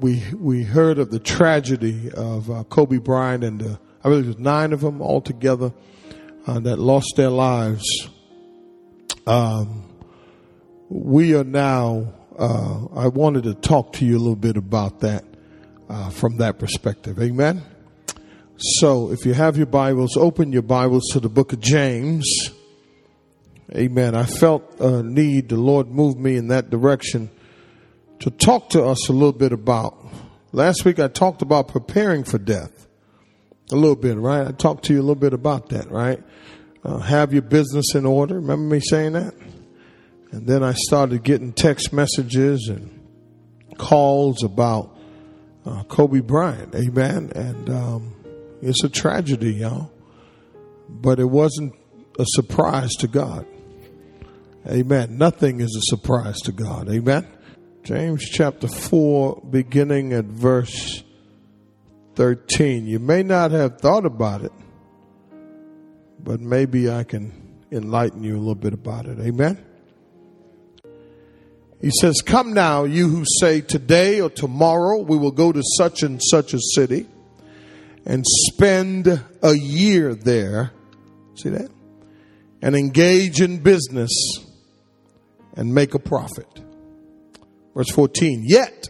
we 0.00 0.22
we 0.34 0.62
heard 0.62 0.98
of 0.98 1.10
the 1.10 1.18
tragedy 1.18 2.10
of 2.12 2.50
uh, 2.50 2.64
Kobe 2.64 2.98
Bryant 2.98 3.42
and 3.42 3.60
the, 3.60 3.80
I 4.04 4.08
believe 4.08 4.24
it 4.24 4.28
was 4.28 4.38
nine 4.38 4.72
of 4.72 4.80
them 4.80 5.02
altogether 5.02 5.72
uh, 6.46 6.60
that 6.60 6.78
lost 6.78 7.14
their 7.16 7.30
lives. 7.30 7.84
Um, 9.26 9.84
we 10.88 11.34
are 11.34 11.44
now. 11.44 12.14
Uh, 12.38 12.86
I 12.94 13.08
wanted 13.08 13.44
to 13.44 13.54
talk 13.54 13.94
to 13.94 14.04
you 14.04 14.16
a 14.16 14.20
little 14.20 14.36
bit 14.36 14.56
about 14.56 15.00
that 15.00 15.24
uh, 15.88 16.10
from 16.10 16.36
that 16.36 16.58
perspective. 16.58 17.20
Amen. 17.20 17.62
So, 18.56 19.10
if 19.10 19.26
you 19.26 19.34
have 19.34 19.56
your 19.56 19.66
Bibles, 19.66 20.16
open 20.16 20.52
your 20.52 20.62
Bibles 20.62 21.04
to 21.12 21.20
the 21.20 21.28
book 21.28 21.52
of 21.52 21.60
James. 21.60 22.50
Amen. 23.74 24.14
I 24.14 24.24
felt 24.24 24.80
a 24.80 25.02
need. 25.02 25.48
The 25.48 25.56
Lord 25.56 25.88
moved 25.88 26.18
me 26.18 26.36
in 26.36 26.48
that 26.48 26.70
direction 26.70 27.30
to 28.20 28.30
talk 28.30 28.70
to 28.70 28.84
us 28.84 29.08
a 29.08 29.12
little 29.12 29.32
bit 29.32 29.52
about. 29.52 29.96
Last 30.52 30.84
week 30.84 30.98
I 30.98 31.08
talked 31.08 31.42
about 31.42 31.68
preparing 31.68 32.24
for 32.24 32.38
death. 32.38 32.86
A 33.70 33.76
little 33.76 33.96
bit, 33.96 34.16
right? 34.16 34.46
I 34.46 34.52
talked 34.52 34.84
to 34.86 34.94
you 34.94 35.00
a 35.00 35.02
little 35.02 35.14
bit 35.14 35.34
about 35.34 35.68
that, 35.70 35.90
right? 35.90 36.22
Uh, 36.82 36.98
have 36.98 37.32
your 37.32 37.42
business 37.42 37.94
in 37.94 38.06
order. 38.06 38.36
Remember 38.36 38.74
me 38.74 38.80
saying 38.80 39.12
that? 39.12 39.34
And 40.30 40.46
then 40.46 40.62
I 40.62 40.72
started 40.72 41.22
getting 41.22 41.52
text 41.52 41.92
messages 41.92 42.68
and 42.68 42.98
calls 43.76 44.42
about 44.42 44.96
uh, 45.66 45.82
Kobe 45.84 46.20
Bryant. 46.20 46.74
Amen. 46.74 47.30
And 47.34 47.70
um, 47.70 48.14
it's 48.62 48.82
a 48.84 48.88
tragedy, 48.88 49.54
y'all. 49.54 49.90
But 50.88 51.20
it 51.20 51.26
wasn't 51.26 51.74
a 52.18 52.24
surprise 52.26 52.92
to 53.00 53.06
God. 53.06 53.46
Amen. 54.66 55.18
Nothing 55.18 55.60
is 55.60 55.74
a 55.76 55.96
surprise 55.96 56.38
to 56.40 56.52
God. 56.52 56.90
Amen. 56.90 57.26
James 57.84 58.28
chapter 58.28 58.68
4, 58.68 59.42
beginning 59.50 60.12
at 60.12 60.26
verse 60.26 61.02
13. 62.16 62.86
You 62.86 62.98
may 62.98 63.22
not 63.22 63.50
have 63.52 63.78
thought 63.78 64.04
about 64.04 64.42
it, 64.42 64.52
but 66.18 66.40
maybe 66.40 66.90
I 66.90 67.04
can 67.04 67.32
enlighten 67.70 68.22
you 68.22 68.36
a 68.36 68.38
little 68.38 68.54
bit 68.54 68.74
about 68.74 69.06
it. 69.06 69.18
Amen. 69.20 69.64
He 71.80 71.90
says, 72.00 72.20
Come 72.22 72.52
now, 72.52 72.84
you 72.84 73.08
who 73.08 73.24
say 73.40 73.60
today 73.60 74.20
or 74.20 74.30
tomorrow 74.30 74.98
we 74.98 75.16
will 75.16 75.30
go 75.30 75.52
to 75.52 75.62
such 75.76 76.02
and 76.02 76.20
such 76.22 76.52
a 76.54 76.58
city 76.74 77.06
and 78.04 78.24
spend 78.26 79.06
a 79.42 79.54
year 79.54 80.14
there. 80.14 80.72
See 81.36 81.50
that? 81.50 81.70
And 82.60 82.74
engage 82.74 83.40
in 83.40 83.58
business 83.58 84.10
and 85.54 85.72
make 85.72 85.94
a 85.94 85.98
profit. 85.98 86.46
Verse 87.78 87.92
14, 87.92 88.42
yet 88.44 88.88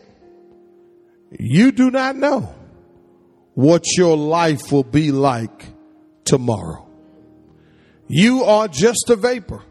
you 1.39 1.73
do 1.73 1.91
not 1.91 2.17
know 2.17 2.55
what 3.53 3.85
your 3.99 4.17
life 4.17 4.73
will 4.73 4.83
be 4.83 5.13
like 5.13 5.67
tomorrow. 6.25 6.89
You 8.07 8.45
are 8.45 8.67
just 8.67 9.11
a 9.11 9.17
vapor 9.17 9.63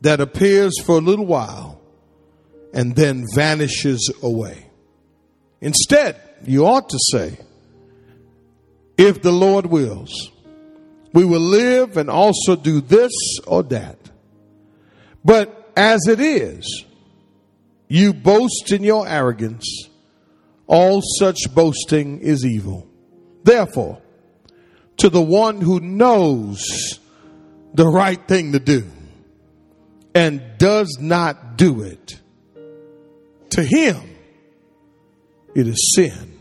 that 0.00 0.20
appears 0.20 0.72
for 0.84 0.96
a 0.96 1.00
little 1.00 1.26
while 1.26 1.80
and 2.74 2.96
then 2.96 3.24
vanishes 3.36 4.12
away. 4.20 4.68
Instead, 5.60 6.20
you 6.44 6.66
ought 6.66 6.88
to 6.88 6.98
say, 7.12 7.38
if 8.96 9.22
the 9.22 9.30
Lord 9.30 9.66
wills, 9.66 10.32
we 11.12 11.24
will 11.24 11.38
live 11.38 11.96
and 11.96 12.10
also 12.10 12.56
do 12.56 12.80
this 12.80 13.12
or 13.46 13.62
that. 13.62 14.10
But 15.24 15.70
as 15.76 16.00
it 16.08 16.18
is, 16.18 16.84
you 17.88 18.12
boast 18.12 18.70
in 18.70 18.84
your 18.84 19.08
arrogance. 19.08 19.88
All 20.66 21.00
such 21.18 21.54
boasting 21.54 22.20
is 22.20 22.44
evil. 22.44 22.86
Therefore, 23.42 24.02
to 24.98 25.08
the 25.08 25.22
one 25.22 25.60
who 25.60 25.80
knows 25.80 27.00
the 27.72 27.88
right 27.88 28.22
thing 28.28 28.52
to 28.52 28.58
do 28.58 28.84
and 30.14 30.42
does 30.58 30.98
not 31.00 31.56
do 31.56 31.82
it, 31.82 32.20
to 33.50 33.62
him 33.62 33.96
it 35.54 35.66
is 35.66 35.94
sin. 35.94 36.38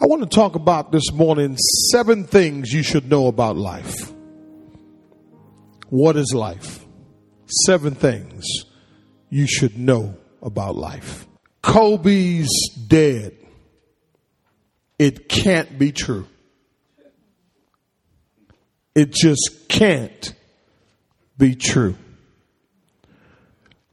I 0.00 0.06
want 0.06 0.22
to 0.22 0.28
talk 0.28 0.54
about 0.54 0.92
this 0.92 1.10
morning 1.12 1.56
seven 1.90 2.24
things 2.24 2.72
you 2.72 2.84
should 2.84 3.10
know 3.10 3.26
about 3.26 3.56
life. 3.56 4.12
What 5.88 6.16
is 6.16 6.32
life? 6.32 6.84
Seven 7.66 7.96
things 7.96 8.44
you 9.30 9.46
should 9.46 9.78
know 9.78 10.16
about 10.42 10.76
life. 10.76 11.26
Kobe's 11.62 12.50
dead. 12.86 13.34
It 14.98 15.28
can't 15.28 15.78
be 15.78 15.92
true. 15.92 16.26
It 18.94 19.12
just 19.12 19.68
can't 19.68 20.34
be 21.36 21.54
true. 21.54 21.96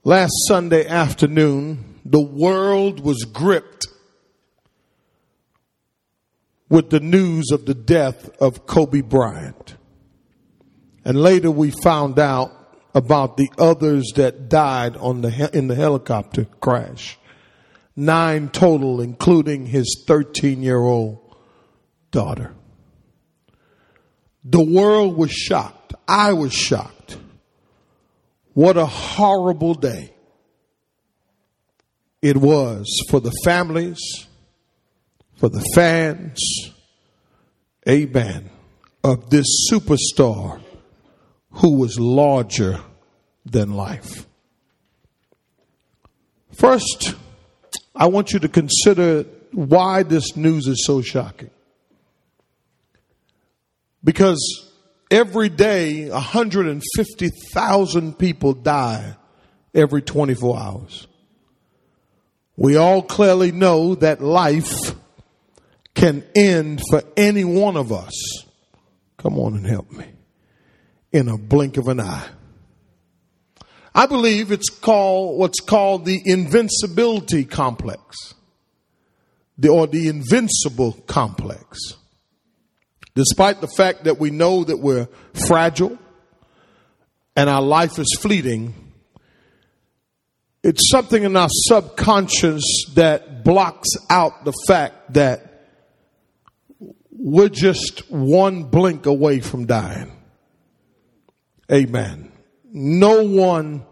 Last 0.04 0.34
Sunday 0.48 0.88
afternoon, 0.88 2.00
the 2.06 2.22
world 2.22 3.00
was 3.00 3.24
gripped 3.24 3.88
with 6.70 6.90
the 6.90 7.00
news 7.00 7.52
of 7.52 7.66
the 7.66 7.74
death 7.74 8.30
of 8.42 8.66
Kobe 8.66 9.02
Bryant. 9.02 9.76
And 11.04 11.22
later 11.22 11.52
we 11.52 11.72
found 11.72 12.18
out 12.18 12.52
about 12.96 13.36
the 13.36 13.50
others 13.58 14.14
that 14.16 14.48
died 14.48 14.96
on 14.96 15.20
the 15.22 15.50
in 15.54 15.68
the 15.68 15.76
helicopter 15.76 16.46
crash. 16.62 17.20
Nine 17.98 18.50
total, 18.50 19.02
including 19.02 19.66
his 19.68 20.04
13 20.08 20.64
year 20.64 20.80
old 20.80 21.36
daughter. 22.12 22.54
The 24.46 24.64
world 24.64 25.18
was 25.18 25.32
shocked. 25.32 25.94
I 26.08 26.34
was 26.34 26.54
shocked. 26.54 27.18
What 28.54 28.78
a 28.78 28.86
horrible 28.86 29.74
day 29.74 30.14
it 32.22 32.38
was 32.38 32.88
for 33.10 33.20
the 33.20 33.34
families, 33.44 34.00
for 35.36 35.50
the 35.50 35.64
fans, 35.76 36.40
amen, 37.88 38.50
of 39.04 39.30
this 39.30 39.46
superstar 39.72 40.65
who 41.56 41.78
was 41.78 42.00
larger 42.00 42.80
than 43.46 43.74
life. 43.74 44.26
First, 46.52 47.16
I 47.96 48.06
want 48.08 48.34
you 48.34 48.40
to 48.40 48.50
consider 48.50 49.26
why 49.52 50.04
this 50.04 50.36
news 50.36 50.68
is 50.68 50.86
so 50.86 51.02
shocking. 51.02 51.50
Because 54.04 54.70
every 55.10 55.48
day, 55.50 56.10
150,000 56.10 58.20
people 58.20 58.54
die 58.54 59.16
every 59.74 60.02
24 60.02 60.60
hours. 60.60 61.08
We 62.58 62.76
all 62.76 63.02
clearly 63.02 63.52
know 63.52 63.96
that 63.96 64.22
life 64.22 64.76
can 65.94 66.26
end 66.36 66.82
for 66.90 67.02
any 67.16 67.46
one 67.46 67.78
of 67.78 67.94
us. 67.94 68.14
Come 69.18 69.40
on 69.40 69.56
and 69.56 69.66
help 69.66 69.90
me 69.92 70.15
in 71.16 71.30
a 71.30 71.38
blink 71.38 71.78
of 71.78 71.88
an 71.88 72.02
eye. 72.02 72.28
I 73.96 74.06
believe 74.06 74.52
it's 74.52 74.68
called 74.68 75.40
what's 75.40 75.62
called 75.62 76.04
the 76.04 76.22
invincibility 76.26 77.46
complex, 77.46 78.34
the, 79.58 79.70
or 79.70 79.88
the 79.88 80.10
invincible 80.10 80.92
complex. 81.08 81.94
Despite 83.16 83.62
the 83.62 83.70
fact 83.70 84.04
that 84.04 84.20
we 84.20 84.30
know 84.30 84.66
that 84.66 84.76
we're 84.76 85.08
fragile 85.48 85.98
and 87.38 87.50
our 87.50 87.62
life 87.62 87.98
is 87.98 88.18
fleeting, 88.20 88.74
it's 90.64 90.90
something 90.92 91.24
in 91.24 91.38
our 91.38 91.48
subconscious 91.50 92.62
that 92.96 93.46
blocks 93.46 93.88
out 94.10 94.44
the 94.44 94.54
fact 94.68 95.14
that 95.14 95.70
we're 97.10 97.48
just 97.48 98.12
one 98.12 98.66
blink 98.66 99.06
away 99.06 99.40
from 99.40 99.66
dying. 99.66 100.12
Amen. 101.72 102.32
No 102.72 103.24
one 103.24 103.86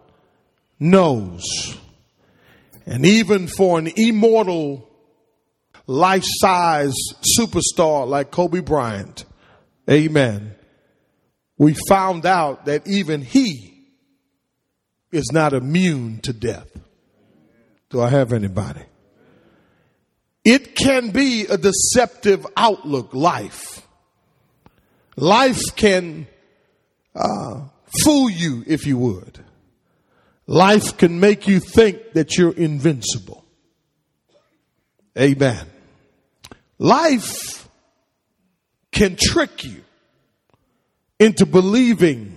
knows. 0.79 1.77
And 2.85 3.05
even 3.05 3.47
for 3.47 3.79
an 3.79 3.87
immortal, 3.95 4.89
life 5.87 6.23
size 6.25 6.93
superstar 7.39 8.07
like 8.07 8.31
Kobe 8.31 8.59
Bryant, 8.59 9.25
amen, 9.89 10.55
we 11.57 11.75
found 11.87 12.25
out 12.25 12.65
that 12.65 12.87
even 12.87 13.21
he 13.21 13.73
is 15.11 15.29
not 15.31 15.53
immune 15.53 16.19
to 16.21 16.33
death. 16.33 16.69
Do 17.89 18.01
I 18.01 18.09
have 18.09 18.33
anybody? 18.33 18.81
It 20.43 20.75
can 20.75 21.11
be 21.11 21.45
a 21.45 21.57
deceptive 21.57 22.45
outlook, 22.57 23.13
life. 23.13 23.87
Life 25.15 25.61
can 25.75 26.27
uh, 27.15 27.61
fool 28.03 28.29
you 28.29 28.63
if 28.67 28.85
you 28.85 28.97
would. 28.97 29.39
Life 30.45 30.97
can 30.97 31.19
make 31.19 31.47
you 31.47 31.59
think 31.59 32.13
that 32.13 32.37
you're 32.37 32.53
invincible. 32.53 33.45
Amen. 35.17 35.65
Life 36.79 37.69
can 38.91 39.15
trick 39.19 39.63
you 39.63 39.83
into 41.19 41.45
believing, 41.45 42.35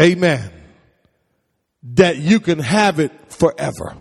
amen, 0.00 0.50
that 1.94 2.16
you 2.18 2.38
can 2.38 2.58
have 2.58 3.00
it 3.00 3.12
forever. 3.32 3.96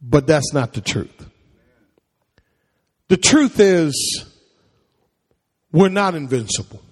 But 0.00 0.26
that's 0.26 0.52
not 0.52 0.74
the 0.74 0.80
truth. 0.80 1.26
The 3.08 3.16
truth 3.16 3.58
is, 3.58 4.24
we're 5.72 5.88
not 5.88 6.14
invincible. 6.14 6.82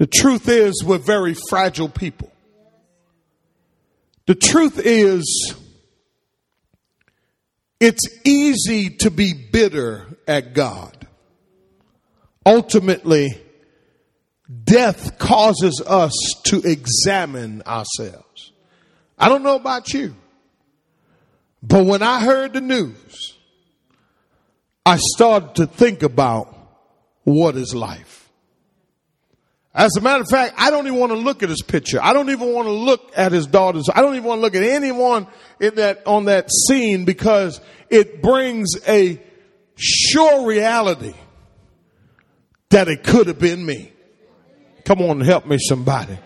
The 0.00 0.06
truth 0.06 0.48
is, 0.48 0.82
we're 0.82 0.96
very 0.96 1.34
fragile 1.50 1.90
people. 1.90 2.32
The 4.24 4.34
truth 4.34 4.80
is, 4.82 5.54
it's 7.78 8.08
easy 8.24 8.88
to 9.00 9.10
be 9.10 9.34
bitter 9.34 10.06
at 10.26 10.54
God. 10.54 11.06
Ultimately, 12.46 13.28
death 14.64 15.18
causes 15.18 15.82
us 15.86 16.14
to 16.44 16.62
examine 16.62 17.60
ourselves. 17.66 18.52
I 19.18 19.28
don't 19.28 19.42
know 19.42 19.56
about 19.56 19.92
you, 19.92 20.16
but 21.62 21.84
when 21.84 22.02
I 22.02 22.20
heard 22.20 22.54
the 22.54 22.62
news, 22.62 23.36
I 24.86 24.96
started 24.96 25.56
to 25.56 25.66
think 25.66 26.02
about 26.02 26.56
what 27.24 27.54
is 27.54 27.74
life. 27.74 28.19
As 29.72 29.96
a 29.96 30.00
matter 30.00 30.22
of 30.22 30.28
fact, 30.28 30.54
I 30.58 30.70
don't 30.70 30.86
even 30.86 30.98
want 30.98 31.12
to 31.12 31.18
look 31.18 31.42
at 31.42 31.48
his 31.48 31.62
picture. 31.62 32.02
I 32.02 32.12
don't 32.12 32.30
even 32.30 32.52
want 32.52 32.66
to 32.66 32.72
look 32.72 33.12
at 33.16 33.30
his 33.30 33.46
daughters. 33.46 33.88
I 33.92 34.00
don't 34.02 34.16
even 34.16 34.26
want 34.26 34.38
to 34.38 34.42
look 34.42 34.56
at 34.56 34.64
anyone 34.64 35.28
in 35.60 35.76
that, 35.76 36.06
on 36.06 36.24
that 36.24 36.50
scene 36.50 37.04
because 37.04 37.60
it 37.88 38.20
brings 38.20 38.68
a 38.88 39.20
sure 39.76 40.46
reality 40.46 41.14
that 42.70 42.88
it 42.88 43.04
could 43.04 43.28
have 43.28 43.38
been 43.38 43.64
me. 43.64 43.92
Come 44.84 45.02
on, 45.02 45.20
help 45.20 45.46
me 45.46 45.58
somebody. 45.58 46.18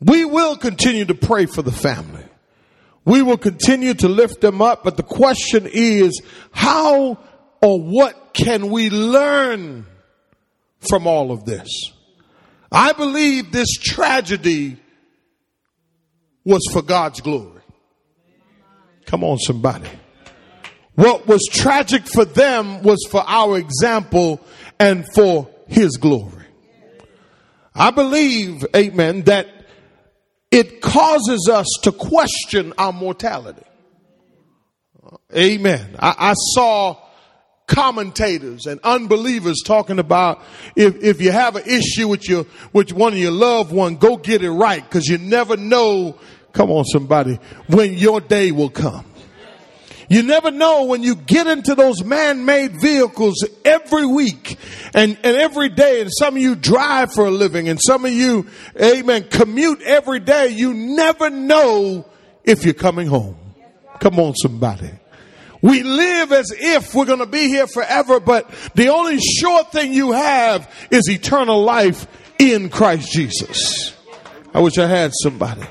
We 0.00 0.24
will 0.24 0.56
continue 0.56 1.04
to 1.04 1.14
pray 1.14 1.46
for 1.46 1.60
the 1.60 1.72
family. 1.72 2.24
We 3.04 3.20
will 3.20 3.36
continue 3.36 3.94
to 3.94 4.08
lift 4.08 4.40
them 4.40 4.62
up, 4.62 4.84
but 4.84 4.96
the 4.96 5.02
question 5.02 5.68
is, 5.70 6.22
how 6.50 7.18
or 7.60 7.80
what 7.80 8.32
can 8.32 8.70
we 8.70 8.90
learn 8.90 9.86
from 10.88 11.06
all 11.06 11.30
of 11.30 11.44
this? 11.44 11.68
I 12.72 12.92
believe 12.92 13.52
this 13.52 13.70
tragedy 13.76 14.78
was 16.44 16.62
for 16.72 16.82
God's 16.82 17.20
glory. 17.20 17.60
Come 19.06 19.24
on, 19.24 19.38
somebody. 19.38 19.88
What 20.94 21.26
was 21.26 21.42
tragic 21.50 22.06
for 22.06 22.24
them 22.24 22.82
was 22.82 23.06
for 23.10 23.22
our 23.26 23.58
example 23.58 24.40
and 24.78 25.04
for 25.14 25.48
His 25.66 25.96
glory. 25.96 26.46
I 27.74 27.90
believe, 27.90 28.64
amen, 28.74 29.22
that 29.22 29.48
it 30.50 30.80
causes 30.80 31.48
us 31.50 31.66
to 31.82 31.92
question 31.92 32.74
our 32.76 32.92
mortality. 32.92 33.62
Amen. 35.34 35.96
I, 35.98 36.14
I 36.18 36.34
saw 36.54 37.01
commentators 37.72 38.66
and 38.66 38.78
unbelievers 38.84 39.62
talking 39.64 39.98
about 39.98 40.42
if, 40.76 41.02
if 41.02 41.20
you 41.20 41.32
have 41.32 41.56
an 41.56 41.64
issue 41.66 42.06
with 42.06 42.28
your 42.28 42.46
with 42.72 42.92
one 42.92 43.12
of 43.12 43.18
your 43.18 43.32
loved 43.32 43.72
one, 43.72 43.96
go 43.96 44.16
get 44.16 44.42
it 44.42 44.50
right 44.50 44.82
because 44.82 45.06
you 45.06 45.18
never 45.18 45.56
know. 45.56 46.18
Come 46.52 46.70
on, 46.70 46.84
somebody, 46.84 47.38
when 47.68 47.94
your 47.94 48.20
day 48.20 48.52
will 48.52 48.68
come. 48.68 49.06
You 50.10 50.22
never 50.22 50.50
know 50.50 50.84
when 50.84 51.02
you 51.02 51.16
get 51.16 51.46
into 51.46 51.74
those 51.74 52.04
man-made 52.04 52.78
vehicles 52.82 53.46
every 53.64 54.04
week 54.04 54.58
and, 54.92 55.16
and 55.22 55.36
every 55.36 55.70
day, 55.70 56.02
and 56.02 56.10
some 56.12 56.36
of 56.36 56.42
you 56.42 56.54
drive 56.54 57.14
for 57.14 57.24
a 57.24 57.30
living, 57.30 57.70
and 57.70 57.80
some 57.80 58.04
of 58.04 58.12
you, 58.12 58.46
amen, 58.78 59.28
commute 59.30 59.80
every 59.80 60.20
day. 60.20 60.48
You 60.48 60.74
never 60.74 61.30
know 61.30 62.04
if 62.44 62.66
you're 62.66 62.74
coming 62.74 63.06
home. 63.06 63.38
Come 64.00 64.18
on, 64.18 64.34
somebody. 64.34 64.90
We 65.62 65.84
live 65.84 66.32
as 66.32 66.52
if 66.54 66.92
we're 66.92 67.04
going 67.04 67.20
to 67.20 67.26
be 67.26 67.46
here 67.46 67.68
forever, 67.68 68.18
but 68.18 68.50
the 68.74 68.88
only 68.88 69.18
sure 69.18 69.62
thing 69.64 69.94
you 69.94 70.10
have 70.10 70.68
is 70.90 71.08
eternal 71.08 71.62
life 71.62 72.06
in 72.38 72.68
Christ 72.68 73.12
Jesus. 73.12 73.96
I 74.52 74.60
wish 74.60 74.76
I 74.76 74.88
had 74.88 75.12
somebody. 75.22 75.62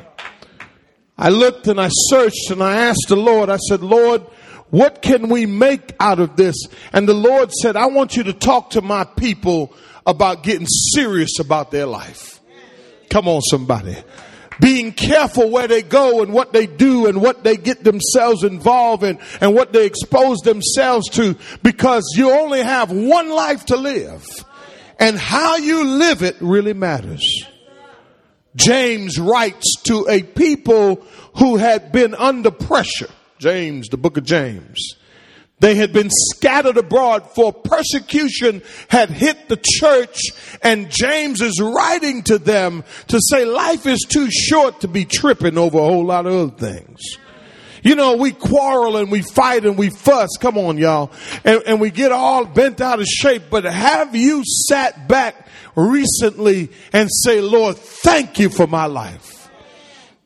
I 1.17 1.29
looked 1.29 1.67
and 1.67 1.79
I 1.79 1.89
searched 1.91 2.51
and 2.51 2.63
I 2.63 2.87
asked 2.87 3.07
the 3.09 3.17
Lord, 3.17 3.49
I 3.49 3.57
said, 3.57 3.81
Lord, 3.81 4.21
what 4.69 5.01
can 5.01 5.27
we 5.27 5.45
make 5.45 5.93
out 5.99 6.19
of 6.19 6.37
this? 6.37 6.55
And 6.93 7.07
the 7.07 7.13
Lord 7.13 7.51
said, 7.51 7.75
I 7.75 7.87
want 7.87 8.15
you 8.15 8.23
to 8.23 8.33
talk 8.33 8.71
to 8.71 8.81
my 8.81 9.03
people 9.03 9.73
about 10.07 10.41
getting 10.41 10.67
serious 10.95 11.37
about 11.39 11.69
their 11.69 11.85
life. 11.85 12.39
Come 13.09 13.27
on, 13.27 13.41
somebody 13.41 13.97
being 14.61 14.93
careful 14.93 15.49
where 15.49 15.67
they 15.67 15.81
go 15.81 16.21
and 16.21 16.31
what 16.31 16.53
they 16.53 16.67
do 16.67 17.07
and 17.07 17.19
what 17.19 17.43
they 17.43 17.57
get 17.57 17.83
themselves 17.83 18.43
involved 18.43 19.03
in 19.03 19.19
and 19.41 19.55
what 19.55 19.73
they 19.73 19.85
expose 19.85 20.37
themselves 20.39 21.09
to 21.09 21.35
because 21.63 22.03
you 22.15 22.31
only 22.31 22.61
have 22.61 22.91
one 22.91 23.29
life 23.29 23.65
to 23.65 23.75
live 23.75 24.25
and 24.99 25.17
how 25.17 25.57
you 25.57 25.83
live 25.83 26.21
it 26.21 26.37
really 26.39 26.73
matters. 26.73 27.45
James 28.55 29.19
writes 29.19 29.81
to 29.83 30.05
a 30.07 30.21
people 30.21 31.03
who 31.37 31.57
had 31.57 31.91
been 31.91 32.13
under 32.13 32.51
pressure. 32.51 33.09
James, 33.39 33.89
the 33.89 33.97
book 33.97 34.17
of 34.17 34.23
James. 34.23 34.95
They 35.61 35.75
had 35.75 35.93
been 35.93 36.09
scattered 36.09 36.77
abroad 36.77 37.29
for 37.35 37.53
persecution 37.53 38.63
had 38.87 39.11
hit 39.11 39.47
the 39.47 39.59
church 39.63 40.19
and 40.63 40.89
James 40.89 41.39
is 41.39 41.61
writing 41.61 42.23
to 42.23 42.39
them 42.39 42.83
to 43.09 43.19
say 43.29 43.45
life 43.45 43.85
is 43.85 43.99
too 44.09 44.29
short 44.31 44.81
to 44.81 44.87
be 44.87 45.05
tripping 45.05 45.59
over 45.59 45.77
a 45.77 45.83
whole 45.83 46.03
lot 46.03 46.25
of 46.25 46.33
other 46.33 46.57
things. 46.57 46.99
You 47.83 47.93
know, 47.93 48.15
we 48.15 48.31
quarrel 48.31 48.97
and 48.97 49.11
we 49.11 49.21
fight 49.21 49.63
and 49.65 49.77
we 49.77 49.91
fuss. 49.91 50.29
Come 50.39 50.57
on, 50.57 50.79
y'all. 50.79 51.11
And, 51.43 51.61
and 51.67 51.79
we 51.79 51.91
get 51.91 52.11
all 52.11 52.45
bent 52.45 52.81
out 52.81 52.99
of 52.99 53.05
shape. 53.05 53.43
But 53.51 53.63
have 53.65 54.15
you 54.15 54.43
sat 54.43 55.07
back 55.07 55.47
recently 55.75 56.71
and 56.91 57.07
say, 57.11 57.39
Lord, 57.39 57.77
thank 57.77 58.39
you 58.39 58.49
for 58.49 58.65
my 58.65 58.85
life? 58.85 59.40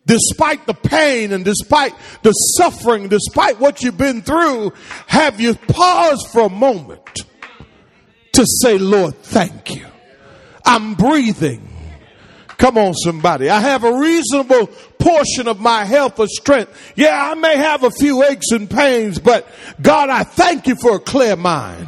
Despite 0.05 0.65
the 0.67 0.73
pain 0.73 1.31
and 1.31 1.43
despite 1.43 1.93
the 2.23 2.31
suffering, 2.31 3.07
despite 3.07 3.59
what 3.59 3.81
you've 3.81 3.97
been 3.97 4.21
through, 4.21 4.71
have 5.07 5.39
you 5.39 5.55
paused 5.55 6.27
for 6.31 6.43
a 6.43 6.49
moment 6.49 7.25
to 8.33 8.45
say, 8.61 8.77
Lord, 8.77 9.15
thank 9.15 9.75
you. 9.75 9.85
I'm 10.65 10.95
breathing. 10.95 11.69
Come 12.57 12.77
on, 12.77 12.93
somebody. 12.93 13.49
I 13.49 13.59
have 13.59 13.83
a 13.83 13.97
reasonable 13.97 14.67
portion 14.99 15.47
of 15.47 15.59
my 15.59 15.83
health 15.85 16.19
or 16.19 16.27
strength. 16.27 16.93
Yeah, 16.95 17.31
I 17.31 17.35
may 17.35 17.57
have 17.57 17.83
a 17.83 17.91
few 17.91 18.23
aches 18.23 18.51
and 18.51 18.69
pains, 18.69 19.19
but 19.19 19.47
God, 19.81 20.09
I 20.09 20.23
thank 20.23 20.67
you 20.67 20.75
for 20.75 20.95
a 20.95 20.99
clear 20.99 21.35
mind. 21.35 21.87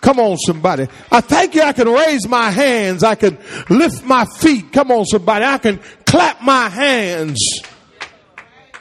Come 0.00 0.20
on, 0.20 0.36
somebody. 0.38 0.86
I 1.10 1.20
thank 1.20 1.54
you. 1.54 1.62
I 1.62 1.72
can 1.72 1.88
raise 1.88 2.28
my 2.28 2.50
hands. 2.50 3.02
I 3.02 3.14
can 3.14 3.38
lift 3.68 4.04
my 4.04 4.24
feet. 4.38 4.72
Come 4.72 4.90
on, 4.90 5.04
somebody. 5.04 5.44
I 5.44 5.58
can 5.58 5.80
clap 6.04 6.42
my 6.42 6.68
hands. 6.68 7.38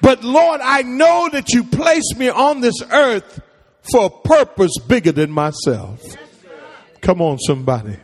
But 0.01 0.24
Lord, 0.24 0.62
I 0.62 0.84
know 0.84 1.29
that 1.31 1.51
you 1.51 1.63
placed 1.63 2.17
me 2.17 2.29
on 2.29 2.62
this 2.62 2.81
earth 2.91 3.41
for 3.91 4.05
a 4.05 4.10
purpose 4.10 4.74
bigger 4.88 5.12
than 5.12 5.31
myself. 5.31 6.00
Come 7.01 7.22
on, 7.22 7.39
somebody. 7.39 7.98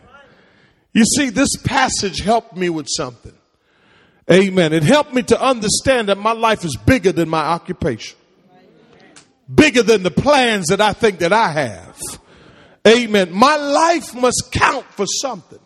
You 0.94 1.06
see, 1.06 1.30
this 1.30 1.56
passage 1.64 2.20
helped 2.20 2.56
me 2.56 2.70
with 2.70 2.88
something. 2.90 3.34
Amen. 4.32 4.74
It 4.74 4.84
helped 4.84 5.14
me 5.14 5.24
to 5.24 5.42
understand 5.42 6.10
that 6.10 6.18
my 6.18 6.32
life 6.32 6.64
is 6.64 6.78
bigger 6.78 7.12
than 7.12 7.30
my 7.30 7.44
occupation. 7.44 8.18
Bigger 9.54 9.84
than 9.84 10.04
the 10.04 10.12
plans 10.12 10.68
that 10.68 10.80
I 10.80 10.94
think 10.94 11.20
that 11.20 11.34
I 11.34 11.50
have. 11.50 12.00
Amen. 12.88 13.32
My 13.32 13.56
life 13.56 14.16
must 14.16 14.50
count 14.52 14.86
for 14.86 15.06
something. 15.06 15.60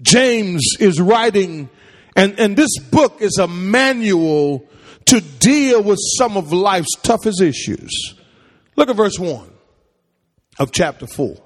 James 0.00 0.62
is 0.80 1.00
writing, 1.00 1.68
and, 2.16 2.38
and 2.38 2.56
this 2.56 2.78
book 2.78 3.20
is 3.20 3.36
a 3.38 3.46
manual 3.46 4.66
to 5.06 5.20
deal 5.20 5.82
with 5.82 5.98
some 6.18 6.36
of 6.36 6.52
life's 6.52 6.94
toughest 7.02 7.42
issues. 7.42 8.14
Look 8.76 8.88
at 8.88 8.96
verse 8.96 9.18
1 9.18 9.50
of 10.58 10.72
chapter 10.72 11.06
4. 11.06 11.36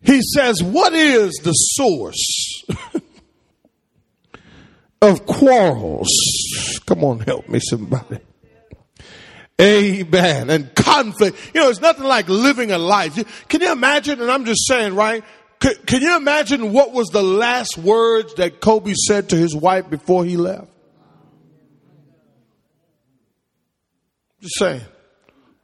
He 0.00 0.20
says, 0.34 0.62
What 0.62 0.94
is 0.94 1.32
the 1.44 1.52
source 1.52 2.64
of 5.02 5.26
quarrels? 5.26 6.08
Come 6.86 7.04
on, 7.04 7.20
help 7.20 7.48
me, 7.48 7.60
somebody. 7.60 8.18
Amen. 9.62 10.50
And 10.50 10.74
conflict. 10.74 11.38
You 11.54 11.60
know, 11.60 11.70
it's 11.70 11.80
nothing 11.80 12.04
like 12.04 12.28
living 12.28 12.72
a 12.72 12.78
life. 12.78 13.48
Can 13.48 13.60
you 13.60 13.70
imagine? 13.70 14.20
And 14.20 14.30
I'm 14.30 14.44
just 14.44 14.66
saying, 14.66 14.94
right? 14.94 15.24
Can, 15.60 16.02
you 16.02 16.16
imagine 16.16 16.72
what 16.72 16.92
was 16.92 17.08
the 17.08 17.22
last 17.22 17.78
words 17.78 18.34
that 18.34 18.60
Kobe 18.60 18.94
said 18.94 19.28
to 19.28 19.36
his 19.36 19.54
wife 19.54 19.88
before 19.88 20.24
he 20.24 20.36
left? 20.36 20.66
Just 24.40 24.58
saying. 24.58 24.80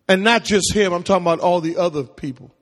And 0.09 0.23
not 0.23 0.45
just 0.45 0.73
him, 0.73 0.93
I'm 0.93 1.03
talking 1.03 1.25
about 1.25 1.41
all 1.41 1.61
the 1.61 1.79
other 1.79 2.05
people. 2.05 2.55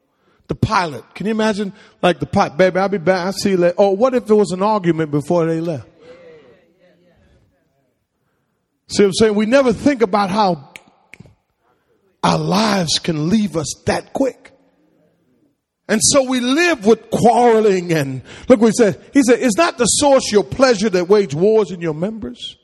The 0.49 0.55
pilot. 0.55 1.05
Can 1.15 1.27
you 1.27 1.33
imagine? 1.33 1.75
Like 2.01 2.21
the 2.21 2.27
pilot, 2.27 2.57
baby, 2.57 2.79
I'll 2.79 2.89
be 2.89 2.99
back. 2.99 3.27
I'll 3.27 3.33
see 3.33 3.51
you 3.51 3.57
later. 3.59 3.77
Or 3.77 3.95
what 3.95 4.15
if 4.15 4.27
there 4.27 4.37
was 4.37 4.53
an 4.53 4.63
argument 4.63 5.11
before 5.11 5.45
they 5.45 5.61
left? 5.61 5.87
See 8.89 9.03
what 9.03 9.09
I'm 9.09 9.13
saying? 9.15 9.35
We 9.35 9.47
never 9.47 9.73
think 9.73 10.01
about 10.01 10.31
how 10.31 10.73
our 12.27 12.39
lives 12.39 12.99
can 12.99 13.29
leave 13.29 13.57
us 13.57 13.73
that 13.87 14.13
quick. 14.13 14.51
And 15.89 16.01
so 16.03 16.25
we 16.25 16.41
live 16.41 16.85
with 16.85 17.09
quarreling 17.11 17.93
and 17.93 18.23
look 18.49 18.61
what 18.61 18.67
he 18.67 18.73
said. 18.73 19.01
He 19.13 19.23
said, 19.23 19.39
is 19.39 19.57
not 19.57 19.79
the 19.79 19.85
source 19.85 20.33
your 20.33 20.43
pleasure 20.43 20.91
that 20.91 21.09
wage 21.09 21.37
wars 21.37 21.71
in 21.71 21.81
your 21.81 21.95
members? 21.95 22.57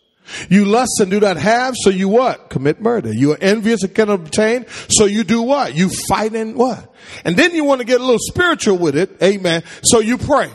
You 0.49 0.65
lust 0.65 0.99
and 1.01 1.13
do 1.13 1.21
not 1.21 1.37
have, 1.37 1.75
so 1.77 1.91
you 1.91 2.09
what? 2.09 2.51
Commit 2.51 2.81
murder. 2.81 3.13
You 3.13 3.35
are 3.35 3.39
envious 3.41 3.85
and 3.85 3.95
cannot 3.95 4.15
obtain, 4.15 4.67
so 4.89 5.05
you 5.05 5.23
do 5.23 5.43
what? 5.43 5.77
You 5.77 5.89
fight 6.09 6.35
and 6.35 6.57
what? 6.57 6.93
And 7.25 7.37
then 7.37 7.55
you 7.55 7.63
want 7.63 7.81
to 7.81 7.87
get 7.87 8.01
a 8.01 8.05
little 8.05 8.19
spiritual 8.19 8.79
with 8.79 8.97
it, 8.97 9.23
amen, 9.23 9.63
so 9.85 10.01
you 10.01 10.19
pray. 10.19 10.51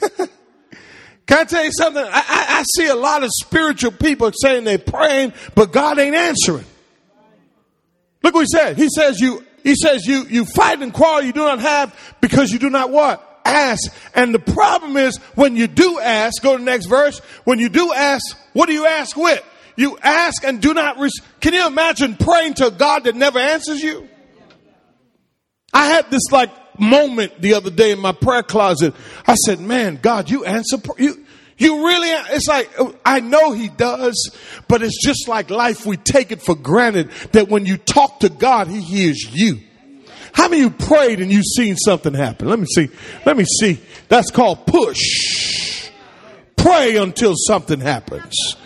Can 1.26 1.38
I 1.38 1.44
tell 1.44 1.64
you 1.64 1.72
something? 1.72 2.02
I, 2.02 2.08
I, 2.08 2.46
I 2.58 2.64
see 2.76 2.88
a 2.88 2.94
lot 2.94 3.22
of 3.22 3.30
spiritual 3.32 3.92
people 3.92 4.30
saying 4.42 4.64
they're 4.64 4.78
praying, 4.78 5.32
but 5.54 5.72
God 5.72 5.98
ain't 5.98 6.16
answering. 6.16 6.66
Look 8.22 8.34
what 8.34 8.40
he 8.40 8.46
said. 8.58 8.76
He 8.76 8.88
says 8.88 9.20
you, 9.20 9.44
he 9.62 9.74
says 9.74 10.06
you, 10.06 10.24
you 10.24 10.44
fight 10.44 10.82
and 10.82 10.92
quarrel 10.92 11.22
you 11.22 11.32
do 11.32 11.40
not 11.40 11.60
have 11.60 12.16
because 12.20 12.50
you 12.50 12.58
do 12.58 12.70
not 12.70 12.90
what? 12.90 13.26
Ask. 13.44 13.92
And 14.14 14.34
the 14.34 14.38
problem 14.38 14.96
is 14.96 15.16
when 15.34 15.56
you 15.56 15.66
do 15.66 15.98
ask, 15.98 16.42
go 16.42 16.52
to 16.52 16.58
the 16.58 16.64
next 16.64 16.86
verse. 16.86 17.18
When 17.44 17.58
you 17.58 17.68
do 17.68 17.92
ask, 17.92 18.36
what 18.52 18.66
do 18.66 18.72
you 18.72 18.86
ask 18.86 19.16
with? 19.16 19.42
You 19.76 19.98
ask 20.02 20.44
and 20.44 20.60
do 20.60 20.74
not 20.74 20.98
receive. 20.98 21.26
Can 21.40 21.54
you 21.54 21.66
imagine 21.66 22.16
praying 22.16 22.54
to 22.54 22.66
a 22.66 22.70
God 22.70 23.04
that 23.04 23.16
never 23.16 23.38
answers 23.38 23.82
you? 23.82 24.08
I 25.72 25.86
had 25.86 26.10
this 26.10 26.30
like 26.30 26.50
moment 26.78 27.40
the 27.40 27.54
other 27.54 27.70
day 27.70 27.92
in 27.92 27.98
my 27.98 28.12
prayer 28.12 28.42
closet. 28.42 28.94
I 29.26 29.34
said, 29.34 29.60
man, 29.60 29.98
God, 30.02 30.30
you 30.30 30.44
answer, 30.44 30.78
you, 30.98 31.24
you 31.60 31.86
really, 31.86 32.08
it's 32.08 32.48
like, 32.48 32.70
I 33.04 33.20
know 33.20 33.52
he 33.52 33.68
does, 33.68 34.34
but 34.66 34.82
it's 34.82 34.96
just 35.04 35.28
like 35.28 35.50
life. 35.50 35.84
We 35.84 35.98
take 35.98 36.32
it 36.32 36.40
for 36.40 36.54
granted 36.54 37.10
that 37.32 37.50
when 37.50 37.66
you 37.66 37.76
talk 37.76 38.20
to 38.20 38.30
God, 38.30 38.68
he 38.68 38.80
hears 38.80 39.28
you. 39.30 39.60
How 40.32 40.48
many 40.48 40.62
you 40.62 40.70
prayed 40.70 41.20
and 41.20 41.30
you 41.30 41.42
seen 41.42 41.76
something 41.76 42.14
happen? 42.14 42.48
Let 42.48 42.58
me 42.58 42.64
see. 42.64 42.88
Let 43.26 43.36
me 43.36 43.44
see. 43.44 43.78
That's 44.08 44.30
called 44.30 44.66
push. 44.66 45.90
Pray 46.56 46.96
until 46.96 47.34
something 47.36 47.78
happens. 47.78 48.56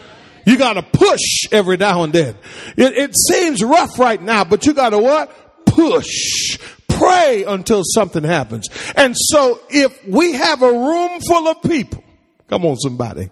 You 0.46 0.56
gotta 0.56 0.82
push 0.82 1.48
every 1.50 1.76
now 1.76 2.04
and 2.04 2.12
then. 2.12 2.36
It, 2.76 2.96
it 2.96 3.16
seems 3.16 3.64
rough 3.64 3.98
right 3.98 4.22
now, 4.22 4.44
but 4.44 4.66
you 4.66 4.72
gotta 4.72 4.98
what? 4.98 5.66
Push. 5.66 6.60
Pray 6.86 7.42
until 7.42 7.82
something 7.82 8.22
happens. 8.22 8.68
And 8.94 9.16
so 9.18 9.58
if 9.68 10.06
we 10.06 10.34
have 10.34 10.62
a 10.62 10.70
room 10.70 11.20
full 11.22 11.48
of 11.48 11.60
people 11.62 12.03
Come 12.48 12.66
on, 12.66 12.76
somebody. 12.76 13.30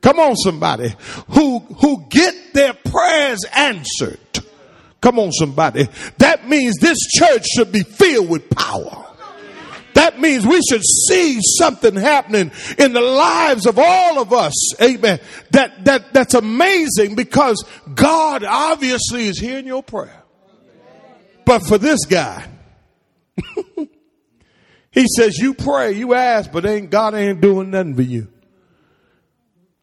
Come 0.00 0.20
on, 0.20 0.36
somebody 0.36 0.94
who, 1.30 1.58
who 1.58 2.04
get 2.08 2.54
their 2.54 2.72
prayers 2.72 3.44
answered. 3.54 4.18
Come 5.00 5.18
on, 5.18 5.32
somebody. 5.32 5.88
That 6.18 6.48
means 6.48 6.76
this 6.80 6.98
church 6.98 7.46
should 7.46 7.72
be 7.72 7.82
filled 7.82 8.28
with 8.28 8.48
power. 8.50 9.06
That 9.94 10.20
means 10.20 10.46
we 10.46 10.60
should 10.70 10.82
see 11.08 11.40
something 11.58 11.96
happening 11.96 12.52
in 12.78 12.92
the 12.92 13.00
lives 13.00 13.66
of 13.66 13.78
all 13.80 14.20
of 14.20 14.32
us. 14.32 14.80
Amen. 14.80 15.18
That, 15.50 15.84
that, 15.86 16.12
that's 16.12 16.34
amazing 16.34 17.16
because 17.16 17.64
God 17.94 18.44
obviously 18.44 19.26
is 19.26 19.40
hearing 19.40 19.66
your 19.66 19.82
prayer. 19.82 20.22
But 21.44 21.66
for 21.66 21.78
this 21.78 22.04
guy, 22.04 22.46
he 24.92 25.06
says, 25.16 25.36
you 25.38 25.54
pray, 25.54 25.92
you 25.92 26.14
ask, 26.14 26.52
but 26.52 26.64
ain't, 26.64 26.90
God 26.90 27.14
ain't 27.14 27.40
doing 27.40 27.70
nothing 27.70 27.96
for 27.96 28.02
you. 28.02 28.28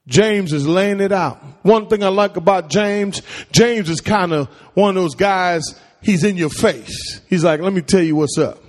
James 0.07 0.53
is 0.53 0.67
laying 0.67 0.99
it 0.99 1.11
out. 1.11 1.43
One 1.63 1.87
thing 1.87 2.03
I 2.03 2.09
like 2.09 2.37
about 2.37 2.69
James, 2.69 3.21
James 3.51 3.89
is 3.89 4.01
kind 4.01 4.33
of 4.33 4.47
one 4.75 4.95
of 4.95 5.03
those 5.03 5.15
guys, 5.15 5.63
he's 6.01 6.23
in 6.23 6.37
your 6.37 6.49
face. 6.49 7.21
He's 7.27 7.43
like, 7.43 7.59
let 7.59 7.73
me 7.73 7.81
tell 7.81 8.01
you 8.01 8.15
what's 8.15 8.37
up. 8.37 8.61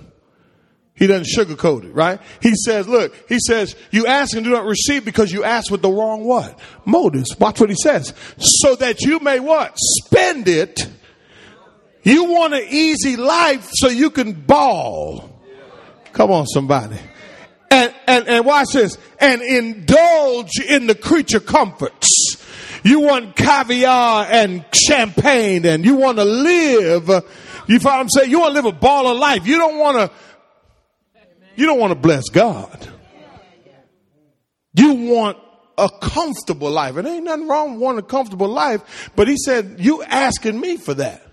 He 0.95 1.05
doesn't 1.05 1.27
sugarcoat 1.27 1.83
it, 1.83 1.93
right? 1.93 2.19
He 2.41 2.55
says, 2.55 2.87
look, 2.87 3.13
he 3.29 3.37
says, 3.39 3.75
you 3.91 4.07
ask 4.07 4.35
and 4.35 4.43
do 4.43 4.49
not 4.49 4.65
receive 4.65 5.05
because 5.05 5.31
you 5.31 5.43
ask 5.43 5.69
with 5.69 5.83
the 5.83 5.91
wrong 5.91 6.23
what? 6.23 6.59
Motives. 6.85 7.37
Watch 7.37 7.59
what 7.59 7.69
he 7.69 7.75
says. 7.75 8.15
So 8.39 8.75
that 8.77 9.01
you 9.01 9.19
may 9.19 9.39
what? 9.39 9.73
Spend 9.77 10.47
it. 10.47 10.89
You 12.01 12.23
want 12.23 12.55
an 12.55 12.65
easy 12.67 13.15
life 13.15 13.69
so 13.73 13.89
you 13.89 14.09
can 14.09 14.33
ball. 14.33 15.39
Come 16.13 16.31
on, 16.31 16.47
somebody 16.47 16.97
and, 17.69 17.93
and, 18.07 18.27
and 18.27 18.45
watch 18.45 18.69
this, 18.73 18.97
and 19.19 19.41
indulge 19.41 20.59
in 20.59 20.87
the 20.87 20.95
creature 20.95 21.39
comforts. 21.39 22.37
You 22.83 23.01
want 23.01 23.35
caviar 23.35 24.27
and 24.29 24.63
champagne 24.73 25.65
and 25.65 25.83
you 25.83 25.95
want 25.95 26.17
to 26.17 26.25
live, 26.25 27.09
you 27.67 27.79
follow 27.79 27.97
what 27.97 28.01
I'm 28.01 28.09
saying? 28.09 28.31
You 28.31 28.39
want 28.39 28.55
to 28.55 28.61
live 28.61 28.65
a 28.65 28.77
ball 28.77 29.07
of 29.07 29.17
life. 29.17 29.45
You 29.45 29.57
don't 29.57 29.77
want 29.77 29.97
to, 29.97 30.11
you 31.55 31.65
don't 31.65 31.79
want 31.79 31.91
to 31.91 31.99
bless 31.99 32.29
God. 32.29 32.87
You 34.73 34.93
want 34.93 35.37
a 35.77 35.89
comfortable 35.89 36.71
life. 36.71 36.97
It 36.97 37.05
ain't 37.05 37.25
nothing 37.25 37.47
wrong 37.47 37.73
with 37.73 37.81
wanting 37.81 37.99
a 37.99 38.07
comfortable 38.07 38.47
life, 38.47 39.11
but 39.15 39.27
he 39.27 39.35
said, 39.37 39.77
you 39.79 40.03
asking 40.03 40.59
me 40.59 40.77
for 40.77 40.93
that 40.93 41.26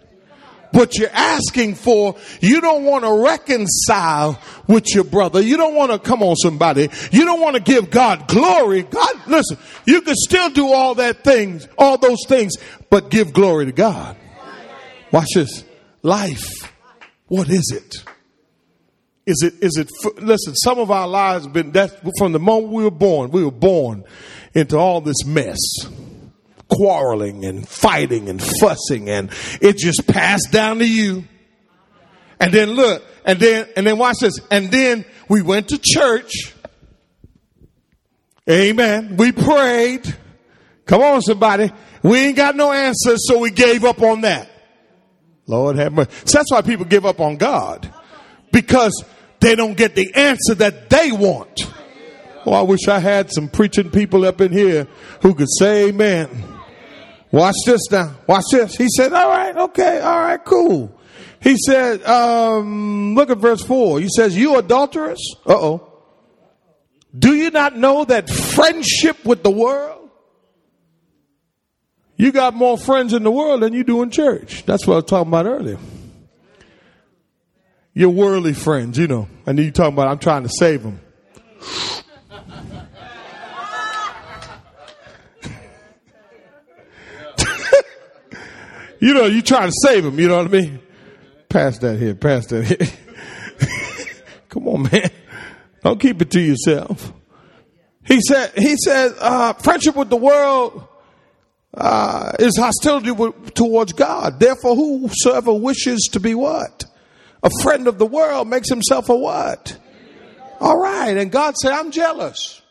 what 0.74 0.98
you're 0.98 1.10
asking 1.12 1.76
for, 1.76 2.16
you 2.40 2.60
don't 2.60 2.84
want 2.84 3.04
to 3.04 3.12
reconcile 3.12 4.40
with 4.66 4.94
your 4.94 5.04
brother. 5.04 5.40
You 5.40 5.56
don't 5.56 5.74
want 5.74 5.92
to, 5.92 5.98
come 5.98 6.22
on 6.22 6.36
somebody, 6.36 6.88
you 7.12 7.24
don't 7.24 7.40
want 7.40 7.56
to 7.56 7.62
give 7.62 7.90
God 7.90 8.26
glory. 8.28 8.82
God, 8.82 9.28
listen, 9.28 9.56
you 9.86 10.00
can 10.02 10.14
still 10.16 10.50
do 10.50 10.72
all 10.72 10.96
that 10.96 11.22
things, 11.22 11.68
all 11.78 11.96
those 11.96 12.24
things, 12.26 12.54
but 12.90 13.10
give 13.10 13.32
glory 13.32 13.66
to 13.66 13.72
God. 13.72 14.16
Watch 15.12 15.28
this. 15.34 15.64
Life. 16.02 16.72
What 17.28 17.48
is 17.48 17.72
it? 17.74 18.04
Is 19.26 19.42
it, 19.42 19.54
is 19.62 19.76
it, 19.78 19.88
listen, 20.20 20.54
some 20.56 20.78
of 20.78 20.90
our 20.90 21.08
lives 21.08 21.44
have 21.44 21.54
been, 21.54 21.72
that 21.72 21.98
from 22.18 22.32
the 22.32 22.38
moment 22.38 22.72
we 22.72 22.84
were 22.84 22.90
born, 22.90 23.30
we 23.30 23.42
were 23.42 23.50
born 23.50 24.04
into 24.54 24.76
all 24.76 25.00
this 25.00 25.24
mess 25.24 25.58
quarreling 26.74 27.44
and 27.44 27.68
fighting 27.68 28.28
and 28.28 28.42
fussing 28.42 29.08
and 29.08 29.30
it 29.60 29.76
just 29.76 30.06
passed 30.06 30.50
down 30.50 30.78
to 30.78 30.88
you. 30.88 31.24
And 32.40 32.52
then 32.52 32.70
look, 32.72 33.02
and 33.24 33.38
then, 33.38 33.68
and 33.76 33.86
then 33.86 33.98
watch 33.98 34.18
this. 34.20 34.38
And 34.50 34.70
then 34.70 35.04
we 35.28 35.42
went 35.42 35.68
to 35.68 35.78
church. 35.82 36.54
Amen. 38.48 39.16
We 39.16 39.32
prayed. 39.32 40.14
Come 40.86 41.00
on, 41.00 41.22
somebody. 41.22 41.72
We 42.02 42.18
ain't 42.18 42.36
got 42.36 42.54
no 42.54 42.72
answers, 42.72 43.26
so 43.26 43.38
we 43.38 43.50
gave 43.50 43.84
up 43.84 44.02
on 44.02 44.22
that. 44.22 44.50
Lord 45.46 45.76
have 45.76 45.92
mercy. 45.92 46.10
So 46.24 46.38
that's 46.38 46.50
why 46.50 46.62
people 46.62 46.84
give 46.84 47.06
up 47.06 47.20
on 47.20 47.36
God. 47.36 47.92
Because 48.52 49.04
they 49.40 49.54
don't 49.54 49.76
get 49.76 49.94
the 49.94 50.14
answer 50.14 50.54
that 50.56 50.90
they 50.90 51.12
want. 51.12 51.70
Oh, 52.46 52.52
I 52.52 52.62
wish 52.62 52.88
I 52.88 52.98
had 52.98 53.32
some 53.32 53.48
preaching 53.48 53.90
people 53.90 54.26
up 54.26 54.40
in 54.40 54.52
here 54.52 54.86
who 55.22 55.34
could 55.34 55.48
say 55.58 55.88
amen. 55.88 56.53
Watch 57.34 57.56
this 57.66 57.90
now. 57.90 58.14
Watch 58.28 58.44
this. 58.52 58.76
He 58.76 58.86
said, 58.96 59.12
all 59.12 59.28
right, 59.28 59.56
okay, 59.56 59.98
all 59.98 60.20
right, 60.20 60.42
cool. 60.44 60.96
He 61.40 61.56
said, 61.66 62.00
um, 62.04 63.16
look 63.16 63.28
at 63.28 63.38
verse 63.38 63.60
four. 63.60 63.98
He 63.98 64.08
says, 64.08 64.36
you 64.36 64.56
adulterous? 64.56 65.18
Uh 65.44 65.54
oh. 65.54 65.92
Do 67.18 67.34
you 67.34 67.50
not 67.50 67.76
know 67.76 68.04
that 68.04 68.30
friendship 68.30 69.24
with 69.24 69.42
the 69.42 69.50
world? 69.50 70.10
You 72.16 72.30
got 72.30 72.54
more 72.54 72.78
friends 72.78 73.12
in 73.12 73.24
the 73.24 73.32
world 73.32 73.62
than 73.62 73.72
you 73.72 73.82
do 73.82 74.02
in 74.02 74.10
church. 74.10 74.64
That's 74.64 74.86
what 74.86 74.94
I 74.94 74.96
was 74.98 75.06
talking 75.06 75.28
about 75.28 75.46
earlier. 75.46 75.78
Your 77.94 78.10
worldly 78.10 78.54
friends, 78.54 78.96
you 78.96 79.08
know. 79.08 79.26
And 79.44 79.58
you 79.58 79.72
talking 79.72 79.94
about, 79.94 80.06
I'm 80.06 80.20
trying 80.20 80.44
to 80.44 80.48
save 80.48 80.84
them. 80.84 81.00
You 89.04 89.12
know, 89.12 89.26
you 89.26 89.42
trying 89.42 89.68
to 89.68 89.74
save 89.82 90.06
him, 90.06 90.18
you 90.18 90.28
know 90.28 90.38
what 90.38 90.46
I 90.46 90.48
mean? 90.48 90.80
Pass 91.50 91.76
that 91.80 91.98
here, 91.98 92.14
pass 92.14 92.46
that 92.46 92.64
here. 92.64 94.16
Come 94.48 94.66
on, 94.66 94.84
man. 94.90 95.10
Don't 95.82 96.00
keep 96.00 96.22
it 96.22 96.30
to 96.30 96.40
yourself. 96.40 97.12
He 98.06 98.18
said, 98.26 98.52
he 98.56 98.76
said, 98.78 99.12
uh, 99.20 99.52
friendship 99.52 99.94
with 99.94 100.08
the 100.08 100.16
world, 100.16 100.88
uh, 101.74 102.32
is 102.38 102.56
hostility 102.56 103.10
with, 103.10 103.52
towards 103.52 103.92
God. 103.92 104.40
Therefore, 104.40 104.74
whosoever 104.74 105.52
wishes 105.52 106.08
to 106.12 106.18
be 106.18 106.34
what? 106.34 106.86
A 107.42 107.50
friend 107.60 107.86
of 107.88 107.98
the 107.98 108.06
world 108.06 108.48
makes 108.48 108.70
himself 108.70 109.10
a 109.10 109.14
what? 109.14 109.76
All 110.60 110.78
right. 110.78 111.14
And 111.14 111.30
God 111.30 111.56
said, 111.58 111.72
I'm 111.72 111.90
jealous. 111.90 112.62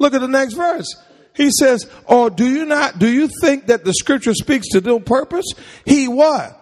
Look 0.00 0.12
at 0.12 0.22
the 0.22 0.26
next 0.26 0.54
verse. 0.54 0.88
He 1.34 1.50
says, 1.50 1.90
or 2.04 2.30
do 2.30 2.46
you 2.46 2.64
not, 2.64 2.98
do 2.98 3.08
you 3.08 3.28
think 3.40 3.66
that 3.66 3.84
the 3.84 3.94
scripture 3.94 4.34
speaks 4.34 4.68
to 4.70 4.80
no 4.80 5.00
purpose? 5.00 5.46
He 5.84 6.08
what? 6.08 6.58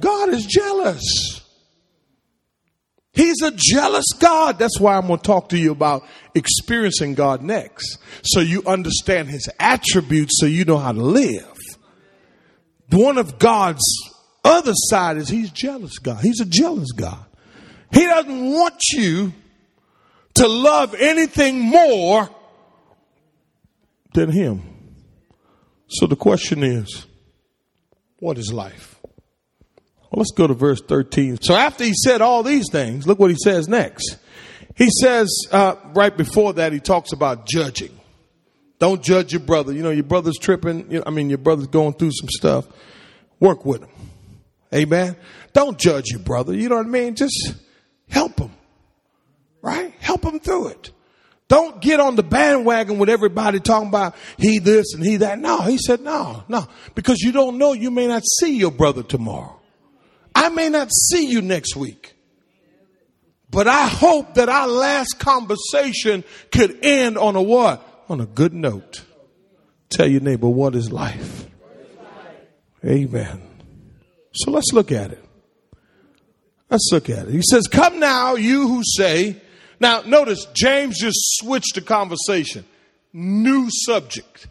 God 0.00 0.28
is 0.30 0.44
jealous. 0.46 1.40
He's 3.12 3.42
a 3.42 3.50
jealous 3.54 4.06
God. 4.18 4.58
That's 4.58 4.78
why 4.78 4.96
I'm 4.96 5.06
going 5.06 5.18
to 5.18 5.24
talk 5.24 5.50
to 5.50 5.58
you 5.58 5.72
about 5.72 6.04
experiencing 6.34 7.14
God 7.14 7.42
next. 7.42 7.98
So 8.22 8.40
you 8.40 8.62
understand 8.66 9.28
his 9.28 9.48
attributes 9.58 10.38
so 10.38 10.46
you 10.46 10.64
know 10.64 10.78
how 10.78 10.92
to 10.92 11.02
live. 11.02 11.56
One 12.90 13.18
of 13.18 13.38
God's 13.38 13.84
other 14.44 14.72
side 14.74 15.16
is 15.16 15.28
he's 15.28 15.50
jealous 15.50 15.98
God. 15.98 16.22
He's 16.22 16.40
a 16.40 16.46
jealous 16.46 16.92
God. 16.92 17.24
He 17.92 18.04
doesn't 18.04 18.52
want 18.52 18.80
you 18.92 19.32
to 20.34 20.48
love 20.48 20.94
anything 20.94 21.60
more 21.60 22.28
than 24.14 24.30
him. 24.30 24.62
So 25.88 26.06
the 26.06 26.16
question 26.16 26.62
is, 26.62 27.06
what 28.18 28.38
is 28.38 28.52
life? 28.52 29.00
Well, 30.10 30.18
let's 30.18 30.32
go 30.32 30.46
to 30.46 30.54
verse 30.54 30.80
13. 30.80 31.38
So 31.40 31.54
after 31.54 31.84
he 31.84 31.94
said 31.94 32.20
all 32.20 32.42
these 32.42 32.66
things, 32.70 33.06
look 33.06 33.18
what 33.18 33.30
he 33.30 33.36
says 33.42 33.68
next. 33.68 34.16
He 34.76 34.88
says, 35.02 35.28
uh, 35.52 35.76
right 35.94 36.16
before 36.16 36.54
that, 36.54 36.72
he 36.72 36.80
talks 36.80 37.12
about 37.12 37.46
judging. 37.46 37.96
Don't 38.78 39.02
judge 39.02 39.32
your 39.32 39.40
brother. 39.40 39.72
You 39.72 39.82
know, 39.82 39.90
your 39.90 40.04
brother's 40.04 40.38
tripping. 40.38 40.90
You 40.90 40.98
know, 40.98 41.04
I 41.06 41.10
mean, 41.10 41.28
your 41.28 41.38
brother's 41.38 41.66
going 41.66 41.92
through 41.94 42.12
some 42.12 42.28
stuff. 42.30 42.66
Work 43.38 43.64
with 43.64 43.82
him. 43.82 43.90
Amen. 44.74 45.16
Don't 45.52 45.78
judge 45.78 46.10
your 46.10 46.20
brother. 46.20 46.54
You 46.54 46.68
know 46.68 46.76
what 46.76 46.86
I 46.86 46.88
mean? 46.88 47.14
Just 47.14 47.54
help 48.08 48.38
him. 48.38 48.52
Right? 49.62 49.92
Help 50.00 50.24
him 50.24 50.40
through 50.40 50.68
it. 50.68 50.92
Don't 51.50 51.82
get 51.82 51.98
on 51.98 52.14
the 52.14 52.22
bandwagon 52.22 52.98
with 52.98 53.08
everybody 53.08 53.58
talking 53.58 53.88
about 53.88 54.14
he 54.38 54.60
this 54.60 54.94
and 54.94 55.04
he 55.04 55.16
that. 55.16 55.40
No, 55.40 55.62
he 55.62 55.78
said 55.78 56.00
no, 56.00 56.44
no. 56.46 56.68
Because 56.94 57.18
you 57.18 57.32
don't 57.32 57.58
know, 57.58 57.72
you 57.72 57.90
may 57.90 58.06
not 58.06 58.22
see 58.38 58.56
your 58.56 58.70
brother 58.70 59.02
tomorrow. 59.02 59.60
I 60.32 60.50
may 60.50 60.68
not 60.68 60.90
see 60.92 61.26
you 61.26 61.42
next 61.42 61.74
week. 61.74 62.14
But 63.50 63.66
I 63.66 63.88
hope 63.88 64.34
that 64.34 64.48
our 64.48 64.68
last 64.68 65.18
conversation 65.18 66.22
could 66.52 66.84
end 66.84 67.18
on 67.18 67.34
a 67.34 67.42
what? 67.42 67.84
On 68.08 68.20
a 68.20 68.26
good 68.26 68.54
note. 68.54 69.02
Tell 69.88 70.06
your 70.06 70.20
neighbor, 70.20 70.48
what 70.48 70.76
is 70.76 70.92
life? 70.92 71.48
Amen. 72.86 73.42
So 74.34 74.52
let's 74.52 74.72
look 74.72 74.92
at 74.92 75.10
it. 75.10 75.24
Let's 76.70 76.88
look 76.92 77.10
at 77.10 77.26
it. 77.26 77.34
He 77.34 77.42
says, 77.42 77.66
Come 77.66 77.98
now, 77.98 78.36
you 78.36 78.68
who 78.68 78.82
say, 78.84 79.42
now 79.80 80.02
notice 80.02 80.46
James 80.52 80.98
just 81.00 81.18
switched 81.38 81.74
the 81.74 81.80
conversation. 81.80 82.64
New 83.12 83.68
subject, 83.70 84.46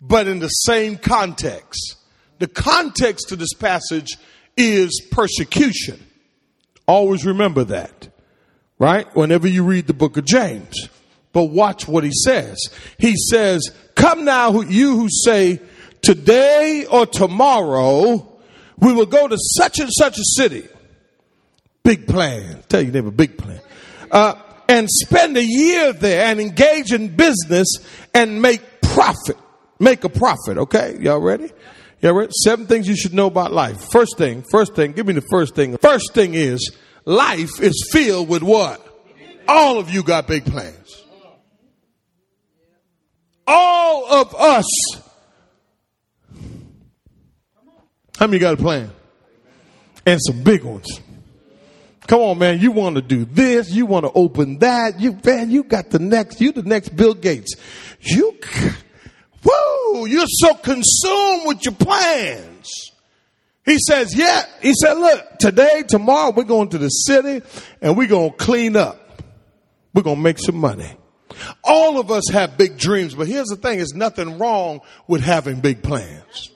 but 0.00 0.28
in 0.28 0.38
the 0.38 0.48
same 0.48 0.96
context. 0.96 1.96
The 2.38 2.46
context 2.46 3.28
to 3.30 3.36
this 3.36 3.54
passage 3.54 4.16
is 4.56 5.02
persecution. 5.10 6.04
Always 6.86 7.24
remember 7.24 7.64
that, 7.64 8.08
right? 8.78 9.06
Whenever 9.16 9.48
you 9.48 9.64
read 9.64 9.86
the 9.86 9.94
book 9.94 10.16
of 10.16 10.24
James. 10.24 10.88
But 11.32 11.44
watch 11.44 11.88
what 11.88 12.04
he 12.04 12.12
says. 12.12 12.58
He 12.98 13.16
says, 13.16 13.72
Come 13.96 14.24
now, 14.24 14.60
you 14.60 14.96
who 14.96 15.08
say, 15.10 15.60
Today 16.00 16.86
or 16.88 17.06
tomorrow, 17.06 18.30
we 18.78 18.92
will 18.92 19.06
go 19.06 19.26
to 19.26 19.36
such 19.38 19.80
and 19.80 19.90
such 19.90 20.18
a 20.18 20.24
city. 20.36 20.68
Big 21.82 22.06
plan. 22.06 22.62
Tell 22.68 22.82
your 22.82 22.92
neighbor, 22.92 23.10
big 23.10 23.36
plan. 23.36 23.60
Uh, 24.14 24.36
and 24.68 24.88
spend 24.88 25.36
a 25.36 25.44
year 25.44 25.92
there 25.92 26.26
and 26.26 26.40
engage 26.40 26.92
in 26.92 27.14
business 27.16 27.66
and 28.14 28.40
make 28.40 28.62
profit. 28.80 29.36
Make 29.80 30.04
a 30.04 30.08
profit, 30.08 30.56
okay? 30.56 30.96
Y'all 31.00 31.18
ready? 31.18 31.50
Yeah, 32.00 32.10
right? 32.10 32.32
Seven 32.32 32.66
things 32.66 32.86
you 32.86 32.96
should 32.96 33.12
know 33.12 33.26
about 33.26 33.52
life. 33.52 33.90
First 33.90 34.16
thing, 34.16 34.44
first 34.50 34.74
thing, 34.74 34.92
give 34.92 35.06
me 35.06 35.14
the 35.14 35.26
first 35.30 35.56
thing. 35.56 35.76
First 35.78 36.14
thing 36.14 36.34
is 36.34 36.70
life 37.04 37.60
is 37.60 37.88
filled 37.90 38.28
with 38.28 38.42
what? 38.42 38.80
All 39.48 39.78
of 39.78 39.90
you 39.90 40.04
got 40.04 40.28
big 40.28 40.44
plans. 40.44 41.02
All 43.46 44.12
of 44.12 44.34
us. 44.34 44.66
How 48.16 48.28
many 48.28 48.38
got 48.38 48.54
a 48.54 48.58
plan? 48.58 48.90
And 50.06 50.20
some 50.22 50.42
big 50.44 50.62
ones. 50.62 50.86
Come 52.06 52.20
on, 52.20 52.38
man. 52.38 52.60
You 52.60 52.70
want 52.70 52.96
to 52.96 53.02
do 53.02 53.24
this. 53.24 53.70
You 53.70 53.86
want 53.86 54.04
to 54.04 54.12
open 54.12 54.58
that. 54.58 55.00
You, 55.00 55.18
man, 55.24 55.50
you 55.50 55.64
got 55.64 55.90
the 55.90 55.98
next, 55.98 56.40
you 56.40 56.52
the 56.52 56.62
next 56.62 56.90
Bill 56.90 57.14
Gates. 57.14 57.54
You, 58.00 58.38
Woo! 59.44 60.06
You're 60.06 60.26
so 60.26 60.54
consumed 60.54 61.46
with 61.46 61.64
your 61.64 61.74
plans. 61.74 62.70
He 63.64 63.78
says, 63.78 64.14
yeah. 64.14 64.44
He 64.60 64.74
said, 64.74 64.94
look, 64.94 65.38
today, 65.38 65.84
tomorrow, 65.86 66.32
we're 66.32 66.44
going 66.44 66.68
to 66.70 66.78
the 66.78 66.88
city 66.88 67.44
and 67.80 67.96
we're 67.96 68.08
going 68.08 68.30
to 68.30 68.36
clean 68.36 68.76
up. 68.76 69.22
We're 69.94 70.02
going 70.02 70.16
to 70.16 70.22
make 70.22 70.38
some 70.38 70.56
money. 70.56 70.90
All 71.62 71.98
of 71.98 72.10
us 72.10 72.28
have 72.30 72.58
big 72.58 72.76
dreams, 72.76 73.14
but 73.14 73.26
here's 73.26 73.48
the 73.48 73.56
thing. 73.56 73.78
There's 73.78 73.94
nothing 73.94 74.38
wrong 74.38 74.80
with 75.08 75.22
having 75.22 75.60
big 75.60 75.82
plans. 75.82 76.50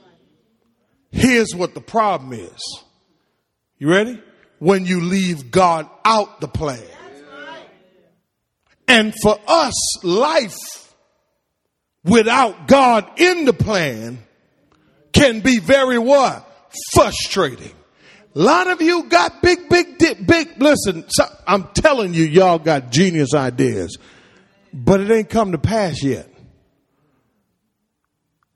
Here's 1.11 1.55
what 1.55 1.75
the 1.75 1.81
problem 1.81 2.33
is. 2.33 2.83
You 3.79 3.91
ready? 3.91 4.23
When 4.59 4.87
you 4.87 5.01
leave 5.01 5.51
God 5.51 5.89
out 6.05 6.41
the 6.41 6.49
plan. 6.49 6.83
And 8.89 9.15
for 9.23 9.39
us, 9.47 10.05
life 10.05 10.95
without 12.05 12.67
God 12.67 13.21
in 13.21 13.45
the 13.45 13.53
plan 13.53 14.19
can 15.13 15.41
be 15.41 15.59
very 15.59 15.99
what? 15.99 16.45
Frustrating. 16.93 17.75
A 18.35 18.39
lot 18.39 18.69
of 18.69 18.81
you 18.81 19.05
got 19.05 19.43
big, 19.43 19.69
big, 19.69 19.99
big, 19.99 20.63
listen, 20.63 21.05
I'm 21.47 21.69
telling 21.75 22.15
you, 22.15 22.25
y'all 22.25 22.59
got 22.59 22.91
genius 22.91 23.35
ideas, 23.35 23.97
but 24.73 25.01
it 25.01 25.11
ain't 25.11 25.29
come 25.29 25.53
to 25.53 25.59
pass 25.59 26.03
yet. 26.03 26.29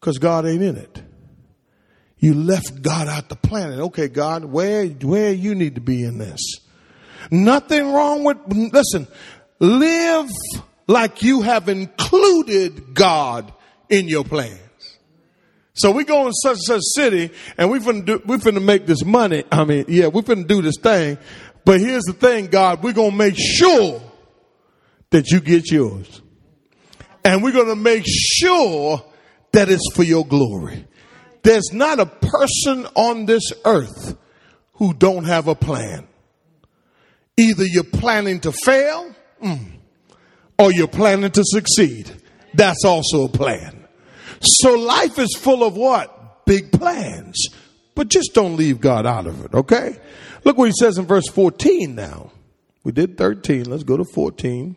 Cause 0.00 0.18
God 0.18 0.46
ain't 0.46 0.62
in 0.62 0.76
it. 0.76 1.02
You 2.22 2.34
left 2.34 2.82
God 2.82 3.08
out 3.08 3.28
the 3.28 3.34
planet. 3.34 3.80
Okay, 3.80 4.06
God, 4.06 4.44
where, 4.44 4.86
where 4.86 5.32
you 5.32 5.56
need 5.56 5.74
to 5.74 5.80
be 5.80 6.04
in 6.04 6.18
this? 6.18 6.40
Nothing 7.32 7.92
wrong 7.92 8.22
with, 8.22 8.38
listen, 8.46 9.08
live 9.58 10.30
like 10.86 11.24
you 11.24 11.42
have 11.42 11.68
included 11.68 12.94
God 12.94 13.52
in 13.90 14.06
your 14.06 14.22
plans. 14.22 14.60
So 15.74 15.90
we 15.90 16.04
go 16.04 16.28
in 16.28 16.32
such 16.32 16.58
and 16.58 16.62
such 16.62 16.82
city 16.94 17.30
and 17.58 17.68
we 17.72 17.80
finna 17.80 18.04
do, 18.04 18.22
we 18.24 18.36
finna 18.36 18.62
make 18.62 18.86
this 18.86 19.04
money. 19.04 19.42
I 19.50 19.64
mean, 19.64 19.86
yeah, 19.88 20.06
we 20.06 20.22
finna 20.22 20.46
do 20.46 20.62
this 20.62 20.76
thing. 20.80 21.18
But 21.64 21.80
here's 21.80 22.04
the 22.04 22.12
thing, 22.12 22.46
God, 22.46 22.84
we're 22.84 22.92
gonna 22.92 23.16
make 23.16 23.34
sure 23.36 24.00
that 25.10 25.28
you 25.32 25.40
get 25.40 25.72
yours. 25.72 26.22
And 27.24 27.42
we're 27.42 27.52
gonna 27.52 27.74
make 27.74 28.04
sure 28.06 29.04
that 29.50 29.68
it's 29.68 29.92
for 29.92 30.04
your 30.04 30.24
glory. 30.24 30.86
There's 31.42 31.72
not 31.72 32.00
a 32.00 32.06
person 32.06 32.86
on 32.94 33.26
this 33.26 33.52
earth 33.64 34.16
who 34.74 34.94
don't 34.94 35.24
have 35.24 35.48
a 35.48 35.54
plan. 35.54 36.06
Either 37.36 37.64
you're 37.64 37.84
planning 37.84 38.40
to 38.40 38.52
fail, 38.52 39.14
mm, 39.42 39.72
or 40.58 40.72
you're 40.72 40.86
planning 40.86 41.30
to 41.30 41.42
succeed. 41.44 42.10
That's 42.54 42.84
also 42.84 43.24
a 43.24 43.28
plan. 43.28 43.86
So 44.40 44.74
life 44.74 45.18
is 45.18 45.36
full 45.38 45.64
of 45.64 45.76
what? 45.76 46.44
Big 46.46 46.72
plans. 46.72 47.48
But 47.94 48.08
just 48.08 48.34
don't 48.34 48.56
leave 48.56 48.80
God 48.80 49.06
out 49.06 49.26
of 49.26 49.44
it, 49.44 49.54
okay? 49.54 49.96
Look 50.44 50.58
what 50.58 50.68
he 50.68 50.74
says 50.78 50.98
in 50.98 51.06
verse 51.06 51.28
14 51.28 51.94
now. 51.94 52.32
We 52.84 52.92
did 52.92 53.16
13. 53.16 53.70
Let's 53.70 53.84
go 53.84 53.96
to 53.96 54.04
14. 54.04 54.76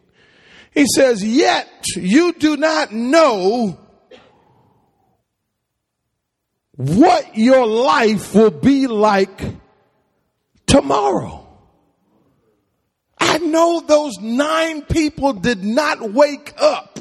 He 0.74 0.86
says, 0.96 1.24
Yet 1.24 1.68
you 1.96 2.34
do 2.34 2.58
not 2.58 2.92
know 2.92 3.80
what 6.76 7.38
your 7.38 7.66
life 7.66 8.36
will 8.36 8.52
be 8.52 8.88
like 8.88 9.42
tomorrow. 10.68 11.42
I 13.18 13.38
know 13.38 13.82
those 13.82 14.18
nine 14.20 14.82
people 14.82 15.34
did 15.34 15.64
not 15.64 16.12
wake 16.12 16.54
up 16.58 17.00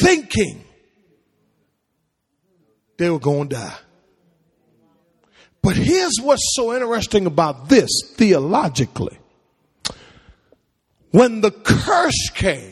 thinking 0.00 0.64
they 2.98 3.08
were 3.08 3.18
going 3.18 3.48
to 3.48 3.56
die. 3.56 3.76
But 5.62 5.76
here's 5.76 6.18
what's 6.20 6.54
so 6.54 6.74
interesting 6.74 7.26
about 7.26 7.68
this 7.68 7.88
theologically. 8.14 9.18
When 11.10 11.40
the 11.40 11.50
curse 11.50 12.30
came, 12.34 12.69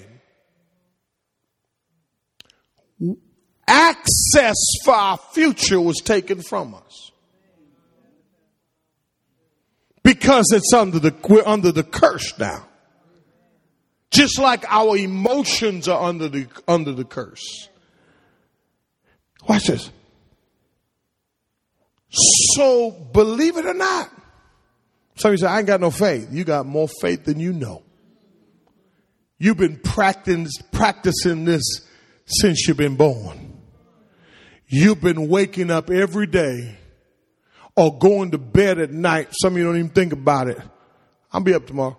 access 3.69 4.57
for 4.85 4.95
our 4.95 5.19
future 5.33 5.81
was 5.81 5.99
taken 5.99 6.43
from 6.43 6.75
us. 6.75 7.09
because 10.09 10.47
it's 10.53 10.73
under 10.73 10.99
the 10.99 11.15
we're 11.29 11.43
under 11.45 11.71
the 11.71 11.83
curse 11.83 12.39
now. 12.39 12.67
Just 14.11 14.39
like 14.39 14.65
our 14.67 14.97
emotions 14.97 15.87
are 15.87 16.03
under 16.03 16.29
the, 16.29 16.47
under 16.67 16.93
the 16.93 17.05
curse. 17.05 17.69
Watch 19.47 19.67
this. 19.67 19.91
So 22.09 22.91
believe 22.91 23.59
it 23.59 23.67
or 23.67 23.75
not, 23.75 24.11
some 25.17 25.29
of 25.29 25.35
you 25.35 25.39
say, 25.39 25.47
I 25.47 25.59
ain't 25.59 25.67
got 25.67 25.83
no 25.83 25.91
faith. 25.91 26.29
You 26.33 26.45
got 26.45 26.65
more 26.65 26.89
faith 27.03 27.25
than 27.25 27.39
you 27.39 27.53
know. 27.53 27.83
You've 29.39 29.59
been 29.59 29.79
practicing, 29.79 30.49
practicing 30.73 31.45
this 31.45 31.63
since 32.25 32.67
you've 32.67 32.79
been 32.79 32.97
born. 32.97 33.48
You've 34.69 35.01
been 35.01 35.29
waking 35.29 35.71
up 35.71 35.91
every 35.91 36.27
day 36.27 36.77
or 37.75 37.99
going 37.99 38.33
to 38.33 38.39
bed 38.39 38.79
at 38.79 38.91
night. 38.91 39.29
Some 39.33 39.55
of 39.55 39.59
you 39.59 39.65
don't 39.65 39.79
even 39.79 39.91
think 39.91 40.13
about 40.13 40.49
it. 40.49 40.59
I'll 41.33 41.41
be 41.41 41.55
up 41.55 41.67
tomorrow. 41.67 41.97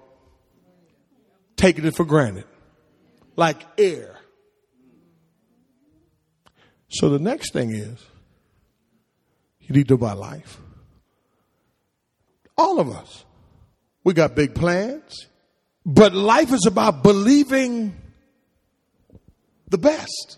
Taking 1.55 1.85
it 1.85 1.95
for 1.95 2.05
granted. 2.05 2.45
Like 3.35 3.65
air. 3.77 4.15
So 6.89 7.09
the 7.09 7.19
next 7.19 7.53
thing 7.53 7.71
is, 7.71 8.03
you 9.61 9.75
need 9.75 9.87
to 9.87 9.97
buy 9.97 10.13
life. 10.13 10.59
All 12.57 12.79
of 12.79 12.89
us. 12.89 13.25
We 14.03 14.13
got 14.13 14.35
big 14.35 14.53
plans. 14.53 15.27
But 15.85 16.13
life 16.13 16.53
is 16.53 16.65
about 16.67 17.03
believing 17.03 17.95
the 19.69 19.77
best. 19.77 20.37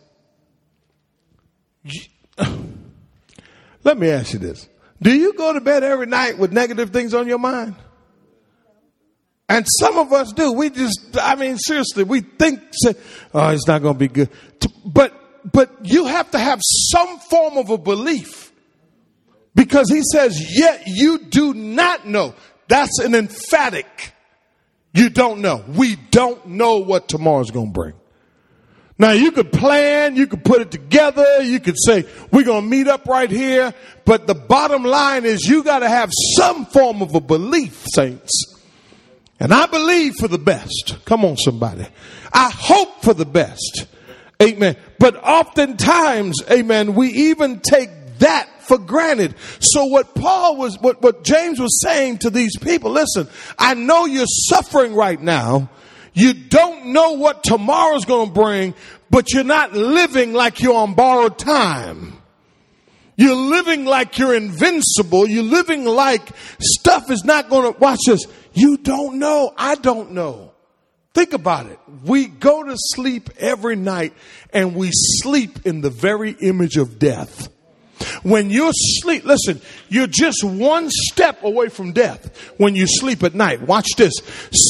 Let 3.83 3.97
me 3.97 4.09
ask 4.09 4.33
you 4.33 4.39
this. 4.39 4.67
Do 5.01 5.13
you 5.13 5.33
go 5.33 5.53
to 5.53 5.61
bed 5.61 5.83
every 5.83 6.05
night 6.05 6.37
with 6.37 6.51
negative 6.51 6.91
things 6.91 7.13
on 7.13 7.27
your 7.27 7.39
mind? 7.39 7.75
And 9.49 9.65
some 9.79 9.97
of 9.97 10.13
us 10.13 10.31
do. 10.31 10.53
We 10.53 10.69
just, 10.69 11.17
I 11.19 11.35
mean, 11.35 11.57
seriously, 11.57 12.03
we 12.03 12.21
think, 12.21 12.61
oh, 13.33 13.49
it's 13.49 13.67
not 13.67 13.81
going 13.81 13.95
to 13.95 13.99
be 13.99 14.07
good. 14.07 14.29
But, 14.85 15.13
but 15.51 15.71
you 15.83 16.05
have 16.05 16.31
to 16.31 16.39
have 16.39 16.61
some 16.63 17.19
form 17.19 17.57
of 17.57 17.69
a 17.69 17.77
belief 17.77 18.53
because 19.53 19.89
he 19.89 20.03
says, 20.13 20.57
yet 20.57 20.83
you 20.85 21.17
do 21.19 21.53
not 21.53 22.07
know. 22.07 22.33
That's 22.69 22.99
an 22.99 23.13
emphatic. 23.13 24.13
You 24.93 25.09
don't 25.09 25.41
know. 25.41 25.65
We 25.67 25.97
don't 26.11 26.45
know 26.45 26.77
what 26.77 27.09
tomorrow's 27.09 27.51
going 27.51 27.67
to 27.67 27.73
bring. 27.73 27.93
Now 29.01 29.13
you 29.13 29.31
could 29.31 29.51
plan, 29.51 30.15
you 30.15 30.27
could 30.27 30.45
put 30.45 30.61
it 30.61 30.69
together, 30.69 31.41
you 31.41 31.59
could 31.59 31.75
say, 31.75 32.05
we're 32.31 32.43
going 32.43 32.61
to 32.61 32.69
meet 32.69 32.87
up 32.87 33.07
right 33.07 33.31
here. 33.31 33.73
But 34.05 34.27
the 34.27 34.35
bottom 34.35 34.83
line 34.83 35.25
is 35.25 35.43
you 35.43 35.63
got 35.63 35.79
to 35.79 35.89
have 35.89 36.11
some 36.37 36.67
form 36.67 37.01
of 37.01 37.15
a 37.15 37.19
belief, 37.19 37.83
saints. 37.95 38.31
And 39.39 39.55
I 39.55 39.65
believe 39.65 40.13
for 40.19 40.27
the 40.27 40.37
best. 40.37 40.97
Come 41.05 41.25
on, 41.25 41.35
somebody. 41.35 41.87
I 42.31 42.51
hope 42.51 43.01
for 43.01 43.15
the 43.15 43.25
best. 43.25 43.87
Amen. 44.39 44.77
But 44.99 45.15
oftentimes, 45.15 46.35
amen, 46.51 46.93
we 46.93 47.07
even 47.07 47.59
take 47.59 47.89
that 48.19 48.61
for 48.61 48.77
granted. 48.77 49.33
So 49.61 49.85
what 49.85 50.13
Paul 50.13 50.57
was, 50.57 50.77
what, 50.79 51.01
what 51.01 51.23
James 51.23 51.59
was 51.59 51.81
saying 51.81 52.19
to 52.19 52.29
these 52.29 52.55
people, 52.55 52.91
listen, 52.91 53.27
I 53.57 53.73
know 53.73 54.05
you're 54.05 54.27
suffering 54.27 54.93
right 54.93 55.19
now. 55.19 55.71
You 56.13 56.33
don't 56.33 56.87
know 56.87 57.13
what 57.13 57.43
tomorrow's 57.43 58.05
going 58.05 58.27
to 58.27 58.33
bring, 58.33 58.73
but 59.09 59.31
you're 59.33 59.43
not 59.43 59.73
living 59.73 60.33
like 60.33 60.61
you're 60.61 60.75
on 60.75 60.93
borrowed 60.93 61.37
time. 61.39 62.17
You're 63.15 63.35
living 63.35 63.85
like 63.85 64.17
you're 64.17 64.35
invincible. 64.35 65.27
You're 65.27 65.43
living 65.43 65.85
like 65.85 66.27
stuff 66.59 67.11
is 67.11 67.23
not 67.23 67.49
going 67.49 67.71
to, 67.71 67.79
watch 67.79 67.99
this. 68.07 68.25
You 68.53 68.77
don't 68.77 69.19
know. 69.19 69.53
I 69.55 69.75
don't 69.75 70.11
know. 70.11 70.53
Think 71.13 71.33
about 71.33 71.67
it. 71.67 71.79
We 72.03 72.27
go 72.27 72.63
to 72.63 72.75
sleep 72.75 73.29
every 73.37 73.75
night 73.75 74.13
and 74.53 74.75
we 74.75 74.89
sleep 74.93 75.65
in 75.65 75.81
the 75.81 75.89
very 75.89 76.31
image 76.41 76.77
of 76.77 76.99
death. 76.99 77.49
When 78.23 78.49
you 78.49 78.71
sleep, 78.73 79.25
listen, 79.25 79.61
you're 79.89 80.07
just 80.07 80.43
one 80.43 80.89
step 80.89 81.43
away 81.43 81.69
from 81.69 81.93
death 81.93 82.53
when 82.57 82.75
you 82.75 82.85
sleep 82.87 83.23
at 83.23 83.33
night. 83.33 83.61
Watch 83.61 83.87
this. 83.97 84.13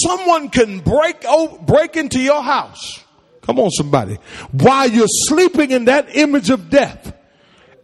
Someone 0.04 0.50
can 0.50 0.80
break, 0.80 1.26
break 1.62 1.96
into 1.98 2.20
your 2.20 2.42
house. 2.42 3.04
Come 3.42 3.60
on, 3.60 3.72
somebody. 3.72 4.18
While 4.52 4.90
you're 4.90 5.08
sleeping 5.08 5.72
in 5.72 5.86
that 5.86 6.16
image 6.16 6.50
of 6.50 6.70
death 6.70 7.14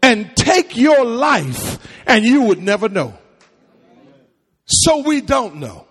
and 0.03 0.35
take 0.35 0.77
your 0.77 1.03
life 1.03 1.79
and 2.05 2.23
you 2.23 2.43
would 2.43 2.61
never 2.61 2.89
know. 2.89 3.17
So 4.65 4.99
we 4.99 5.21
don't 5.21 5.55
know. 5.57 5.87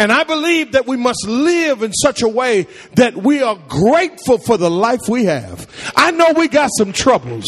And 0.00 0.12
I 0.12 0.22
believe 0.22 0.72
that 0.72 0.86
we 0.86 0.96
must 0.96 1.26
live 1.26 1.82
in 1.82 1.92
such 1.92 2.22
a 2.22 2.28
way 2.28 2.68
that 2.94 3.16
we 3.16 3.42
are 3.42 3.58
grateful 3.68 4.38
for 4.38 4.56
the 4.56 4.70
life 4.70 5.08
we 5.08 5.24
have. 5.24 5.66
I 5.96 6.12
know 6.12 6.34
we 6.36 6.46
got 6.46 6.70
some 6.78 6.92
troubles. 6.92 7.44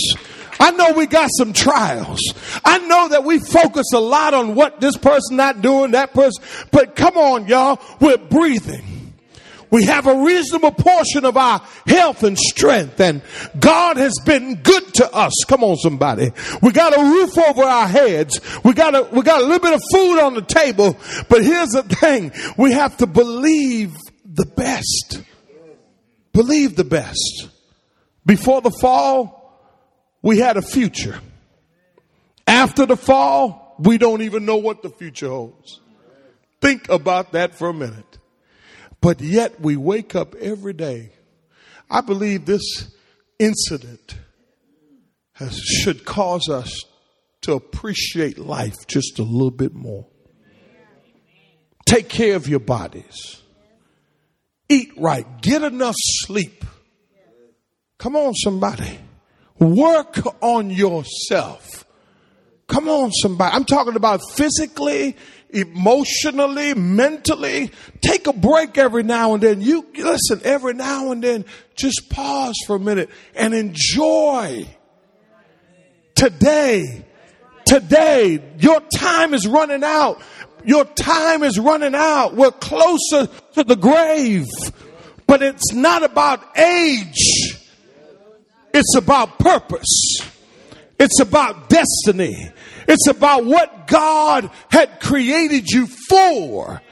I 0.60 0.72
know 0.72 0.92
we 0.92 1.06
got 1.06 1.30
some 1.36 1.54
trials. 1.54 2.20
I 2.64 2.78
know 2.86 3.08
that 3.08 3.24
we 3.24 3.38
focus 3.38 3.86
a 3.94 3.98
lot 3.98 4.34
on 4.34 4.54
what 4.54 4.80
this 4.80 4.96
person 4.96 5.36
not 5.36 5.62
doing, 5.62 5.92
that 5.92 6.12
person, 6.12 6.44
but 6.70 6.94
come 6.94 7.16
on, 7.16 7.48
y'all, 7.48 7.80
we're 7.98 8.18
breathing. 8.18 9.14
We 9.70 9.84
have 9.84 10.06
a 10.06 10.22
reasonable 10.22 10.72
portion 10.72 11.24
of 11.24 11.36
our 11.36 11.62
health 11.86 12.24
and 12.24 12.36
strength 12.36 13.00
and 13.00 13.22
God 13.58 13.96
has 13.96 14.14
been 14.26 14.56
good 14.56 14.94
to 14.94 15.10
us. 15.14 15.32
Come 15.46 15.62
on, 15.62 15.76
somebody. 15.76 16.32
We 16.60 16.72
got 16.72 16.96
a 16.96 17.00
roof 17.00 17.38
over 17.38 17.62
our 17.62 17.86
heads. 17.86 18.40
We 18.64 18.74
got 18.74 18.94
a, 18.94 19.02
we 19.12 19.22
got 19.22 19.40
a 19.40 19.44
little 19.44 19.60
bit 19.60 19.74
of 19.74 19.82
food 19.92 20.20
on 20.20 20.34
the 20.34 20.42
table. 20.42 20.98
But 21.28 21.44
here's 21.44 21.70
the 21.70 21.84
thing. 21.84 22.32
We 22.58 22.72
have 22.72 22.96
to 22.98 23.06
believe 23.06 23.96
the 24.24 24.46
best. 24.46 25.22
Believe 26.32 26.74
the 26.76 26.84
best. 26.84 27.48
Before 28.26 28.60
the 28.60 28.70
fall, 28.70 29.39
we 30.22 30.38
had 30.38 30.56
a 30.56 30.62
future. 30.62 31.18
After 32.46 32.86
the 32.86 32.96
fall, 32.96 33.76
we 33.78 33.98
don't 33.98 34.22
even 34.22 34.44
know 34.44 34.56
what 34.56 34.82
the 34.82 34.90
future 34.90 35.28
holds. 35.28 35.80
Think 36.60 36.88
about 36.88 37.32
that 37.32 37.54
for 37.54 37.70
a 37.70 37.74
minute. 37.74 38.18
But 39.00 39.20
yet 39.20 39.60
we 39.60 39.76
wake 39.76 40.14
up 40.14 40.34
every 40.34 40.74
day. 40.74 41.12
I 41.88 42.02
believe 42.02 42.44
this 42.44 42.94
incident 43.38 44.16
has, 45.32 45.58
should 45.58 46.04
cause 46.04 46.48
us 46.50 46.84
to 47.42 47.54
appreciate 47.54 48.38
life 48.38 48.86
just 48.86 49.18
a 49.18 49.22
little 49.22 49.50
bit 49.50 49.74
more. 49.74 50.06
Take 51.86 52.08
care 52.08 52.36
of 52.36 52.46
your 52.46 52.60
bodies. 52.60 53.40
Eat 54.68 54.92
right. 54.96 55.26
Get 55.40 55.62
enough 55.62 55.96
sleep. 55.98 56.64
Come 57.98 58.16
on, 58.16 58.34
somebody. 58.34 58.98
Work 59.60 60.42
on 60.42 60.70
yourself. 60.70 61.84
Come 62.66 62.88
on, 62.88 63.10
somebody. 63.12 63.54
I'm 63.54 63.64
talking 63.64 63.96
about 63.96 64.20
physically, 64.32 65.16
emotionally, 65.50 66.72
mentally. 66.74 67.70
Take 68.00 68.26
a 68.26 68.32
break 68.32 68.78
every 68.78 69.02
now 69.02 69.34
and 69.34 69.42
then. 69.42 69.60
You 69.60 69.86
listen, 69.96 70.40
every 70.44 70.74
now 70.74 71.12
and 71.12 71.22
then, 71.22 71.44
just 71.76 72.08
pause 72.10 72.54
for 72.66 72.76
a 72.76 72.80
minute 72.80 73.10
and 73.34 73.52
enjoy. 73.52 74.66
Today, 76.14 77.04
today, 77.66 78.42
your 78.58 78.80
time 78.94 79.34
is 79.34 79.46
running 79.46 79.84
out. 79.84 80.22
Your 80.64 80.84
time 80.84 81.42
is 81.42 81.58
running 81.58 81.94
out. 81.94 82.34
We're 82.34 82.50
closer 82.50 83.26
to 83.54 83.64
the 83.64 83.76
grave. 83.76 84.46
But 85.26 85.42
it's 85.42 85.72
not 85.72 86.02
about 86.02 86.56
age. 86.56 87.49
It's 88.72 88.94
about 88.96 89.38
purpose. 89.38 90.18
It's 90.98 91.20
about 91.20 91.68
destiny. 91.68 92.50
It's 92.86 93.06
about 93.06 93.44
what 93.44 93.86
God 93.86 94.50
had 94.70 95.00
created 95.00 95.68
you 95.68 95.86
for. 95.86 96.82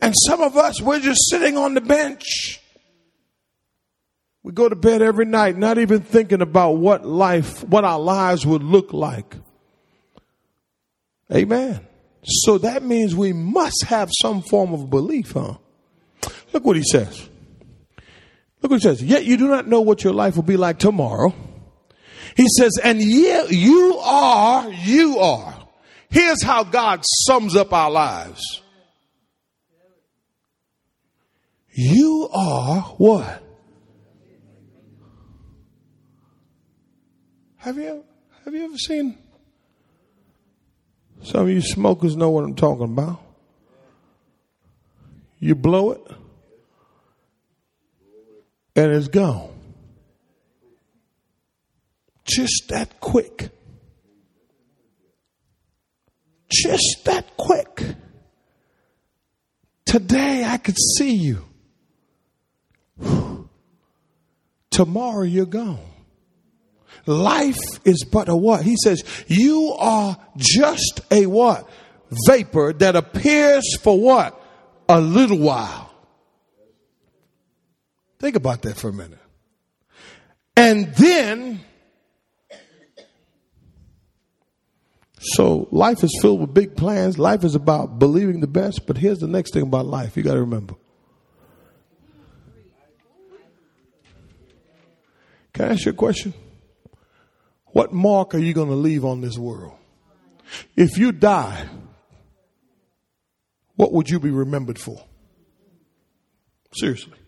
And 0.00 0.14
some 0.26 0.40
of 0.40 0.56
us, 0.56 0.80
we're 0.80 1.00
just 1.00 1.28
sitting 1.28 1.56
on 1.56 1.74
the 1.74 1.80
bench. 1.80 2.60
We 4.42 4.52
go 4.52 4.68
to 4.68 4.76
bed 4.76 5.02
every 5.02 5.24
night, 5.24 5.58
not 5.58 5.78
even 5.78 6.00
thinking 6.00 6.40
about 6.40 6.72
what 6.72 7.04
life, 7.04 7.64
what 7.64 7.84
our 7.84 7.98
lives 7.98 8.46
would 8.46 8.62
look 8.62 8.92
like. 8.92 9.34
Amen. 11.34 11.80
So 12.22 12.58
that 12.58 12.82
means 12.82 13.14
we 13.14 13.32
must 13.32 13.84
have 13.86 14.08
some 14.22 14.42
form 14.42 14.72
of 14.72 14.88
belief, 14.88 15.32
huh? 15.32 15.54
Look 16.52 16.64
what 16.64 16.76
he 16.76 16.82
says. 16.82 17.28
Look 18.60 18.70
what 18.70 18.82
he 18.82 18.88
says. 18.88 19.02
Yet 19.02 19.24
you 19.24 19.36
do 19.36 19.48
not 19.48 19.66
know 19.66 19.80
what 19.80 20.02
your 20.02 20.12
life 20.12 20.36
will 20.36 20.42
be 20.42 20.56
like 20.56 20.78
tomorrow. 20.78 21.34
He 22.36 22.46
says, 22.56 22.72
and 22.82 23.00
ye, 23.00 23.46
you 23.50 23.98
are, 23.98 24.70
you 24.70 25.18
are. 25.18 25.54
Here's 26.10 26.42
how 26.42 26.64
God 26.64 27.04
sums 27.26 27.56
up 27.56 27.72
our 27.72 27.90
lives. 27.90 28.62
You 31.72 32.28
are 32.32 32.80
what? 32.98 33.42
Have 37.58 37.76
you 37.76 38.04
have 38.44 38.54
you 38.54 38.64
ever 38.64 38.78
seen? 38.78 39.18
Some 41.22 41.42
of 41.42 41.50
you 41.50 41.60
smokers 41.60 42.16
know 42.16 42.30
what 42.30 42.44
I'm 42.44 42.54
talking 42.54 42.84
about. 42.84 43.20
You 45.38 45.54
blow 45.54 45.90
it, 45.92 46.00
and 48.78 48.92
it's 48.92 49.08
gone. 49.08 49.50
Just 52.24 52.68
that 52.68 53.00
quick. 53.00 53.50
Just 56.50 57.04
that 57.04 57.36
quick. 57.36 57.82
Today 59.84 60.44
I 60.44 60.58
could 60.58 60.76
see 60.96 61.14
you. 61.14 61.44
Tomorrow 64.70 65.22
you're 65.22 65.46
gone. 65.46 65.80
Life 67.06 67.58
is 67.84 68.04
but 68.04 68.28
a 68.28 68.36
what? 68.36 68.62
He 68.62 68.76
says, 68.76 69.02
you 69.26 69.74
are 69.78 70.16
just 70.36 71.00
a 71.10 71.26
what? 71.26 71.68
Vapor 72.26 72.74
that 72.74 72.94
appears 72.94 73.76
for 73.78 73.98
what? 73.98 74.40
A 74.88 75.00
little 75.00 75.38
while. 75.38 75.87
Think 78.18 78.36
about 78.36 78.62
that 78.62 78.76
for 78.76 78.88
a 78.88 78.92
minute. 78.92 79.18
And 80.56 80.92
then, 80.96 81.60
so 85.20 85.68
life 85.70 86.02
is 86.02 86.18
filled 86.20 86.40
with 86.40 86.52
big 86.52 86.76
plans. 86.76 87.16
Life 87.16 87.44
is 87.44 87.54
about 87.54 88.00
believing 88.00 88.40
the 88.40 88.48
best. 88.48 88.86
But 88.86 88.96
here's 88.98 89.18
the 89.18 89.28
next 89.28 89.52
thing 89.52 89.62
about 89.62 89.86
life 89.86 90.16
you 90.16 90.24
got 90.24 90.34
to 90.34 90.40
remember. 90.40 90.74
Can 95.52 95.66
I 95.66 95.72
ask 95.72 95.84
you 95.86 95.92
a 95.92 95.94
question? 95.94 96.34
What 97.66 97.92
mark 97.92 98.34
are 98.34 98.38
you 98.38 98.52
going 98.52 98.68
to 98.68 98.74
leave 98.74 99.04
on 99.04 99.20
this 99.20 99.38
world? 99.38 99.74
If 100.76 100.98
you 100.98 101.12
die, 101.12 101.68
what 103.76 103.92
would 103.92 104.10
you 104.10 104.18
be 104.18 104.30
remembered 104.30 104.78
for? 104.78 105.00
Seriously. 106.74 107.18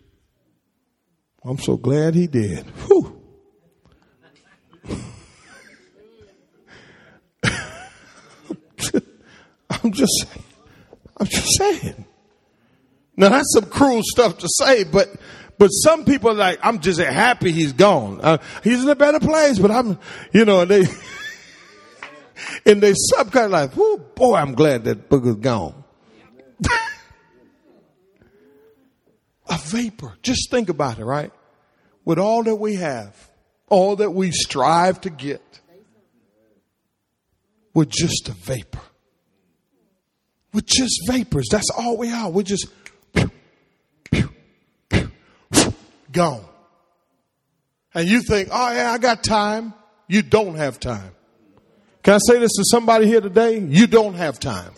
I'm 1.43 1.57
so 1.57 1.75
glad 1.77 2.13
he 2.15 2.27
did. 2.27 2.65
Whew. 2.87 3.21
I'm 9.69 9.91
just. 9.91 10.25
I'm 11.17 11.27
just 11.27 11.57
saying. 11.57 12.05
Now 13.17 13.29
that's 13.29 13.53
some 13.53 13.65
cruel 13.65 14.01
stuff 14.03 14.37
to 14.39 14.47
say, 14.49 14.83
but 14.83 15.09
but 15.61 15.67
some 15.67 16.05
people 16.05 16.31
are 16.31 16.33
like, 16.33 16.59
I'm 16.63 16.79
just 16.79 16.99
happy 16.99 17.51
he's 17.51 17.73
gone. 17.73 18.19
Uh, 18.19 18.39
he's 18.63 18.81
in 18.81 18.89
a 18.89 18.95
better 18.95 19.19
place, 19.19 19.59
but 19.59 19.69
I'm, 19.69 19.99
you 20.33 20.43
know, 20.43 20.61
and 20.61 20.71
they, 20.71 20.85
and 22.65 22.81
they 22.81 22.95
of 23.45 23.51
like, 23.51 23.69
oh 23.77 24.01
boy, 24.15 24.37
I'm 24.37 24.55
glad 24.55 24.85
that 24.85 25.07
booger's 25.07 25.35
gone. 25.35 25.83
a 29.47 29.50
vapor. 29.65 30.17
Just 30.21 30.49
think 30.51 30.69
about 30.69 30.99
it, 30.99 31.05
right? 31.05 31.31
With 32.05 32.19
all 32.19 32.43
that 32.43 32.55
we 32.55 32.75
have, 32.75 33.15
all 33.69 33.95
that 33.97 34.11
we 34.11 34.31
strive 34.31 35.01
to 35.01 35.09
get, 35.09 35.41
we're 37.73 37.85
just 37.85 38.29
a 38.29 38.33
vapor. 38.33 38.81
We're 40.53 40.61
just 40.65 41.03
vapors. 41.07 41.47
That's 41.49 41.69
all 41.69 41.97
we 41.97 42.11
are. 42.11 42.29
We're 42.29 42.43
just 42.43 42.67
gone. 46.11 46.45
And 47.93 48.07
you 48.07 48.21
think, 48.21 48.49
oh 48.51 48.73
yeah, 48.73 48.91
I 48.91 48.97
got 48.97 49.23
time. 49.23 49.73
You 50.07 50.21
don't 50.21 50.55
have 50.55 50.79
time. 50.79 51.11
Can 52.03 52.15
I 52.15 52.19
say 52.27 52.39
this 52.39 52.51
to 52.53 52.63
somebody 52.65 53.05
here 53.05 53.21
today? 53.21 53.59
You 53.59 53.87
don't 53.87 54.15
have 54.15 54.39
time. 54.39 54.71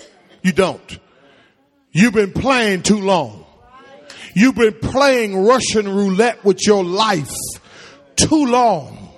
You 0.44 0.52
don't. 0.52 1.00
You've 1.92 2.14
been 2.14 2.34
playing 2.34 2.84
too 2.84 3.00
long. 3.00 3.43
You've 4.36 4.56
been 4.56 4.74
playing 4.74 5.46
Russian 5.46 5.88
roulette 5.88 6.44
with 6.44 6.66
your 6.66 6.84
life 6.84 7.32
too 8.16 8.46
long. 8.46 9.12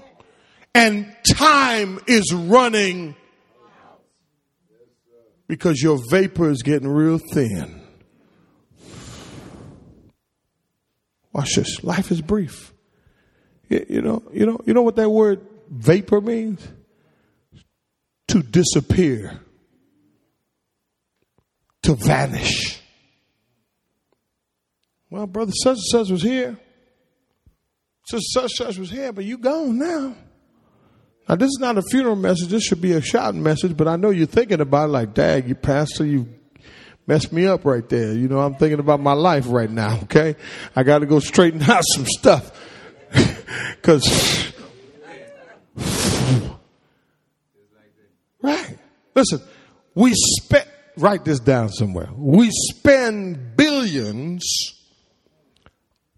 And 0.73 1.15
time 1.31 1.99
is 2.05 2.33
running 2.33 3.15
because 5.47 5.81
your 5.81 5.99
vapor 6.09 6.49
is 6.49 6.63
getting 6.63 6.87
real 6.87 7.17
thin. 7.17 7.81
Watch 11.31 11.55
this. 11.55 11.83
Life 11.83 12.11
is 12.11 12.21
brief. 12.21 12.73
You 13.69 14.01
know, 14.01 14.23
you 14.33 14.45
know, 14.45 14.59
you 14.65 14.73
know 14.73 14.83
what 14.83 14.95
that 14.97 15.09
word 15.09 15.41
vapor 15.69 16.21
means? 16.21 16.65
To 18.29 18.41
disappear. 18.41 19.39
To 21.83 21.95
vanish. 21.95 22.74
Well, 25.15 25.27
brother 25.27 25.53
such 25.63 25.77
and 25.77 25.85
such 25.91 26.09
was 26.09 26.21
here. 26.21 26.57
Such 28.05 28.21
and 28.35 28.51
such, 28.51 28.77
was 28.77 28.91
here, 28.91 29.13
but 29.13 29.23
you 29.23 29.37
gone 29.37 29.77
now. 29.77 30.13
Now 31.29 31.35
this 31.35 31.47
is 31.47 31.57
not 31.61 31.77
a 31.77 31.81
funeral 31.83 32.17
message. 32.17 32.49
This 32.49 32.63
should 32.63 32.81
be 32.81 32.91
a 32.91 33.01
shouting 33.01 33.41
message, 33.41 33.77
but 33.77 33.87
I 33.87 33.95
know 33.95 34.09
you're 34.09 34.27
thinking 34.27 34.59
about 34.59 34.89
it 34.89 34.91
like, 34.91 35.13
Dad, 35.13 35.47
you 35.47 35.55
pastor, 35.55 36.05
you 36.05 36.27
messed 37.07 37.31
me 37.31 37.47
up 37.47 37.63
right 37.63 37.87
there. 37.87 38.11
You 38.11 38.27
know, 38.27 38.39
I'm 38.39 38.55
thinking 38.55 38.79
about 38.79 38.99
my 38.99 39.13
life 39.13 39.45
right 39.47 39.69
now, 39.69 39.99
okay? 40.03 40.35
I 40.75 40.83
got 40.83 40.99
to 40.99 41.05
go 41.05 41.19
straighten 41.21 41.61
out 41.69 41.83
some 41.93 42.05
stuff. 42.05 42.51
Because, 43.81 44.51
right. 48.41 48.77
Listen, 49.13 49.39
we 49.93 50.11
spend, 50.13 50.65
write 50.97 51.23
this 51.23 51.39
down 51.39 51.69
somewhere. 51.69 52.09
We 52.17 52.49
spend 52.51 53.55
billions 53.55 54.74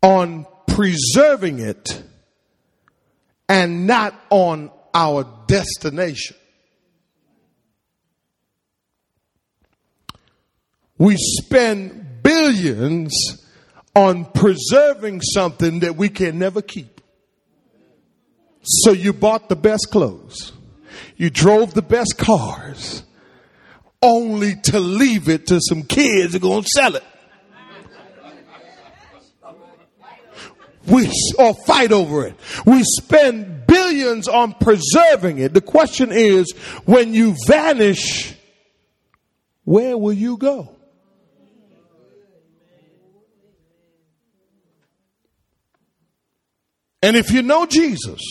on 0.07 0.45
preserving 0.67 1.59
it 1.59 2.03
and 3.49 3.87
not 3.87 4.13
on 4.29 4.71
our 4.93 5.25
destination. 5.47 6.35
we 10.97 11.15
spend 11.17 12.23
billions 12.23 13.43
on 13.95 14.25
preserving 14.25 15.21
something 15.21 15.79
that 15.79 15.95
we 15.95 16.09
can 16.09 16.39
never 16.39 16.61
keep. 16.61 17.01
So 18.63 18.91
you 18.91 19.13
bought 19.13 19.49
the 19.49 19.55
best 19.55 19.89
clothes. 19.91 20.53
You 21.15 21.29
drove 21.29 21.73
the 21.73 21.81
best 21.81 22.15
cars 22.17 23.03
only 24.01 24.55
to 24.55 24.79
leave 24.79 25.29
it 25.29 25.47
to 25.47 25.59
some 25.61 25.83
kids 25.83 26.33
who 26.33 26.37
are 26.37 26.41
going 26.41 26.63
to 26.63 26.69
sell 26.69 26.95
it. 26.95 27.03
We, 30.87 31.11
or 31.37 31.53
fight 31.65 31.91
over 31.91 32.25
it. 32.25 32.35
We 32.65 32.83
spend 32.83 33.67
billions 33.67 34.27
on 34.27 34.53
preserving 34.53 35.39
it. 35.39 35.53
The 35.53 35.61
question 35.61 36.11
is, 36.11 36.51
when 36.85 37.13
you 37.13 37.35
vanish, 37.45 38.33
where 39.65 39.97
will 39.97 40.13
you 40.13 40.37
go? 40.37 40.73
And 47.01 47.15
if 47.15 47.31
you 47.31 47.41
know 47.41 47.65
Jesus 47.65 48.21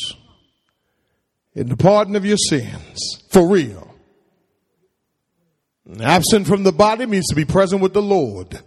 in 1.55 1.69
the 1.69 1.77
pardon 1.77 2.17
of 2.17 2.25
your 2.25 2.37
sins, 2.37 3.23
for 3.31 3.49
real, 3.49 3.95
absent 6.01 6.47
from 6.47 6.63
the 6.63 6.73
body 6.73 7.07
means 7.07 7.27
to 7.29 7.35
be 7.35 7.45
present 7.45 7.81
with 7.81 7.95
the 7.95 8.03
Lord. 8.03 8.61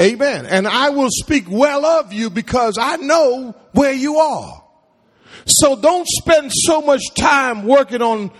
Amen. 0.00 0.46
And 0.46 0.66
I 0.66 0.90
will 0.90 1.10
speak 1.10 1.44
well 1.48 1.84
of 1.84 2.12
you 2.12 2.30
because 2.30 2.78
I 2.78 2.96
know 2.96 3.54
where 3.72 3.92
you 3.92 4.16
are. 4.16 4.64
So 5.46 5.76
don't 5.80 6.06
spend 6.08 6.50
so 6.52 6.80
much 6.80 7.02
time 7.14 7.66
working 7.66 8.00
on 8.00 8.30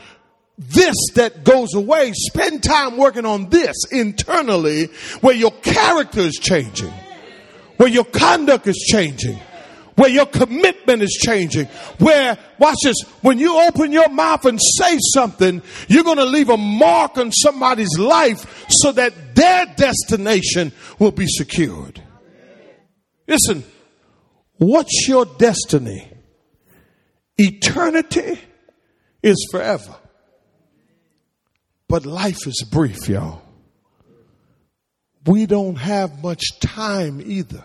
this 0.59 0.95
that 1.15 1.45
goes 1.45 1.75
away. 1.75 2.12
Spend 2.15 2.62
time 2.62 2.97
working 2.97 3.27
on 3.27 3.51
this 3.51 3.77
internally 3.91 4.87
where 5.21 5.35
your 5.35 5.51
character 5.51 6.21
is 6.21 6.38
changing, 6.41 6.93
where 7.77 7.88
your 7.88 8.05
conduct 8.05 8.67
is 8.67 8.79
changing 8.91 9.38
where 9.97 10.09
your 10.09 10.27
commitment 10.27 11.03
is 11.03 11.19
changing, 11.23 11.67
where, 11.99 12.38
watch 12.59 12.77
this, 12.83 13.01
when 13.21 13.38
you 13.38 13.59
open 13.61 13.93
your 13.93 14.09
mouth 14.09 14.45
and 14.47 14.59
say 14.79 14.99
something, 15.15 15.62
you're 15.88 16.05
going 16.05 16.17
to 16.17 16.25
leave 16.25 16.49
a 16.49 16.57
mark 16.57 17.19
on 17.19 17.31
somebody's 17.31 17.99
life 17.99 18.67
so 18.69 18.93
that 18.93 19.12
their 19.35 19.66
destination 19.77 20.73
will 20.99 21.12
be 21.12 21.27
secured. 21.27 22.03
Listen, 23.27 23.64
what's 24.59 25.09
your 25.09 25.25
destiny? 25.25 26.09
Eternity 27.38 28.38
is 29.23 29.49
forever. 29.51 29.95
But 31.88 32.07
life 32.07 32.47
is 32.47 32.64
brief, 32.71 33.09
y'all. 33.09 33.42
We 35.27 35.47
don't 35.47 35.77
have 35.77 36.23
much 36.23 36.42
time 36.61 37.23
either. 37.25 37.64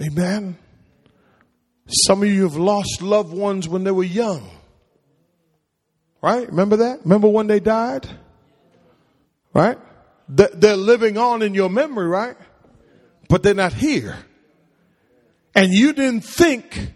Amen. 0.00 0.56
Some 1.86 2.22
of 2.22 2.28
you 2.28 2.44
have 2.44 2.56
lost 2.56 3.02
loved 3.02 3.32
ones 3.32 3.68
when 3.68 3.84
they 3.84 3.90
were 3.90 4.04
young. 4.04 4.48
Right? 6.22 6.46
Remember 6.48 6.76
that? 6.76 7.00
Remember 7.02 7.28
when 7.28 7.48
they 7.48 7.60
died? 7.60 8.06
Right? 9.52 9.78
They're 10.28 10.76
living 10.76 11.18
on 11.18 11.42
in 11.42 11.54
your 11.54 11.68
memory, 11.68 12.06
right? 12.06 12.36
But 13.28 13.42
they're 13.42 13.54
not 13.54 13.72
here. 13.72 14.16
And 15.54 15.72
you 15.72 15.92
didn't 15.92 16.22
think 16.22 16.92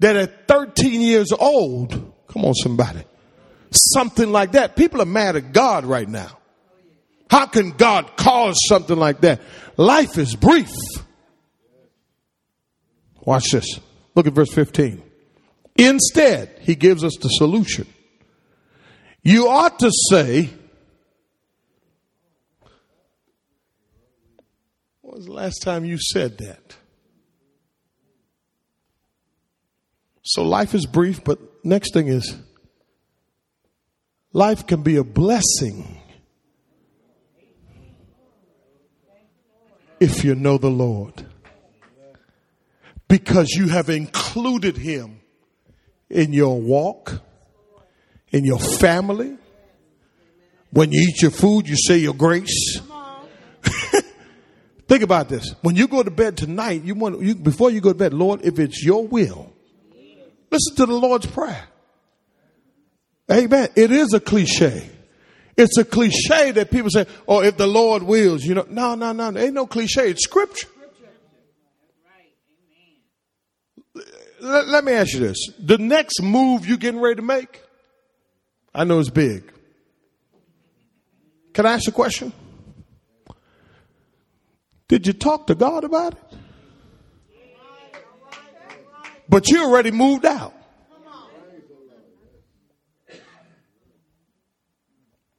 that 0.00 0.16
at 0.16 0.46
13 0.48 1.00
years 1.00 1.32
old, 1.32 1.90
come 2.28 2.44
on, 2.44 2.54
somebody, 2.54 3.02
something 3.70 4.30
like 4.30 4.52
that. 4.52 4.76
People 4.76 5.00
are 5.00 5.06
mad 5.06 5.36
at 5.36 5.52
God 5.52 5.84
right 5.84 6.08
now. 6.08 6.38
How 7.30 7.46
can 7.46 7.70
God 7.70 8.16
cause 8.16 8.56
something 8.68 8.96
like 8.96 9.20
that? 9.20 9.40
Life 9.76 10.18
is 10.18 10.34
brief. 10.34 10.70
Watch 13.20 13.50
this. 13.52 13.78
Look 14.14 14.26
at 14.26 14.32
verse 14.32 14.52
15. 14.52 15.02
Instead, 15.76 16.58
he 16.60 16.74
gives 16.74 17.04
us 17.04 17.16
the 17.20 17.28
solution. 17.28 17.86
You 19.22 19.48
ought 19.48 19.78
to 19.78 19.90
say, 20.10 20.50
When 25.10 25.18
was 25.18 25.26
the 25.26 25.32
last 25.32 25.62
time 25.62 25.84
you 25.84 25.98
said 25.98 26.38
that? 26.38 26.76
So 30.22 30.44
life 30.44 30.72
is 30.72 30.86
brief, 30.86 31.24
but 31.24 31.40
next 31.64 31.92
thing 31.92 32.06
is 32.06 32.36
life 34.32 34.68
can 34.68 34.84
be 34.84 34.94
a 34.94 35.02
blessing 35.02 36.00
if 39.98 40.22
you 40.22 40.36
know 40.36 40.58
the 40.58 40.70
Lord. 40.70 41.26
Because 43.08 43.48
you 43.48 43.66
have 43.66 43.90
included 43.90 44.76
him 44.76 45.22
in 46.08 46.32
your 46.32 46.60
walk, 46.60 47.20
in 48.30 48.44
your 48.44 48.60
family. 48.60 49.36
When 50.70 50.92
you 50.92 51.00
eat 51.00 51.20
your 51.20 51.32
food, 51.32 51.68
you 51.68 51.74
say 51.76 51.98
your 51.98 52.14
grace. 52.14 52.80
Think 54.90 55.04
about 55.04 55.28
this. 55.28 55.54
When 55.62 55.76
you 55.76 55.86
go 55.86 56.02
to 56.02 56.10
bed 56.10 56.36
tonight, 56.36 56.82
you 56.82 56.96
want 56.96 57.22
you, 57.22 57.36
before 57.36 57.70
you 57.70 57.80
go 57.80 57.90
to 57.90 57.94
bed, 57.94 58.12
Lord, 58.12 58.40
if 58.42 58.58
it's 58.58 58.84
your 58.84 59.06
will, 59.06 59.52
listen 60.50 60.74
to 60.78 60.86
the 60.86 60.94
Lord's 60.94 61.26
prayer. 61.26 61.68
Amen. 63.30 63.68
It 63.76 63.92
is 63.92 64.12
a 64.14 64.18
cliche. 64.18 64.90
It's 65.56 65.78
a 65.78 65.84
cliche 65.84 66.50
that 66.50 66.72
people 66.72 66.90
say, 66.90 67.06
"Oh, 67.28 67.40
if 67.40 67.56
the 67.56 67.68
Lord 67.68 68.02
wills," 68.02 68.44
you 68.44 68.56
know. 68.56 68.66
No, 68.68 68.96
no, 68.96 69.12
no. 69.12 69.38
Ain't 69.38 69.54
no 69.54 69.68
cliche. 69.68 70.10
It's 70.10 70.24
scripture. 70.24 70.66
Let, 74.40 74.66
let 74.66 74.84
me 74.84 74.90
ask 74.90 75.12
you 75.12 75.20
this: 75.20 75.52
the 75.60 75.78
next 75.78 76.20
move 76.20 76.66
you're 76.66 76.78
getting 76.78 77.00
ready 77.00 77.14
to 77.14 77.22
make, 77.22 77.62
I 78.74 78.82
know 78.82 78.98
it's 78.98 79.08
big. 79.08 79.52
Can 81.52 81.64
I 81.64 81.74
ask 81.74 81.86
a 81.86 81.92
question? 81.92 82.32
Did 84.90 85.06
you 85.06 85.12
talk 85.12 85.46
to 85.46 85.54
God 85.54 85.84
about 85.84 86.14
it? 86.14 86.38
But 89.28 89.48
you 89.48 89.62
already 89.62 89.92
moved 89.92 90.24
out. 90.24 90.52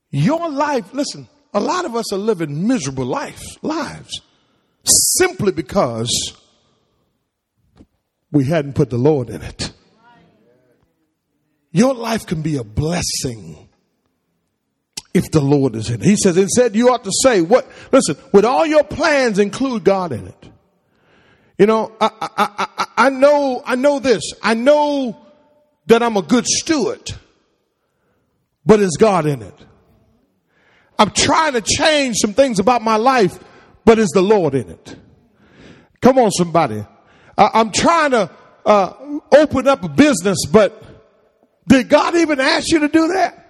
Your 0.10 0.50
life, 0.50 0.94
listen, 0.94 1.28
a 1.54 1.60
lot 1.60 1.84
of 1.84 1.98
us 1.98 2.14
are 2.14 2.18
living 2.18 2.66
miserable 2.66 3.04
lives, 3.04 3.58
lives 3.62 4.22
simply 5.18 5.52
because 5.52 6.10
we 8.32 8.46
hadn't 8.46 8.76
put 8.76 8.90
the 8.90 8.98
Lord 8.98 9.30
in 9.30 9.42
it. 9.42 9.74
Your 11.74 11.94
life 11.94 12.26
can 12.26 12.42
be 12.42 12.56
a 12.56 12.64
blessing 12.64 13.68
if 15.14 15.30
the 15.32 15.42
Lord 15.42 15.76
is 15.76 15.90
in 15.90 16.02
it. 16.02 16.06
He 16.06 16.16
says, 16.16 16.38
instead, 16.38 16.76
you 16.76 16.90
ought 16.92 17.04
to 17.04 17.12
say, 17.24 17.42
what, 17.42 17.68
listen, 17.92 18.16
with 18.32 18.46
all 18.46 18.66
your 18.66 18.84
plans, 18.84 19.40
include 19.40 19.84
God 19.84 20.12
in 20.12 20.28
it. 20.28 20.50
You 21.58 21.66
know, 21.68 21.92
I, 22.00 22.10
I, 22.22 22.66
I, 22.78 22.86
I 22.98 23.10
know, 23.10 23.62
I 23.66 23.76
know 23.76 24.00
this. 24.00 24.34
I 24.42 24.54
know 24.54 25.18
that 25.88 26.02
I'm 26.02 26.18
a 26.18 26.22
good 26.22 26.46
steward, 26.48 27.12
but 28.66 28.80
is 28.80 28.98
God 28.98 29.26
in 29.26 29.42
it? 29.42 29.66
I'm 30.98 31.12
trying 31.12 31.54
to 31.54 31.62
change 31.62 32.18
some 32.22 32.34
things 32.34 32.60
about 32.60 32.82
my 32.82 32.96
life, 32.96 33.38
but 33.86 34.00
is 34.00 34.10
the 34.10 34.22
Lord 34.22 34.56
in 34.56 34.70
it? 34.70 34.96
Come 36.02 36.18
on, 36.18 36.32
somebody. 36.32 36.86
I'm 37.38 37.72
trying 37.72 38.12
to 38.12 38.30
uh, 38.66 38.94
open 39.32 39.68
up 39.68 39.84
a 39.84 39.90
business, 39.90 40.38
but 40.52 40.84
did 41.68 41.90
God 41.90 42.16
even 42.16 42.40
ask 42.40 42.72
you 42.72 42.80
to 42.80 42.88
do 42.88 43.10
that? 43.10 43.41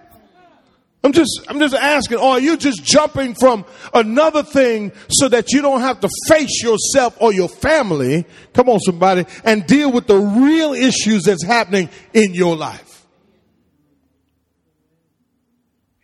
I'm 1.04 1.12
just, 1.12 1.40
I'm 1.48 1.58
just 1.58 1.74
asking, 1.74 2.18
or 2.18 2.32
are 2.32 2.40
you 2.40 2.56
just 2.56 2.84
jumping 2.84 3.34
from 3.34 3.64
another 3.92 4.44
thing 4.44 4.92
so 5.08 5.28
that 5.28 5.50
you 5.50 5.60
don't 5.60 5.80
have 5.80 5.98
to 6.00 6.08
face 6.28 6.62
yourself 6.62 7.16
or 7.20 7.32
your 7.32 7.48
family? 7.48 8.24
Come 8.52 8.68
on, 8.68 8.78
somebody, 8.78 9.26
and 9.44 9.66
deal 9.66 9.90
with 9.90 10.06
the 10.06 10.18
real 10.18 10.72
issues 10.74 11.24
that's 11.24 11.44
happening 11.44 11.88
in 12.14 12.34
your 12.34 12.56
life. 12.56 13.04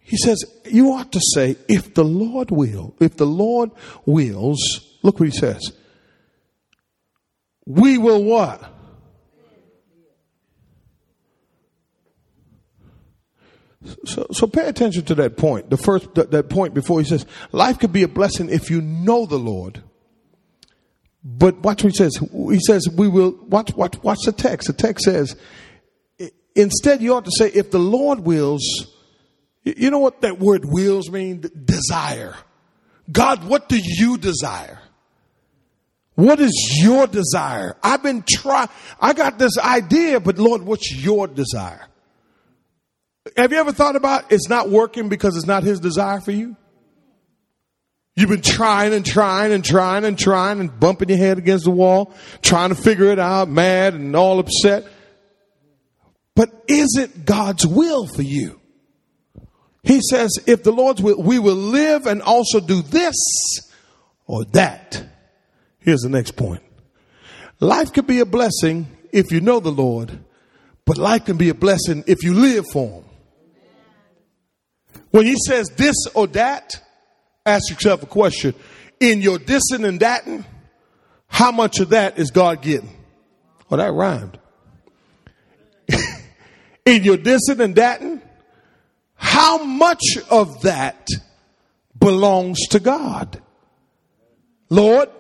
He 0.03 0.17
says, 0.17 0.43
you 0.65 0.93
ought 0.93 1.13
to 1.13 1.21
say, 1.35 1.57
if 1.69 1.95
the 1.95 2.05
Lord 2.05 2.51
will, 2.51 2.95
if 2.99 3.17
the 3.17 3.27
Lord 3.27 3.71
wills, 4.05 4.59
look 5.03 5.21
what 5.21 5.29
he 5.29 5.39
says. 5.39 5.61
We 7.67 7.99
will 7.99 8.25
what? 8.25 8.78
So, 14.05 14.27
so 14.33 14.47
pay 14.47 14.69
attention 14.69 15.05
to 15.07 15.15
that 15.17 15.37
point. 15.37 15.71
The 15.71 15.77
first, 15.77 16.15
that, 16.15 16.31
that 16.31 16.49
point 16.49 16.75
before 16.75 17.01
he 17.01 17.07
says, 17.07 17.27
life 17.53 17.79
could 17.79 17.93
be 17.93 18.03
a 18.03 18.09
blessing 18.09 18.49
if 18.49 18.71
you 18.71 18.81
know 18.81 19.27
the 19.27 19.39
Lord. 19.39 19.83
But 21.25 21.59
watch 21.59 21.83
what 21.85 21.93
he 21.93 21.97
says. 21.97 22.17
He 22.17 22.61
says, 22.61 22.89
we 22.89 23.09
will, 23.09 23.37
watch, 23.47 23.75
watch, 23.75 24.03
watch 24.03 24.21
the 24.25 24.33
text. 24.33 24.69
The 24.69 24.73
text 24.73 25.05
says, 25.05 25.37
instead 26.55 27.03
you 27.03 27.15
ought 27.15 27.25
to 27.25 27.33
say, 27.37 27.49
if 27.49 27.71
the 27.71 27.79
Lord 27.79 28.21
wills, 28.21 28.63
you 29.65 29.91
know 29.91 29.99
what 29.99 30.23
that 30.23 30.39
word 30.39 30.63
wills 30.65 31.11
mean? 31.11 31.45
Desire. 31.65 32.35
God, 33.11 33.45
what 33.45 33.69
do 33.69 33.79
you 33.81 34.19
desire? 34.19 34.81
What 36.15 36.41
is 36.41 36.81
your 36.83 37.07
desire? 37.07 37.77
I've 37.83 38.03
been 38.03 38.25
trying, 38.29 38.69
I 39.01 39.13
got 39.13 39.39
this 39.39 39.57
idea, 39.57 40.19
but 40.19 40.37
Lord, 40.39 40.63
what's 40.63 40.93
your 40.93 41.29
desire? 41.29 41.87
Have 43.37 43.53
you 43.53 43.59
ever 43.59 43.73
thought 43.73 43.97
about 43.97 44.33
it's 44.33 44.49
not 44.49 44.69
working 44.71 45.09
because 45.09 45.37
it's 45.37 45.47
not 45.47 45.63
his 45.63 45.81
desire 45.81 46.21
for 46.21 46.33
you? 46.33 46.57
You've 48.17 48.31
been 48.31 48.43
trying 48.43 48.95
and 48.95 49.07
trying 49.07 49.53
and 49.53 49.65
trying 49.65 50.05
and 50.05 50.19
trying 50.19 50.59
and 50.59 50.81
bumping 50.81 51.09
your 51.09 51.19
head 51.19 51.39
against 51.39 51.65
the 51.65 51.71
wall, 51.71 52.13
trying 52.43 52.71
to 52.71 52.75
figure 52.75 53.07
it 53.13 53.19
out, 53.19 53.49
mad 53.49 53.95
and 53.95 54.17
all 54.17 54.41
upset. 54.41 54.87
But 56.35 56.65
is 56.67 56.97
it 56.99 57.25
God's 57.25 57.67
will 57.67 58.07
for 58.07 58.23
you? 58.23 58.61
He 59.85 60.01
says, 60.01 60.31
if 60.47 60.65
the 60.65 60.73
Lord's 60.73 61.01
will, 61.01 61.23
we 61.23 61.39
will 61.39 61.55
live 61.55 62.07
and 62.07 62.21
also 62.21 62.61
do 62.61 62.83
this 62.83 63.15
or 64.27 64.45
that. 64.47 65.03
Here's 65.79 66.01
the 66.01 66.09
next 66.09 66.33
point. 66.33 66.63
Life 67.61 67.93
can 67.93 68.05
be 68.05 68.21
a 68.21 68.27
blessing 68.27 68.87
if 69.13 69.33
you 69.33 69.41
know 69.41 69.61
the 69.61 69.71
Lord, 69.71 70.19
but 70.85 70.99
life 70.99 71.25
can 71.25 71.37
be 71.37 71.49
a 71.49 71.55
blessing 71.55 72.05
if 72.07 72.23
you 72.23 72.35
live 72.35 72.67
for 72.73 72.89
Him. 72.89 73.05
When 75.11 75.27
he 75.27 75.37
says 75.47 75.71
this 75.71 76.07
or 76.15 76.27
that, 76.29 76.83
ask 77.47 77.71
yourself 77.71 78.03
a 78.03 78.07
question. 78.07 78.55
In 79.01 79.23
your 79.23 79.39
dissing 79.39 79.87
and 79.87 79.99
dating, 79.99 80.45
how 81.29 81.53
much 81.53 81.81
of 81.81 81.91
that 81.91 82.19
is 82.19 82.31
God 82.31 82.63
getting? 82.63 82.91
Well, 83.69 83.79
that 83.79 83.93
rhymed. 83.93 84.39
In 86.85 87.05
your 87.05 87.17
dissing 87.17 87.61
and 87.61 87.75
dating, 87.75 88.23
how 89.15 89.63
much 89.63 90.03
of 90.31 90.63
that 90.63 91.07
belongs 91.99 92.67
to 92.69 92.81
God? 92.81 93.41
Lord, 94.71 95.11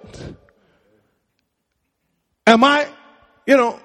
am 2.47 2.65
I, 2.65 2.89
you 3.47 3.57
know, 3.57 3.79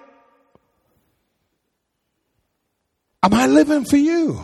am 3.21 3.33
I 3.33 3.47
living 3.47 3.85
for 3.85 3.97
you? 3.97 4.39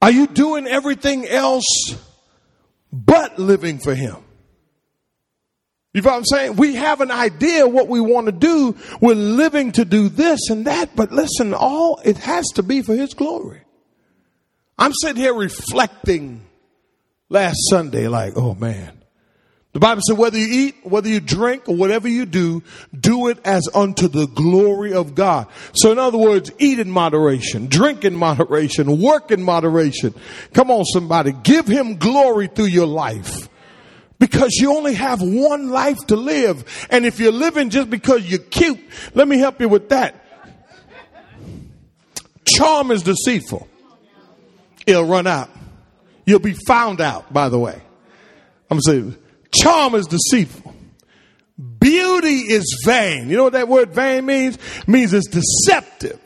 Are 0.00 0.10
you 0.10 0.26
doing 0.26 0.66
everything 0.66 1.26
else 1.26 1.94
but 2.92 3.38
living 3.38 3.78
for 3.78 3.94
Him? 3.94 4.16
You 5.92 6.02
know 6.02 6.10
what 6.10 6.16
I'm 6.18 6.24
saying? 6.24 6.56
We 6.56 6.76
have 6.76 7.00
an 7.00 7.10
idea 7.10 7.66
what 7.66 7.88
we 7.88 8.00
want 8.00 8.26
to 8.26 8.32
do. 8.32 8.76
We're 9.00 9.14
living 9.14 9.72
to 9.72 9.84
do 9.84 10.08
this 10.08 10.50
and 10.50 10.66
that, 10.66 10.94
but 10.94 11.10
listen, 11.10 11.54
all 11.54 12.00
it 12.04 12.18
has 12.18 12.46
to 12.54 12.62
be 12.62 12.82
for 12.82 12.94
His 12.94 13.14
glory. 13.14 13.62
I'm 14.78 14.92
sitting 14.92 15.20
here 15.20 15.34
reflecting 15.34 16.42
last 17.28 17.56
Sunday, 17.68 18.06
like, 18.06 18.34
oh 18.36 18.54
man, 18.54 18.97
the 19.78 19.86
Bible 19.86 20.02
said, 20.04 20.18
whether 20.18 20.36
you 20.36 20.66
eat, 20.66 20.74
whether 20.82 21.08
you 21.08 21.20
drink, 21.20 21.68
or 21.68 21.76
whatever 21.76 22.08
you 22.08 22.26
do, 22.26 22.64
do 22.98 23.28
it 23.28 23.38
as 23.44 23.68
unto 23.72 24.08
the 24.08 24.26
glory 24.26 24.92
of 24.92 25.14
God. 25.14 25.46
So 25.72 25.92
in 25.92 26.00
other 26.00 26.18
words, 26.18 26.50
eat 26.58 26.80
in 26.80 26.90
moderation, 26.90 27.68
drink 27.68 28.04
in 28.04 28.16
moderation, 28.16 29.00
work 29.00 29.30
in 29.30 29.40
moderation. 29.40 30.14
Come 30.52 30.72
on, 30.72 30.84
somebody. 30.84 31.30
Give 31.30 31.68
him 31.68 31.94
glory 31.94 32.48
through 32.48 32.64
your 32.64 32.88
life. 32.88 33.48
Because 34.18 34.56
you 34.56 34.76
only 34.76 34.94
have 34.94 35.22
one 35.22 35.70
life 35.70 35.98
to 36.08 36.16
live. 36.16 36.88
And 36.90 37.06
if 37.06 37.20
you're 37.20 37.30
living 37.30 37.70
just 37.70 37.88
because 37.88 38.28
you're 38.28 38.40
cute, 38.40 38.80
let 39.14 39.28
me 39.28 39.38
help 39.38 39.60
you 39.60 39.68
with 39.68 39.90
that. 39.90 40.24
Charm 42.44 42.90
is 42.90 43.04
deceitful. 43.04 43.68
It'll 44.88 45.06
run 45.06 45.28
out. 45.28 45.50
You'll 46.26 46.40
be 46.40 46.56
found 46.66 47.00
out, 47.00 47.32
by 47.32 47.48
the 47.48 47.60
way. 47.60 47.80
I'm 48.72 48.80
saying 48.80 49.16
charm 49.62 49.94
is 49.94 50.06
deceitful. 50.06 50.74
Beauty 51.80 52.36
is 52.52 52.82
vain. 52.84 53.28
You 53.28 53.36
know 53.36 53.44
what 53.44 53.54
that 53.54 53.68
word 53.68 53.92
vain 53.92 54.26
means? 54.26 54.56
It 54.56 54.88
means 54.88 55.12
it's 55.12 55.28
deceptive. 55.28 56.20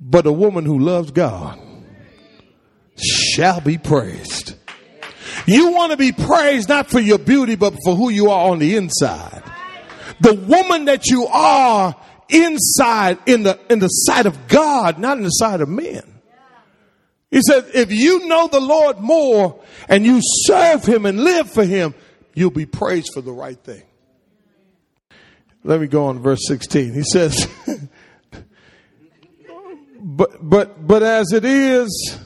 But 0.00 0.26
a 0.26 0.32
woman 0.32 0.64
who 0.64 0.78
loves 0.78 1.10
God 1.10 1.58
shall 2.96 3.60
be 3.60 3.78
praised. 3.78 4.54
You 5.46 5.72
want 5.72 5.92
to 5.92 5.96
be 5.96 6.12
praised 6.12 6.68
not 6.68 6.90
for 6.90 7.00
your 7.00 7.18
beauty, 7.18 7.54
but 7.54 7.74
for 7.84 7.94
who 7.94 8.10
you 8.10 8.30
are 8.30 8.50
on 8.50 8.58
the 8.58 8.76
inside. 8.76 9.42
The 10.20 10.34
woman 10.34 10.86
that 10.86 11.06
you 11.06 11.26
are 11.26 11.94
inside 12.28 13.18
in 13.26 13.44
the, 13.44 13.58
in 13.70 13.78
the 13.78 13.88
sight 13.88 14.26
of 14.26 14.48
God, 14.48 14.98
not 14.98 15.16
in 15.16 15.24
the 15.24 15.30
sight 15.30 15.60
of 15.60 15.68
men. 15.68 16.17
He 17.30 17.40
said, 17.46 17.66
if 17.74 17.92
you 17.92 18.26
know 18.26 18.48
the 18.48 18.60
Lord 18.60 19.00
more 19.00 19.60
and 19.88 20.04
you 20.04 20.20
serve 20.22 20.84
him 20.84 21.04
and 21.04 21.22
live 21.22 21.50
for 21.50 21.64
him, 21.64 21.94
you'll 22.34 22.50
be 22.50 22.66
praised 22.66 23.12
for 23.12 23.20
the 23.20 23.32
right 23.32 23.58
thing. 23.58 23.82
Let 25.64 25.80
me 25.80 25.86
go 25.86 26.06
on 26.06 26.20
verse 26.20 26.40
16. 26.46 26.94
He 26.94 27.02
says, 27.02 27.46
but, 30.00 30.48
but, 30.48 30.86
but 30.86 31.02
as 31.02 31.32
it 31.32 31.44
is, 31.44 32.18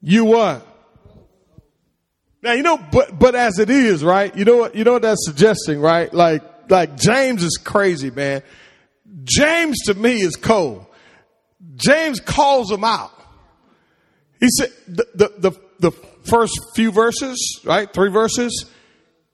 you 0.00 0.24
what? 0.24 0.66
Now, 2.42 2.52
you 2.52 2.62
know, 2.62 2.78
but, 2.78 3.18
but 3.18 3.34
as 3.34 3.58
it 3.58 3.68
is, 3.68 4.02
right? 4.02 4.34
You 4.34 4.46
know 4.46 4.56
what, 4.56 4.74
you 4.74 4.84
know 4.84 4.94
what 4.94 5.02
that's 5.02 5.26
suggesting, 5.26 5.78
right? 5.80 6.12
Like, 6.12 6.42
like 6.70 6.96
James 6.96 7.42
is 7.42 7.58
crazy, 7.62 8.10
man. 8.10 8.42
James 9.24 9.76
to 9.86 9.94
me 9.94 10.22
is 10.22 10.36
cold. 10.36 10.86
James 11.76 12.20
calls 12.20 12.70
him 12.70 12.84
out. 12.84 13.12
He 14.38 14.48
said 14.50 14.72
the, 14.88 15.06
the, 15.14 15.50
the, 15.50 15.60
the 15.80 15.90
first 16.24 16.58
few 16.74 16.90
verses, 16.90 17.60
right? 17.64 17.92
Three 17.92 18.10
verses. 18.10 18.70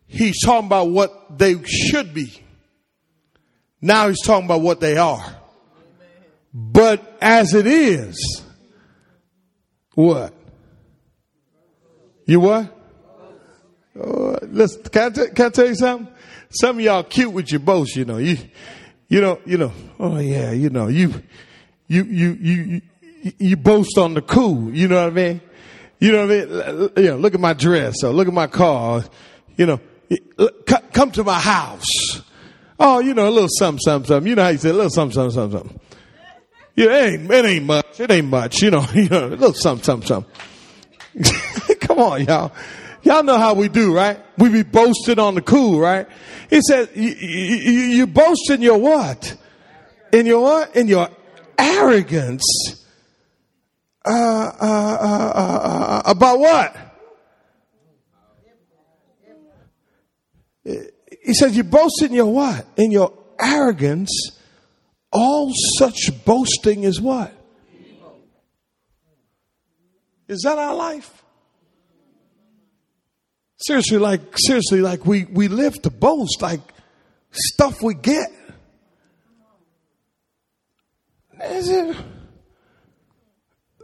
He's 0.07 0.41
talking 0.45 0.67
about 0.67 0.89
what 0.91 1.39
they 1.39 1.63
should 1.65 2.15
be. 2.15 2.43
Now 3.81 4.09
he's 4.09 4.23
talking 4.23 4.47
about 4.47 4.63
what 4.63 4.81
they 4.81 4.97
are. 4.97 5.25
But 6.53 7.19
as 7.21 7.55
it 7.55 7.67
is, 7.67 8.43
what? 9.95 10.33
You 12.25 12.41
what? 12.41 12.73
Oh, 13.99 14.39
listen, 14.43 14.83
can 14.85 15.03
I, 15.03 15.11
t- 15.11 15.31
can 15.35 15.47
I 15.47 15.49
tell 15.51 15.67
you 15.67 15.75
something? 15.75 16.09
Some 16.51 16.79
of 16.79 16.85
y'all 16.85 17.03
cute 17.03 17.33
with 17.33 17.51
your 17.51 17.61
boast, 17.61 17.97
you 17.97 18.05
know. 18.05 18.19
You, 18.19 18.39
you 19.09 19.21
know, 19.21 19.41
you 19.45 19.59
know. 19.59 19.73
Oh 19.99 20.19
yeah, 20.19 20.53
you 20.53 20.71
know. 20.71 20.89
You, 20.89 21.23
you, 21.89 22.05
you, 22.05 22.33
you, 22.41 22.83
you, 23.39 23.57
boast 23.57 23.97
on 23.99 24.15
the 24.15 24.23
cool. 24.23 24.75
You 24.75 24.89
know 24.89 24.97
what 24.97 25.13
I 25.13 25.15
mean? 25.15 25.41
You 25.99 26.13
know 26.13 26.27
what 26.27 26.31
I 26.31 26.75
mean? 26.75 26.91
You 26.97 27.11
know, 27.11 27.17
look 27.17 27.35
at 27.35 27.41
my 27.41 27.53
dress 27.53 28.03
or 28.03 28.13
look 28.13 28.29
at 28.29 28.35
my 28.35 28.47
car. 28.47 29.05
You 29.57 29.67
know, 29.67 29.81
come 30.93 31.11
to 31.13 31.25
my 31.25 31.39
house. 31.39 32.23
Oh, 32.79 32.99
you 32.99 33.15
know, 33.15 33.29
a 33.29 33.31
little 33.31 33.49
something, 33.49 33.81
something, 33.81 34.09
something. 34.09 34.29
You 34.29 34.35
know 34.37 34.43
how 34.43 34.49
you 34.51 34.59
say 34.59 34.71
a 34.71 34.75
little 34.75 34.91
something, 34.91 35.15
something, 35.15 35.51
something. 35.51 35.81
Yeah, 36.75 36.91
it 36.91 37.15
ain't, 37.15 37.31
it 37.31 37.45
ain't 37.45 37.65
much. 37.65 38.01
It 38.01 38.11
ain't 38.11 38.29
much. 38.29 38.61
You 38.61 38.71
know, 38.71 38.87
you 38.95 39.09
know, 39.09 39.27
a 39.27 39.29
little 39.29 39.55
something, 39.55 39.85
something, 39.85 40.07
something. 40.07 41.77
Come 41.81 41.99
on, 41.99 42.25
y'all. 42.25 42.53
Y'all 43.03 43.23
know 43.23 43.39
how 43.39 43.55
we 43.55 43.69
do, 43.69 43.95
right? 43.95 44.19
We 44.37 44.49
be 44.49 44.63
boasting 44.63 45.19
on 45.19 45.37
the 45.37 45.41
cool, 45.41 45.79
right? 45.79 46.09
He 46.51 46.61
said, 46.61 46.91
you, 46.95 47.11
you, 47.11 47.71
you 47.71 48.07
boast 48.07 48.51
in 48.51 48.61
your 48.63 48.79
what? 48.79 49.37
In 50.13 50.27
your 50.27 50.43
what? 50.43 50.75
In 50.75 50.89
your 50.89 51.09
arrogance. 51.59 52.85
Uh, 54.05 54.11
uh, 54.11 54.99
uh, 55.01 55.33
uh, 55.35 56.03
about 56.07 56.39
what? 56.39 56.77
He 60.65 61.35
says, 61.35 61.57
you 61.57 61.65
boast 61.65 62.03
in 62.03 62.13
your 62.13 62.33
what? 62.33 62.67
In 62.77 62.93
your 62.93 63.13
arrogance. 63.41 64.11
All 65.13 65.53
such 65.79 66.11
boasting 66.25 66.85
is 66.85 67.01
what? 67.01 67.33
Is 70.29 70.43
that 70.43 70.59
our 70.59 70.75
life? 70.75 71.25
Seriously, 73.59 73.99
like, 73.99 74.21
seriously, 74.37 74.81
like 74.81 75.07
we, 75.07 75.25
we 75.25 75.49
live 75.49 75.81
to 75.83 75.91
boast, 75.91 76.43
like 76.43 76.61
stuff 77.31 77.83
we 77.83 77.95
get. 77.95 78.31
Is 81.43 81.69
it? 81.69 81.97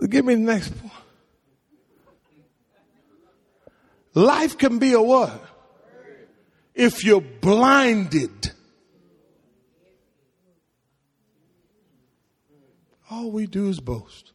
Give 0.08 0.24
me 0.24 0.34
the 0.34 0.40
next 0.40 0.70
one. 0.70 0.90
Life 4.14 4.58
can 4.58 4.78
be 4.78 4.92
a 4.92 5.00
what? 5.00 5.42
If 6.74 7.04
you're 7.04 7.20
blinded. 7.20 8.52
All 13.10 13.30
we 13.30 13.46
do 13.46 13.68
is 13.68 13.78
boast. 13.80 14.32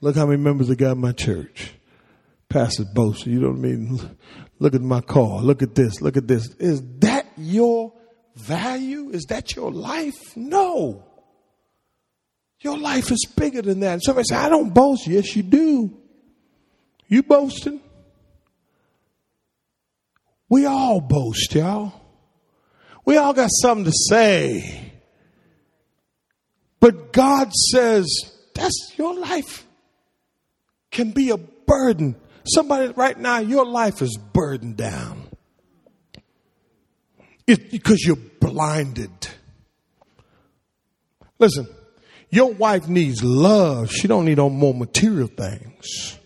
Look 0.00 0.16
how 0.16 0.26
many 0.26 0.42
members 0.42 0.68
I 0.68 0.74
got 0.74 0.92
in 0.92 0.98
my 0.98 1.12
church. 1.12 1.72
Pastor 2.48 2.84
boast. 2.84 3.24
You 3.26 3.40
know 3.40 3.50
what 3.50 3.58
I 3.58 3.60
mean? 3.60 4.18
Look 4.58 4.74
at 4.74 4.80
my 4.82 5.00
car. 5.00 5.40
Look 5.40 5.62
at 5.62 5.74
this. 5.74 6.00
Look 6.00 6.16
at 6.16 6.26
this. 6.26 6.48
Is 6.56 6.82
that 6.98 7.26
your 7.36 7.92
value? 8.34 9.10
Is 9.10 9.26
that 9.26 9.54
your 9.54 9.70
life? 9.70 10.36
No. 10.36 11.04
Your 12.62 12.78
life 12.78 13.10
is 13.10 13.26
bigger 13.36 13.62
than 13.62 13.80
that. 13.80 14.02
somebody 14.02 14.24
say, 14.28 14.36
I 14.36 14.48
don't 14.48 14.72
boast. 14.72 15.06
Yes, 15.06 15.36
you 15.36 15.42
do. 15.42 15.96
You 17.08 17.22
boasting? 17.22 17.80
We 20.48 20.66
all 20.66 21.00
boast, 21.00 21.54
y'all. 21.54 21.92
We 23.04 23.16
all 23.16 23.32
got 23.32 23.50
something 23.50 23.84
to 23.86 23.92
say. 24.08 24.92
But 26.78 27.12
God 27.12 27.52
says, 27.52 28.06
that's 28.54 28.92
your 28.96 29.18
life 29.18 29.66
can 30.90 31.10
be 31.10 31.30
a 31.30 31.36
burden 31.36 32.16
Somebody 32.44 32.88
right 32.88 33.18
now, 33.18 33.38
your 33.38 33.64
life 33.64 34.02
is 34.02 34.18
burdened 34.32 34.76
down. 34.76 35.28
because 37.46 38.04
you're 38.04 38.16
blinded. 38.16 39.10
Listen, 41.38 41.68
your 42.32 42.54
wife 42.54 42.88
needs 42.88 43.22
love. 43.22 43.92
She 43.92 44.08
don't 44.08 44.24
need 44.24 44.38
no 44.38 44.48
more 44.48 44.72
material 44.72 45.28
things. 45.28 46.18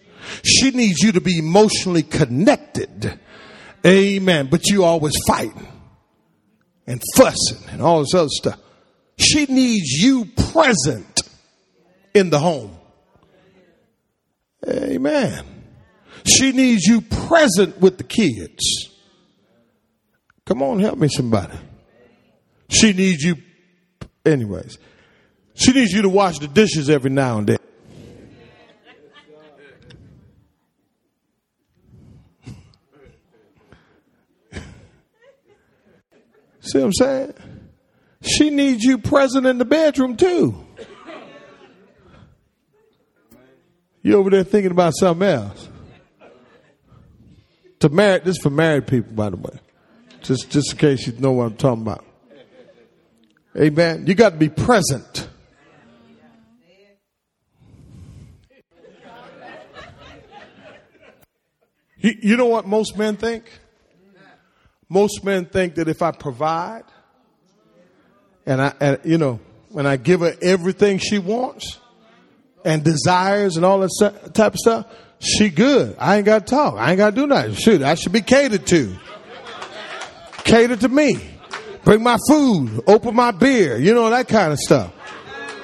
She 0.44 0.70
needs 0.70 1.00
you 1.00 1.10
to 1.12 1.20
be 1.20 1.40
emotionally 1.40 2.04
connected. 2.04 3.18
Amen. 3.84 4.46
But 4.48 4.68
you 4.68 4.84
always 4.84 5.14
fighting 5.26 5.66
and 6.86 7.02
fussing 7.16 7.68
and 7.70 7.82
all 7.82 8.00
this 8.00 8.14
other 8.14 8.28
stuff. 8.30 8.60
She 9.18 9.46
needs 9.46 9.90
you 10.00 10.26
present 10.52 11.22
in 12.14 12.30
the 12.30 12.38
home. 12.38 12.78
Amen. 14.68 15.44
She 16.24 16.52
needs 16.52 16.84
you 16.84 17.00
present 17.00 17.80
with 17.80 17.98
the 17.98 18.04
kids. 18.04 18.90
Come 20.44 20.62
on, 20.62 20.78
help 20.78 20.98
me 20.98 21.08
somebody. 21.08 21.58
She 22.68 22.92
needs 22.92 23.24
you, 23.24 23.36
anyways. 24.24 24.78
She 25.56 25.72
needs 25.72 25.90
you 25.90 26.02
to 26.02 26.08
wash 26.08 26.38
the 26.38 26.48
dishes 26.48 26.90
every 26.90 27.10
now 27.10 27.38
and 27.38 27.46
then. 27.46 27.58
See 36.60 36.78
what 36.78 36.84
I'm 36.84 36.92
saying? 36.92 37.34
She 38.22 38.50
needs 38.50 38.84
you 38.84 38.98
present 38.98 39.46
in 39.46 39.56
the 39.56 39.64
bedroom 39.64 40.16
too. 40.16 40.66
You 44.02 44.16
over 44.16 44.30
there 44.30 44.44
thinking 44.44 44.72
about 44.72 44.92
something 44.94 45.26
else. 45.26 45.68
To 47.80 47.88
married, 47.88 48.24
this 48.24 48.36
is 48.36 48.42
for 48.42 48.50
married 48.50 48.86
people, 48.86 49.12
by 49.12 49.30
the 49.30 49.36
way. 49.36 49.58
Just, 50.22 50.50
just 50.50 50.72
in 50.72 50.78
case 50.78 51.06
you 51.06 51.14
know 51.18 51.32
what 51.32 51.44
I'm 51.44 51.56
talking 51.56 51.82
about. 51.82 52.04
Amen. 53.56 54.06
You 54.06 54.14
got 54.14 54.30
to 54.30 54.36
be 54.36 54.48
present. 54.48 55.28
You, 61.98 62.12
you 62.20 62.36
know 62.36 62.46
what 62.46 62.66
most 62.66 62.96
men 62.96 63.16
think? 63.16 63.44
Most 64.88 65.24
men 65.24 65.46
think 65.46 65.76
that 65.76 65.88
if 65.88 66.02
I 66.02 66.12
provide 66.12 66.84
and 68.44 68.62
I, 68.62 68.72
and, 68.80 69.00
you 69.04 69.18
know, 69.18 69.40
when 69.70 69.86
I 69.86 69.96
give 69.96 70.20
her 70.20 70.34
everything 70.40 70.98
she 70.98 71.18
wants 71.18 71.78
and 72.64 72.84
desires 72.84 73.56
and 73.56 73.64
all 73.64 73.80
that 73.80 74.30
type 74.32 74.54
of 74.54 74.58
stuff, 74.58 74.86
She 75.18 75.48
good. 75.48 75.96
I 75.98 76.16
ain't 76.16 76.26
got 76.26 76.46
to 76.46 76.50
talk. 76.54 76.74
I 76.74 76.90
ain't 76.90 76.98
got 76.98 77.10
to 77.10 77.16
do 77.16 77.26
nothing. 77.26 77.54
Shoot, 77.54 77.82
I 77.82 77.94
should 77.94 78.12
be 78.12 78.20
catered 78.20 78.66
to. 78.66 78.96
Cater 80.44 80.76
to 80.76 80.88
me. 80.88 81.18
Bring 81.84 82.02
my 82.02 82.18
food. 82.28 82.82
Open 82.86 83.14
my 83.14 83.30
beer. 83.30 83.78
You 83.78 83.94
know, 83.94 84.10
that 84.10 84.28
kind 84.28 84.52
of 84.52 84.58
stuff. 84.58 84.92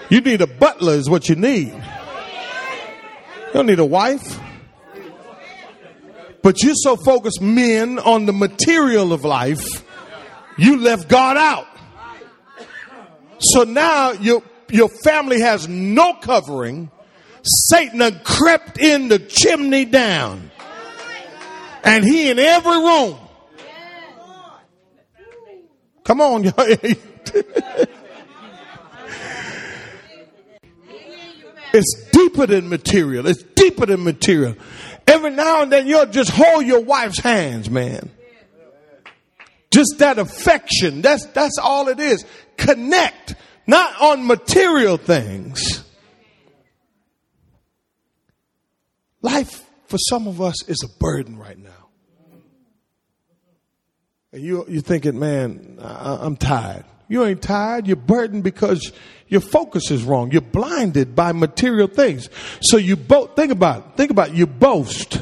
You 0.08 0.20
need 0.20 0.40
a 0.40 0.46
butler 0.46 0.94
is 0.94 1.08
what 1.08 1.28
you 1.28 1.36
need. 1.36 1.68
You 1.68 3.52
don't 3.52 3.66
need 3.66 3.78
a 3.78 3.84
wife. 3.84 4.40
But 6.42 6.62
you're 6.62 6.74
so 6.74 6.96
focused, 6.96 7.40
men, 7.40 7.98
on 7.98 8.26
the 8.26 8.32
material 8.32 9.12
of 9.12 9.24
life, 9.24 9.64
you 10.58 10.78
left 10.78 11.08
God 11.08 11.36
out. 11.36 11.66
So 13.38 13.64
now 13.64 14.12
your, 14.12 14.42
your 14.68 14.88
family 14.88 15.40
has 15.40 15.68
no 15.68 16.14
covering. 16.14 16.90
Satan 17.42 18.20
crept 18.24 18.78
in 18.78 19.08
the 19.08 19.18
chimney 19.18 19.84
down. 19.84 20.50
And 21.84 22.04
he 22.04 22.30
in 22.30 22.38
every 22.38 22.78
room. 22.78 23.18
Come 26.04 26.20
on, 26.20 26.44
y'all. 26.44 26.54
it's 31.72 32.10
deeper 32.12 32.46
than 32.46 32.68
material. 32.68 33.26
It's 33.26 33.42
deeper 33.42 33.86
than 33.86 34.04
material. 34.04 34.56
Every 35.06 35.30
now 35.30 35.62
and 35.62 35.72
then 35.72 35.86
you'll 35.86 36.06
just 36.06 36.30
hold 36.30 36.64
your 36.66 36.80
wife's 36.80 37.18
hands, 37.18 37.68
man. 37.68 38.10
Just 39.70 39.98
that 39.98 40.18
affection. 40.18 41.02
That's, 41.02 41.24
that's 41.26 41.58
all 41.58 41.88
it 41.88 41.98
is. 41.98 42.24
Connect, 42.56 43.34
not 43.66 44.00
on 44.00 44.26
material 44.26 44.96
things. 44.98 45.82
Life 49.22 49.62
for 49.86 49.98
some 49.98 50.26
of 50.26 50.40
us 50.40 50.68
is 50.68 50.78
a 50.84 50.98
burden 50.98 51.38
right 51.38 51.58
now. 51.58 51.70
And 54.32 54.42
you, 54.42 54.64
you're 54.68 54.82
thinking, 54.82 55.18
man, 55.18 55.78
I, 55.80 56.18
I'm 56.20 56.36
tired. 56.36 56.84
You 57.08 57.24
ain't 57.24 57.42
tired. 57.42 57.86
You're 57.86 57.96
burdened 57.96 58.44
because 58.44 58.92
your 59.28 59.40
focus 59.40 59.90
is 59.90 60.02
wrong. 60.04 60.30
You're 60.30 60.40
blinded 60.40 61.14
by 61.14 61.32
material 61.32 61.88
things. 61.88 62.28
So 62.60 62.76
you 62.76 62.96
both, 62.96 63.36
think 63.36 63.52
about 63.52 63.78
it. 63.78 63.96
Think 63.96 64.10
about 64.10 64.28
it. 64.30 64.34
You 64.34 64.46
boast. 64.46 65.20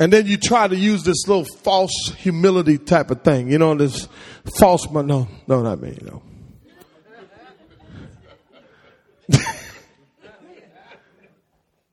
And 0.00 0.12
then 0.12 0.26
you 0.26 0.36
try 0.36 0.66
to 0.66 0.76
use 0.76 1.04
this 1.04 1.26
little 1.28 1.44
false 1.44 2.12
humility 2.16 2.78
type 2.78 3.10
of 3.10 3.22
thing. 3.22 3.50
You 3.50 3.58
know, 3.58 3.74
this 3.74 4.08
false, 4.58 4.90
no, 4.90 5.28
no, 5.46 5.62
not 5.62 5.80
me, 5.80 5.96
you 6.00 6.06
know. 6.06 6.22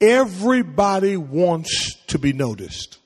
Everybody 0.01 1.15
wants 1.15 1.95
to 2.07 2.17
be 2.17 2.33
noticed 2.33 2.97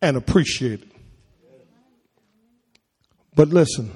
and 0.00 0.16
appreciated. 0.16 0.88
But 3.36 3.48
listen, 3.50 3.92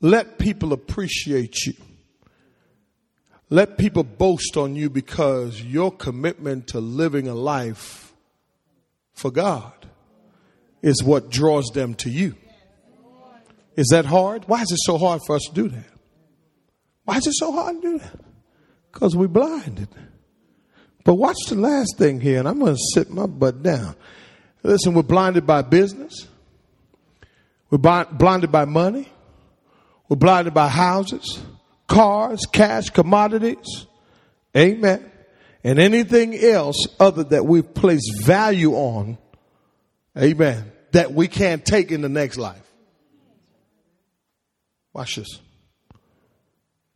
let 0.00 0.38
people 0.38 0.72
appreciate 0.72 1.66
you. 1.66 1.74
Let 3.50 3.76
people 3.76 4.02
boast 4.02 4.56
on 4.56 4.74
you 4.74 4.88
because 4.88 5.60
your 5.60 5.92
commitment 5.92 6.68
to 6.68 6.80
living 6.80 7.28
a 7.28 7.34
life 7.34 8.14
for 9.12 9.30
God 9.30 9.74
is 10.80 11.04
what 11.04 11.30
draws 11.30 11.66
them 11.74 11.94
to 11.96 12.10
you. 12.10 12.34
Is 13.76 13.88
that 13.88 14.06
hard? 14.06 14.48
Why 14.48 14.62
is 14.62 14.72
it 14.72 14.80
so 14.84 14.96
hard 14.96 15.20
for 15.26 15.36
us 15.36 15.42
to 15.48 15.54
do 15.54 15.68
that? 15.68 15.86
Why 17.04 17.18
is 17.18 17.26
it 17.26 17.34
so 17.34 17.52
hard 17.52 17.80
to 17.82 17.92
do 17.92 17.98
that? 17.98 18.20
Because 18.90 19.14
we're 19.14 19.28
blinded. 19.28 19.88
But 21.04 21.14
watch 21.14 21.36
the 21.48 21.56
last 21.56 21.96
thing 21.98 22.20
here, 22.20 22.38
and 22.38 22.48
I'm 22.48 22.58
going 22.58 22.74
to 22.74 22.80
sit 22.94 23.10
my 23.10 23.26
butt 23.26 23.62
down. 23.62 23.96
Listen, 24.62 24.94
we're 24.94 25.02
blinded 25.02 25.46
by 25.46 25.60
business. 25.62 26.28
We're 27.72 28.04
blinded 28.04 28.52
by 28.52 28.66
money. 28.66 29.08
We're 30.08 30.16
blinded 30.16 30.52
by 30.52 30.68
houses 30.68 31.42
cars, 31.88 32.46
cash, 32.50 32.88
commodities. 32.90 33.86
Amen. 34.56 35.10
And 35.64 35.78
anything 35.78 36.34
else 36.34 36.86
other 36.98 37.24
that 37.24 37.44
we 37.44 37.62
place 37.62 38.02
value 38.22 38.72
on. 38.72 39.18
Amen. 40.16 40.72
That 40.92 41.12
we 41.12 41.28
can't 41.28 41.64
take 41.64 41.92
in 41.92 42.00
the 42.00 42.08
next 42.08 42.38
life. 42.38 42.66
Watch 44.94 45.16
this. 45.16 45.38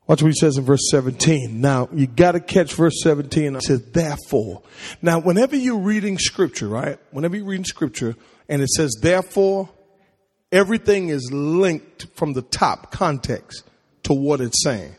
Watch 0.06 0.22
what 0.22 0.28
he 0.28 0.38
says 0.38 0.56
in 0.56 0.64
verse 0.64 0.88
17. 0.90 1.60
Now, 1.60 1.88
you 1.92 2.06
got 2.06 2.32
to 2.32 2.40
catch 2.40 2.74
verse 2.74 3.02
17. 3.02 3.56
It 3.56 3.62
says, 3.62 3.82
therefore. 3.90 4.62
Now, 5.02 5.18
whenever 5.18 5.56
you're 5.56 5.80
reading 5.80 6.18
scripture, 6.18 6.68
right? 6.68 6.98
Whenever 7.10 7.36
you're 7.36 7.46
reading 7.46 7.64
scripture 7.64 8.14
and 8.48 8.62
it 8.62 8.68
says, 8.68 8.96
therefore, 9.02 9.68
everything 10.52 11.08
is 11.08 11.30
linked 11.32 12.06
from 12.14 12.32
the 12.32 12.42
top 12.42 12.90
context 12.90 13.64
to 14.04 14.12
what 14.12 14.40
it's 14.40 14.62
saying. 14.62 14.94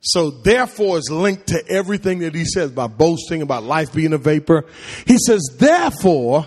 So 0.00 0.30
therefore 0.30 0.98
is 0.98 1.10
linked 1.10 1.48
to 1.48 1.62
everything 1.68 2.20
that 2.20 2.34
he 2.34 2.44
says 2.44 2.70
about 2.70 2.96
boasting, 2.96 3.42
about 3.42 3.64
life 3.64 3.92
being 3.92 4.12
a 4.12 4.18
vapor. 4.18 4.64
He 5.06 5.18
says, 5.18 5.40
therefore, 5.58 6.46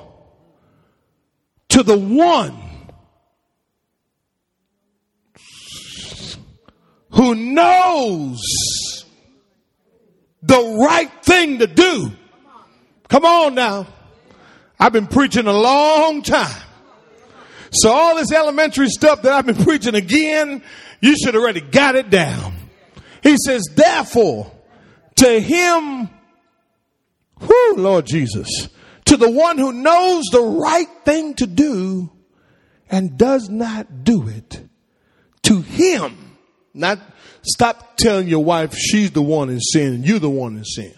to 1.69 1.83
the 1.83 1.97
one 1.97 2.57
who 7.11 7.35
knows 7.35 8.39
the 10.41 10.77
right 10.87 11.11
thing 11.23 11.59
to 11.59 11.67
do. 11.67 12.11
Come 13.09 13.25
on 13.25 13.55
now. 13.55 13.87
I've 14.79 14.93
been 14.93 15.07
preaching 15.07 15.47
a 15.47 15.53
long 15.53 16.21
time. 16.21 16.63
So 17.71 17.91
all 17.91 18.15
this 18.15 18.31
elementary 18.31 18.89
stuff 18.89 19.21
that 19.21 19.31
I've 19.31 19.45
been 19.45 19.63
preaching 19.63 19.95
again, 19.95 20.63
you 21.01 21.15
should 21.15 21.35
already 21.35 21.61
got 21.61 21.95
it 21.95 22.09
down. 22.09 22.55
He 23.21 23.35
says, 23.45 23.63
therefore, 23.75 24.51
to 25.17 25.39
him, 25.39 26.09
who, 27.39 27.75
Lord 27.75 28.05
Jesus, 28.05 28.69
to 29.05 29.17
the 29.17 29.29
one 29.29 29.57
who 29.57 29.71
knows 29.71 30.25
the 30.31 30.41
right 30.41 30.87
thing 31.05 31.35
to 31.35 31.47
do 31.47 32.11
and 32.89 33.17
does 33.17 33.49
not 33.49 34.03
do 34.03 34.27
it, 34.27 34.61
to 35.43 35.61
him, 35.61 36.37
not 36.73 36.99
stop 37.43 37.97
telling 37.97 38.27
your 38.27 38.43
wife 38.43 38.73
she's 38.75 39.11
the 39.11 39.21
one 39.21 39.49
in 39.49 39.59
sin 39.59 39.93
and 39.93 40.05
you're 40.05 40.19
the 40.19 40.29
one 40.29 40.57
in 40.57 40.65
sin. 40.65 40.93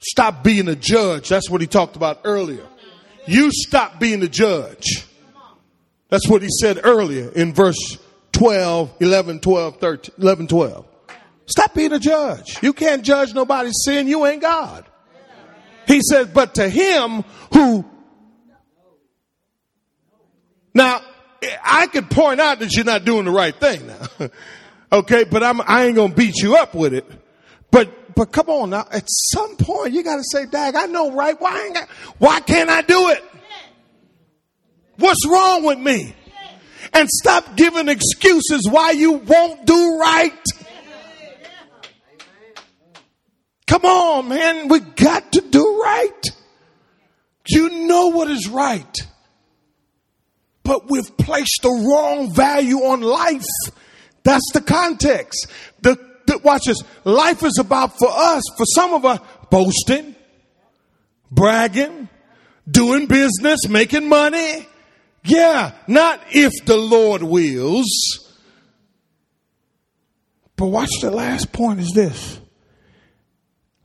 Stop 0.00 0.42
being 0.42 0.68
a 0.68 0.76
judge. 0.76 1.28
That's 1.28 1.50
what 1.50 1.60
he 1.60 1.66
talked 1.66 1.96
about 1.96 2.20
earlier. 2.24 2.66
You 3.26 3.50
stop 3.52 4.00
being 4.00 4.22
a 4.22 4.28
judge. 4.28 5.06
That's 6.08 6.28
what 6.28 6.42
he 6.42 6.48
said 6.60 6.80
earlier 6.82 7.30
in 7.30 7.52
verse 7.52 7.98
12, 8.32 8.94
11, 9.00 9.40
12, 9.40 9.76
13, 9.76 10.14
11, 10.18 10.46
12. 10.48 10.86
Stop 11.46 11.74
being 11.74 11.92
a 11.92 11.98
judge. 11.98 12.62
You 12.62 12.72
can't 12.72 13.02
judge 13.02 13.34
nobody's 13.34 13.82
sin. 13.84 14.08
You 14.08 14.24
ain't 14.26 14.40
God. 14.40 14.86
He 15.86 16.00
says, 16.00 16.28
but 16.28 16.54
to 16.54 16.68
him 16.68 17.24
who 17.52 17.84
now 20.72 21.00
I 21.64 21.86
could 21.88 22.10
point 22.10 22.40
out 22.40 22.60
that 22.60 22.74
you're 22.74 22.84
not 22.84 23.04
doing 23.04 23.24
the 23.24 23.30
right 23.30 23.54
thing 23.54 23.86
now. 23.86 24.28
okay, 24.98 25.24
but 25.24 25.42
I'm 25.42 25.60
I 25.60 25.86
ain't 25.86 25.96
gonna 25.96 26.14
beat 26.14 26.36
you 26.36 26.56
up 26.56 26.74
with 26.74 26.94
it. 26.94 27.10
But 27.70 28.14
but 28.14 28.32
come 28.32 28.48
on 28.48 28.70
now, 28.70 28.86
at 28.90 29.04
some 29.06 29.56
point 29.56 29.92
you 29.92 30.02
gotta 30.02 30.24
say, 30.30 30.46
Dag, 30.46 30.74
I 30.74 30.86
know 30.86 31.12
right. 31.12 31.40
Why 31.40 31.66
ain't 31.66 31.76
I, 31.76 31.86
why 32.18 32.40
can't 32.40 32.70
I 32.70 32.82
do 32.82 33.10
it? 33.10 33.24
What's 34.96 35.26
wrong 35.26 35.64
with 35.64 35.78
me? 35.78 36.14
And 36.92 37.08
stop 37.08 37.56
giving 37.56 37.88
excuses 37.88 38.68
why 38.68 38.90
you 38.90 39.12
won't 39.12 39.64
do 39.64 39.98
right. 39.98 40.44
Come 43.66 43.84
on, 43.84 44.28
man. 44.28 44.68
We 44.68 44.80
got 44.80 45.32
to 45.32 45.40
do 45.40 45.80
right. 45.80 46.24
You 47.48 47.86
know 47.86 48.08
what 48.08 48.28
is 48.28 48.48
right. 48.48 48.96
But 50.64 50.90
we've 50.90 51.16
placed 51.16 51.60
the 51.62 51.70
wrong 51.70 52.34
value 52.34 52.78
on 52.78 53.00
life. 53.00 53.46
That's 54.24 54.44
the 54.52 54.60
context. 54.60 55.46
The, 55.82 55.96
the, 56.30 56.38
watch 56.38 56.64
this. 56.66 56.82
Life 57.04 57.42
is 57.42 57.58
about 57.58 57.98
for 57.98 58.08
us, 58.10 58.42
for 58.56 58.64
some 58.64 58.94
of 58.94 59.04
us, 59.04 59.20
boasting, 59.50 60.14
bragging, 61.30 62.08
doing 62.68 63.06
business, 63.06 63.68
making 63.68 64.08
money, 64.08 64.66
yeah, 65.24 65.72
not 65.86 66.20
if 66.30 66.52
the 66.64 66.76
Lord 66.76 67.22
wills. 67.22 67.86
But 70.56 70.66
watch 70.66 70.90
the 71.00 71.10
last 71.10 71.52
point 71.52 71.80
is 71.80 71.92
this. 71.94 72.40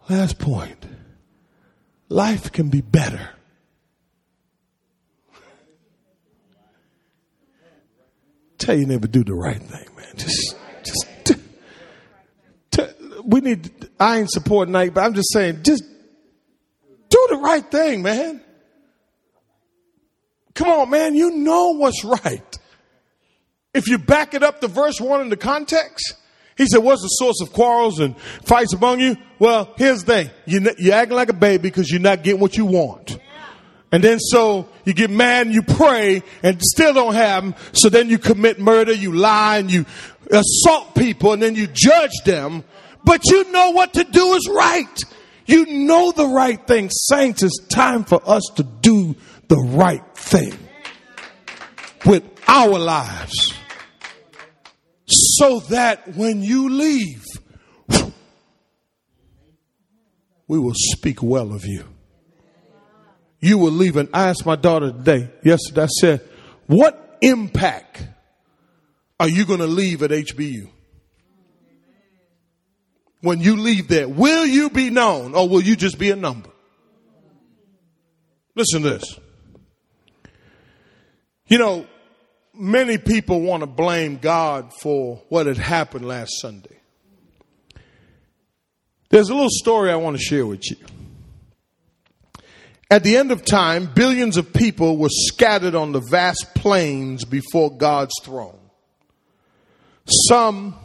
Last 0.09 0.39
point. 0.39 0.85
Life 2.09 2.51
can 2.51 2.69
be 2.69 2.81
better. 2.81 3.29
Tell 8.57 8.77
you 8.77 8.85
never 8.85 9.07
do 9.07 9.23
the 9.23 9.33
right 9.33 9.61
thing, 9.61 9.87
man. 9.95 10.13
Just 10.15 10.55
we 13.25 13.41
need, 13.41 13.89
I 13.99 14.19
ain't 14.19 14.31
supporting 14.31 14.73
Nike, 14.73 14.91
but 14.91 15.03
I'm 15.03 15.13
just 15.13 15.31
saying, 15.31 15.63
just 15.63 15.83
do 15.83 17.27
the 17.29 17.37
right 17.37 17.69
thing, 17.69 18.01
man. 18.01 18.41
Come 20.53 20.69
on, 20.69 20.89
man, 20.89 21.15
you 21.15 21.31
know 21.31 21.71
what's 21.71 22.03
right. 22.03 22.57
If 23.73 23.87
you 23.87 23.97
back 23.97 24.33
it 24.33 24.43
up 24.43 24.61
to 24.61 24.67
verse 24.67 25.01
1 25.01 25.21
in 25.21 25.29
the 25.29 25.37
context, 25.37 26.15
he 26.57 26.65
said, 26.65 26.77
What's 26.77 27.01
the 27.01 27.09
source 27.09 27.41
of 27.41 27.51
quarrels 27.51 27.99
and 27.99 28.17
fights 28.17 28.73
among 28.73 29.01
you? 29.01 29.17
Well, 29.39 29.73
here's 29.75 30.03
the 30.03 30.05
thing 30.05 30.29
you, 30.45 30.71
you're 30.77 30.93
acting 30.93 31.17
like 31.17 31.29
a 31.29 31.33
baby 31.33 31.63
because 31.63 31.91
you're 31.91 31.99
not 31.99 32.23
getting 32.23 32.39
what 32.39 32.55
you 32.55 32.65
want. 32.65 33.19
And 33.91 34.03
then 34.03 34.19
so 34.19 34.67
you 34.83 34.93
get 34.93 35.09
mad 35.09 35.47
and 35.47 35.55
you 35.55 35.61
pray 35.61 36.23
and 36.43 36.61
still 36.61 36.93
don't 36.93 37.13
have 37.13 37.43
them. 37.43 37.55
So 37.73 37.89
then 37.89 38.09
you 38.09 38.17
commit 38.17 38.59
murder, 38.59 38.93
you 38.93 39.13
lie 39.13 39.57
and 39.57 39.71
you 39.71 39.85
assault 40.31 40.95
people 40.95 41.33
and 41.33 41.41
then 41.41 41.55
you 41.55 41.67
judge 41.67 42.11
them. 42.25 42.63
But 43.05 43.21
you 43.25 43.51
know 43.51 43.71
what 43.71 43.93
to 43.93 44.03
do 44.03 44.33
is 44.33 44.49
right. 44.49 44.99
You 45.45 45.65
know 45.67 46.11
the 46.11 46.27
right 46.27 46.65
thing. 46.65 46.89
Saints, 46.89 47.43
it's 47.43 47.65
time 47.67 48.03
for 48.03 48.19
us 48.25 48.43
to 48.55 48.63
do 48.63 49.15
the 49.47 49.57
right 49.57 50.03
thing 50.15 50.57
with 52.05 52.23
our 52.47 52.79
lives 52.79 53.53
so 55.05 55.59
that 55.69 56.15
when 56.15 56.41
you 56.41 56.69
leave, 56.69 57.23
we 60.47 60.59
will 60.59 60.73
speak 60.75 61.21
well 61.21 61.53
of 61.53 61.65
you. 61.65 61.83
You 63.39 63.59
will 63.59 63.71
leave. 63.71 63.97
And 63.97 64.09
I 64.13 64.29
asked 64.29 64.45
my 64.45 64.55
daughter 64.55 64.91
today, 64.91 65.29
yesterday, 65.43 65.83
I 65.83 65.87
said, 65.87 66.21
What 66.65 67.17
impact 67.21 68.03
are 69.19 69.29
you 69.29 69.45
going 69.45 69.59
to 69.59 69.67
leave 69.67 70.01
at 70.01 70.09
HBU? 70.09 70.69
When 73.25 73.41
you 73.41 73.55
leave 73.55 73.87
there, 73.87 74.07
will 74.07 74.45
you 74.45 74.69
be 74.69 74.91
known 74.91 75.33
or 75.33 75.49
will 75.49 75.63
you 75.63 75.75
just 75.75 75.97
be 75.97 76.11
a 76.11 76.15
number? 76.15 76.51
Listen 78.53 78.83
to 78.83 78.91
this. 78.91 79.19
You 81.47 81.57
know, 81.57 81.87
many 82.53 82.99
people 82.99 83.41
want 83.41 83.61
to 83.61 83.67
blame 83.67 84.17
God 84.17 84.71
for 84.79 85.23
what 85.29 85.47
had 85.47 85.57
happened 85.57 86.07
last 86.07 86.39
Sunday. 86.39 86.77
There's 89.09 89.29
a 89.29 89.33
little 89.33 89.49
story 89.49 89.91
I 89.91 89.95
want 89.95 90.15
to 90.17 90.21
share 90.21 90.45
with 90.45 90.69
you. 90.69 90.77
At 92.91 93.01
the 93.01 93.17
end 93.17 93.31
of 93.31 93.43
time, 93.43 93.87
billions 93.87 94.37
of 94.37 94.53
people 94.53 94.97
were 94.97 95.09
scattered 95.09 95.73
on 95.73 95.93
the 95.93 96.05
vast 96.11 96.53
plains 96.53 97.25
before 97.25 97.75
God's 97.75 98.13
throne. 98.21 98.59
Some 100.29 100.75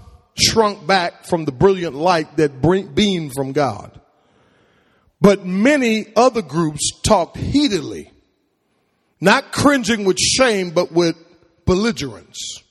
shrunk 0.40 0.86
back 0.86 1.24
from 1.24 1.44
the 1.44 1.52
brilliant 1.52 1.94
light 1.94 2.36
that 2.36 2.60
beamed 2.94 3.32
from 3.34 3.52
God. 3.52 4.00
But 5.20 5.44
many 5.44 6.06
other 6.16 6.42
groups 6.42 6.90
talked 7.02 7.36
heatedly, 7.36 8.10
not 9.20 9.52
cringing 9.52 10.04
with 10.04 10.18
shame, 10.18 10.70
but 10.70 10.92
with 10.92 11.16
belligerence. 11.66 12.62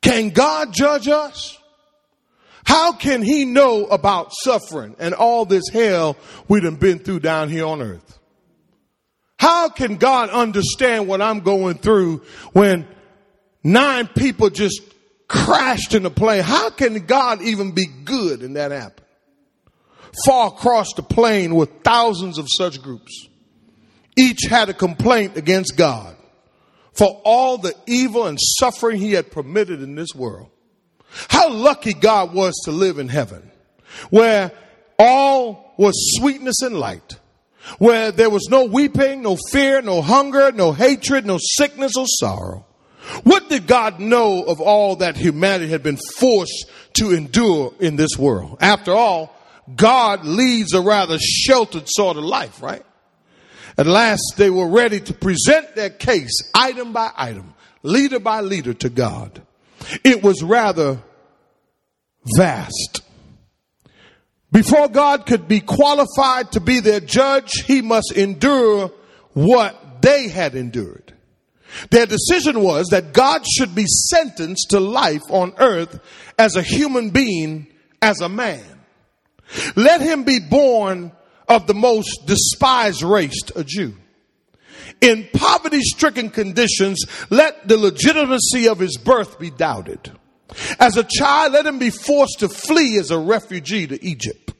Can 0.00 0.30
God 0.30 0.72
judge 0.72 1.08
us? 1.08 1.58
How 2.64 2.92
can 2.92 3.22
he 3.22 3.44
know 3.44 3.86
about 3.86 4.32
suffering 4.32 4.96
and 4.98 5.14
all 5.14 5.44
this 5.44 5.68
hell 5.72 6.16
we 6.48 6.60
have 6.62 6.80
been 6.80 6.98
through 6.98 7.20
down 7.20 7.48
here 7.48 7.66
on 7.66 7.80
earth? 7.80 8.18
How 9.38 9.68
can 9.68 9.96
God 9.96 10.30
understand 10.30 11.06
what 11.06 11.20
I'm 11.20 11.40
going 11.40 11.78
through 11.78 12.22
when 12.52 12.86
nine 13.62 14.08
people 14.08 14.50
just 14.50 14.80
crashed 15.28 15.94
in 15.94 16.06
a 16.06 16.10
plane? 16.10 16.42
How 16.42 16.70
can 16.70 17.06
God 17.06 17.42
even 17.42 17.72
be 17.72 17.86
good 17.86 18.42
in 18.42 18.54
that 18.54 18.70
happen? 18.70 19.04
Far 20.24 20.48
across 20.48 20.94
the 20.94 21.02
plain 21.02 21.54
with 21.54 21.82
thousands 21.82 22.38
of 22.38 22.46
such 22.56 22.80
groups. 22.80 23.28
Each 24.16 24.44
had 24.48 24.68
a 24.68 24.74
complaint 24.74 25.36
against 25.36 25.76
God 25.76 26.16
for 26.92 27.20
all 27.24 27.58
the 27.58 27.74
evil 27.86 28.26
and 28.26 28.38
suffering 28.40 28.98
he 28.98 29.12
had 29.12 29.30
permitted 29.30 29.82
in 29.82 29.94
this 29.94 30.14
world. 30.14 30.48
How 31.28 31.50
lucky 31.50 31.92
God 31.92 32.32
was 32.32 32.54
to 32.64 32.72
live 32.72 32.98
in 32.98 33.08
heaven, 33.08 33.50
where 34.10 34.52
all 34.98 35.74
was 35.76 35.94
sweetness 36.18 36.62
and 36.62 36.78
light, 36.78 37.18
where 37.78 38.12
there 38.12 38.30
was 38.30 38.48
no 38.50 38.64
weeping, 38.64 39.22
no 39.22 39.36
fear, 39.50 39.82
no 39.82 40.00
hunger, 40.00 40.52
no 40.52 40.72
hatred, 40.72 41.26
no 41.26 41.38
sickness 41.40 41.96
or 41.96 42.06
sorrow. 42.06 42.65
What 43.22 43.48
did 43.48 43.66
God 43.66 44.00
know 44.00 44.42
of 44.42 44.60
all 44.60 44.96
that 44.96 45.16
humanity 45.16 45.68
had 45.68 45.82
been 45.82 45.98
forced 46.18 46.66
to 46.94 47.12
endure 47.12 47.74
in 47.78 47.96
this 47.96 48.18
world? 48.18 48.58
After 48.60 48.92
all, 48.92 49.34
God 49.74 50.24
leads 50.24 50.72
a 50.72 50.80
rather 50.80 51.18
sheltered 51.18 51.84
sort 51.86 52.16
of 52.16 52.24
life, 52.24 52.62
right? 52.62 52.84
At 53.78 53.86
last, 53.86 54.22
they 54.36 54.50
were 54.50 54.68
ready 54.68 55.00
to 55.00 55.12
present 55.12 55.74
their 55.74 55.90
case 55.90 56.50
item 56.54 56.92
by 56.92 57.10
item, 57.16 57.54
leader 57.82 58.18
by 58.18 58.40
leader 58.40 58.74
to 58.74 58.88
God. 58.88 59.42
It 60.02 60.22
was 60.22 60.42
rather 60.42 61.02
vast. 62.36 63.02
Before 64.50 64.88
God 64.88 65.26
could 65.26 65.48
be 65.48 65.60
qualified 65.60 66.52
to 66.52 66.60
be 66.60 66.80
their 66.80 67.00
judge, 67.00 67.50
he 67.66 67.82
must 67.82 68.12
endure 68.12 68.90
what 69.34 70.00
they 70.00 70.28
had 70.28 70.54
endured. 70.54 71.05
Their 71.90 72.06
decision 72.06 72.60
was 72.60 72.88
that 72.88 73.12
God 73.12 73.46
should 73.46 73.74
be 73.74 73.86
sentenced 73.86 74.70
to 74.70 74.80
life 74.80 75.22
on 75.30 75.54
earth 75.58 76.00
as 76.38 76.56
a 76.56 76.62
human 76.62 77.10
being, 77.10 77.66
as 78.00 78.20
a 78.20 78.28
man. 78.28 78.64
Let 79.74 80.00
him 80.00 80.24
be 80.24 80.40
born 80.40 81.12
of 81.48 81.66
the 81.66 81.74
most 81.74 82.26
despised 82.26 83.02
race, 83.02 83.42
a 83.54 83.64
Jew. 83.64 83.94
In 85.00 85.28
poverty 85.32 85.80
stricken 85.82 86.30
conditions, 86.30 87.04
let 87.30 87.68
the 87.68 87.76
legitimacy 87.76 88.68
of 88.68 88.78
his 88.78 88.96
birth 88.96 89.38
be 89.38 89.50
doubted. 89.50 90.12
As 90.78 90.96
a 90.96 91.04
child, 91.04 91.52
let 91.52 91.66
him 91.66 91.78
be 91.78 91.90
forced 91.90 92.40
to 92.40 92.48
flee 92.48 92.98
as 92.98 93.10
a 93.10 93.18
refugee 93.18 93.86
to 93.86 94.02
Egypt 94.04 94.54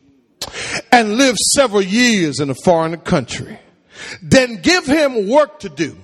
and 0.93 1.17
live 1.17 1.37
several 1.55 1.83
years 1.83 2.41
in 2.41 2.51
a 2.51 2.55
foreign 2.65 2.97
country. 2.99 3.59
Then 4.23 4.61
give 4.61 4.87
him 4.87 5.29
work 5.29 5.61
to 5.61 5.69
do, 5.69 5.97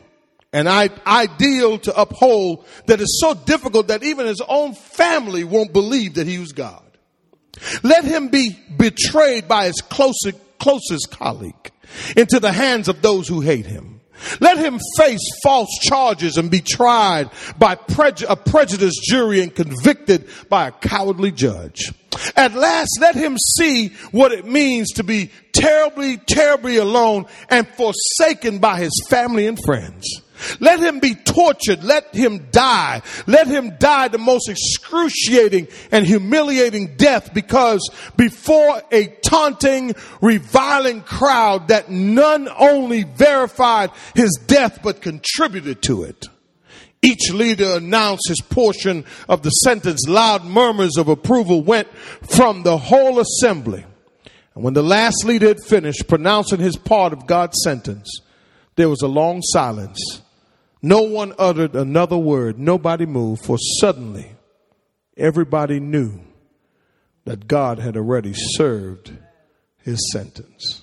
an 0.53 0.69
ideal 0.69 1.79
to 1.79 1.99
uphold 1.99 2.67
that 2.87 3.01
is 3.01 3.21
so 3.21 3.35
difficult 3.35 3.89
that 3.89 4.03
even 4.03 4.27
his 4.27 4.43
own 4.47 4.75
family 4.75 5.45
won't 5.45 5.73
believe 5.73 6.15
that 6.15 6.27
he 6.27 6.39
was 6.39 6.53
God. 6.53 6.83
Let 7.83 8.05
him 8.05 8.29
be 8.29 8.59
betrayed 8.77 9.49
by 9.49 9.67
his 9.67 9.81
closest, 9.81 10.39
closest 10.59 11.11
colleague 11.11 11.71
into 12.17 12.41
the 12.41 12.53
hands 12.53 12.89
of 12.89 13.03
those 13.03 13.29
who 13.29 13.41
hate 13.41 13.67
him. 13.67 14.01
Let 14.41 14.59
him 14.59 14.79
face 14.97 15.27
false 15.43 15.71
charges 15.81 16.37
and 16.37 16.51
be 16.51 16.61
tried 16.61 17.31
by 17.59 17.73
a 17.73 18.37
prejudiced 18.37 19.03
jury 19.05 19.41
and 19.41 19.55
convicted 19.55 20.29
by 20.49 20.69
a 20.69 20.73
cowardly 20.73 21.33
judge. 21.33 21.93
At 22.37 22.55
last, 22.55 22.91
let 23.01 23.15
him 23.15 23.37
see 23.57 23.89
what 24.11 24.33
it 24.33 24.45
means 24.47 24.93
to 24.93 25.03
be 25.03 25.31
terribly, 25.53 26.19
terribly 26.19 26.77
alone 26.77 27.27
and 27.49 27.67
forsaken 27.67 28.59
by 28.59 28.79
his 28.79 28.93
family 29.09 29.47
and 29.47 29.59
friends. 29.65 30.07
Let 30.61 30.81
him 30.81 31.01
be 31.01 31.15
tortured. 31.15 31.83
Let 31.85 32.15
him 32.15 32.49
die. 32.51 33.03
Let 33.27 33.47
him 33.47 33.77
die 33.79 34.09
the 34.09 34.19
most 34.19 34.49
excruciating 34.49 35.69
and 35.91 36.07
humiliating 36.07 36.97
death 36.97 37.33
because 37.35 37.89
before 38.17 38.83
a 38.91 39.07
taunting, 39.25 39.95
reviling 40.21 41.03
crowd 41.03 41.69
that 41.69 41.91
none 41.91 42.49
only 42.59 43.05
verified 43.05 43.91
his 44.15 44.39
death 44.47 44.81
but 44.83 45.01
contributed 45.01 45.83
to 45.83 46.05
it. 46.05 46.29
Each 47.05 47.33
leader 47.33 47.77
announced 47.77 48.29
his 48.29 48.41
portion 48.41 49.05
of 49.29 49.43
the 49.43 49.51
sentence. 49.51 50.07
Loud 50.07 50.45
murmurs 50.45 50.97
of 50.97 51.09
approval 51.09 51.63
went 51.63 51.89
from 52.31 52.63
the 52.63 52.79
whole 52.79 53.19
assembly. 53.19 53.85
And 54.55 54.63
when 54.63 54.75
the 54.75 54.85
last 54.85 55.25
leader 55.25 55.49
had 55.49 55.65
finished 55.65 56.07
pronouncing 56.07 56.61
his 56.61 56.77
part 56.77 57.13
of 57.13 57.27
God's 57.27 57.61
sentence, 57.65 58.21
there 58.77 58.89
was 58.89 59.03
a 59.03 59.09
long 59.09 59.41
silence. 59.43 60.22
No 60.83 61.03
one 61.03 61.33
uttered 61.39 61.77
another 61.77 62.19
word. 62.19 62.59
Nobody 62.59 63.07
moved, 63.07 63.45
for 63.45 63.57
suddenly 63.81 64.33
everybody 65.17 65.79
knew 65.79 66.21
that 67.25 67.47
God 67.47 67.79
had 67.79 67.97
already 67.97 68.33
served 68.35 69.13
his 69.79 70.11
sentence. 70.13 70.83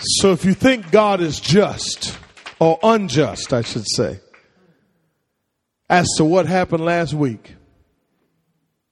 So 0.00 0.32
if 0.32 0.44
you 0.44 0.54
think 0.54 0.90
God 0.90 1.20
is 1.20 1.38
just, 1.38 2.18
or 2.58 2.78
unjust, 2.82 3.52
I 3.52 3.62
should 3.62 3.86
say, 3.86 4.18
as 5.88 6.08
to 6.16 6.24
what 6.24 6.46
happened 6.46 6.84
last 6.84 7.14
week, 7.14 7.54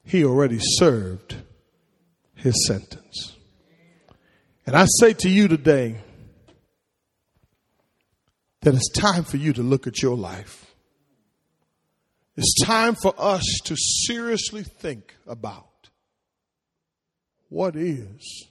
he 0.05 0.25
already 0.25 0.59
served 0.61 1.35
his 2.35 2.67
sentence. 2.69 3.37
And 4.67 4.77
I 4.77 4.87
say 5.01 5.15
to 5.15 5.29
you 5.29 5.49
today, 5.49 5.97
that 8.63 8.75
it's 8.75 8.91
time 8.91 9.25
for 9.25 9.37
you 9.37 9.53
to 9.53 9.63
look 9.63 9.87
at 9.87 10.03
your 10.03 10.17
life. 10.17 10.75
It's 12.37 12.65
time 12.65 12.95
for 12.95 13.15
us 13.19 13.45
to 13.65 13.77
seriously 13.77 14.63
think 14.63 15.15
about 15.27 15.91
what 17.49 17.77
is. 17.77 18.50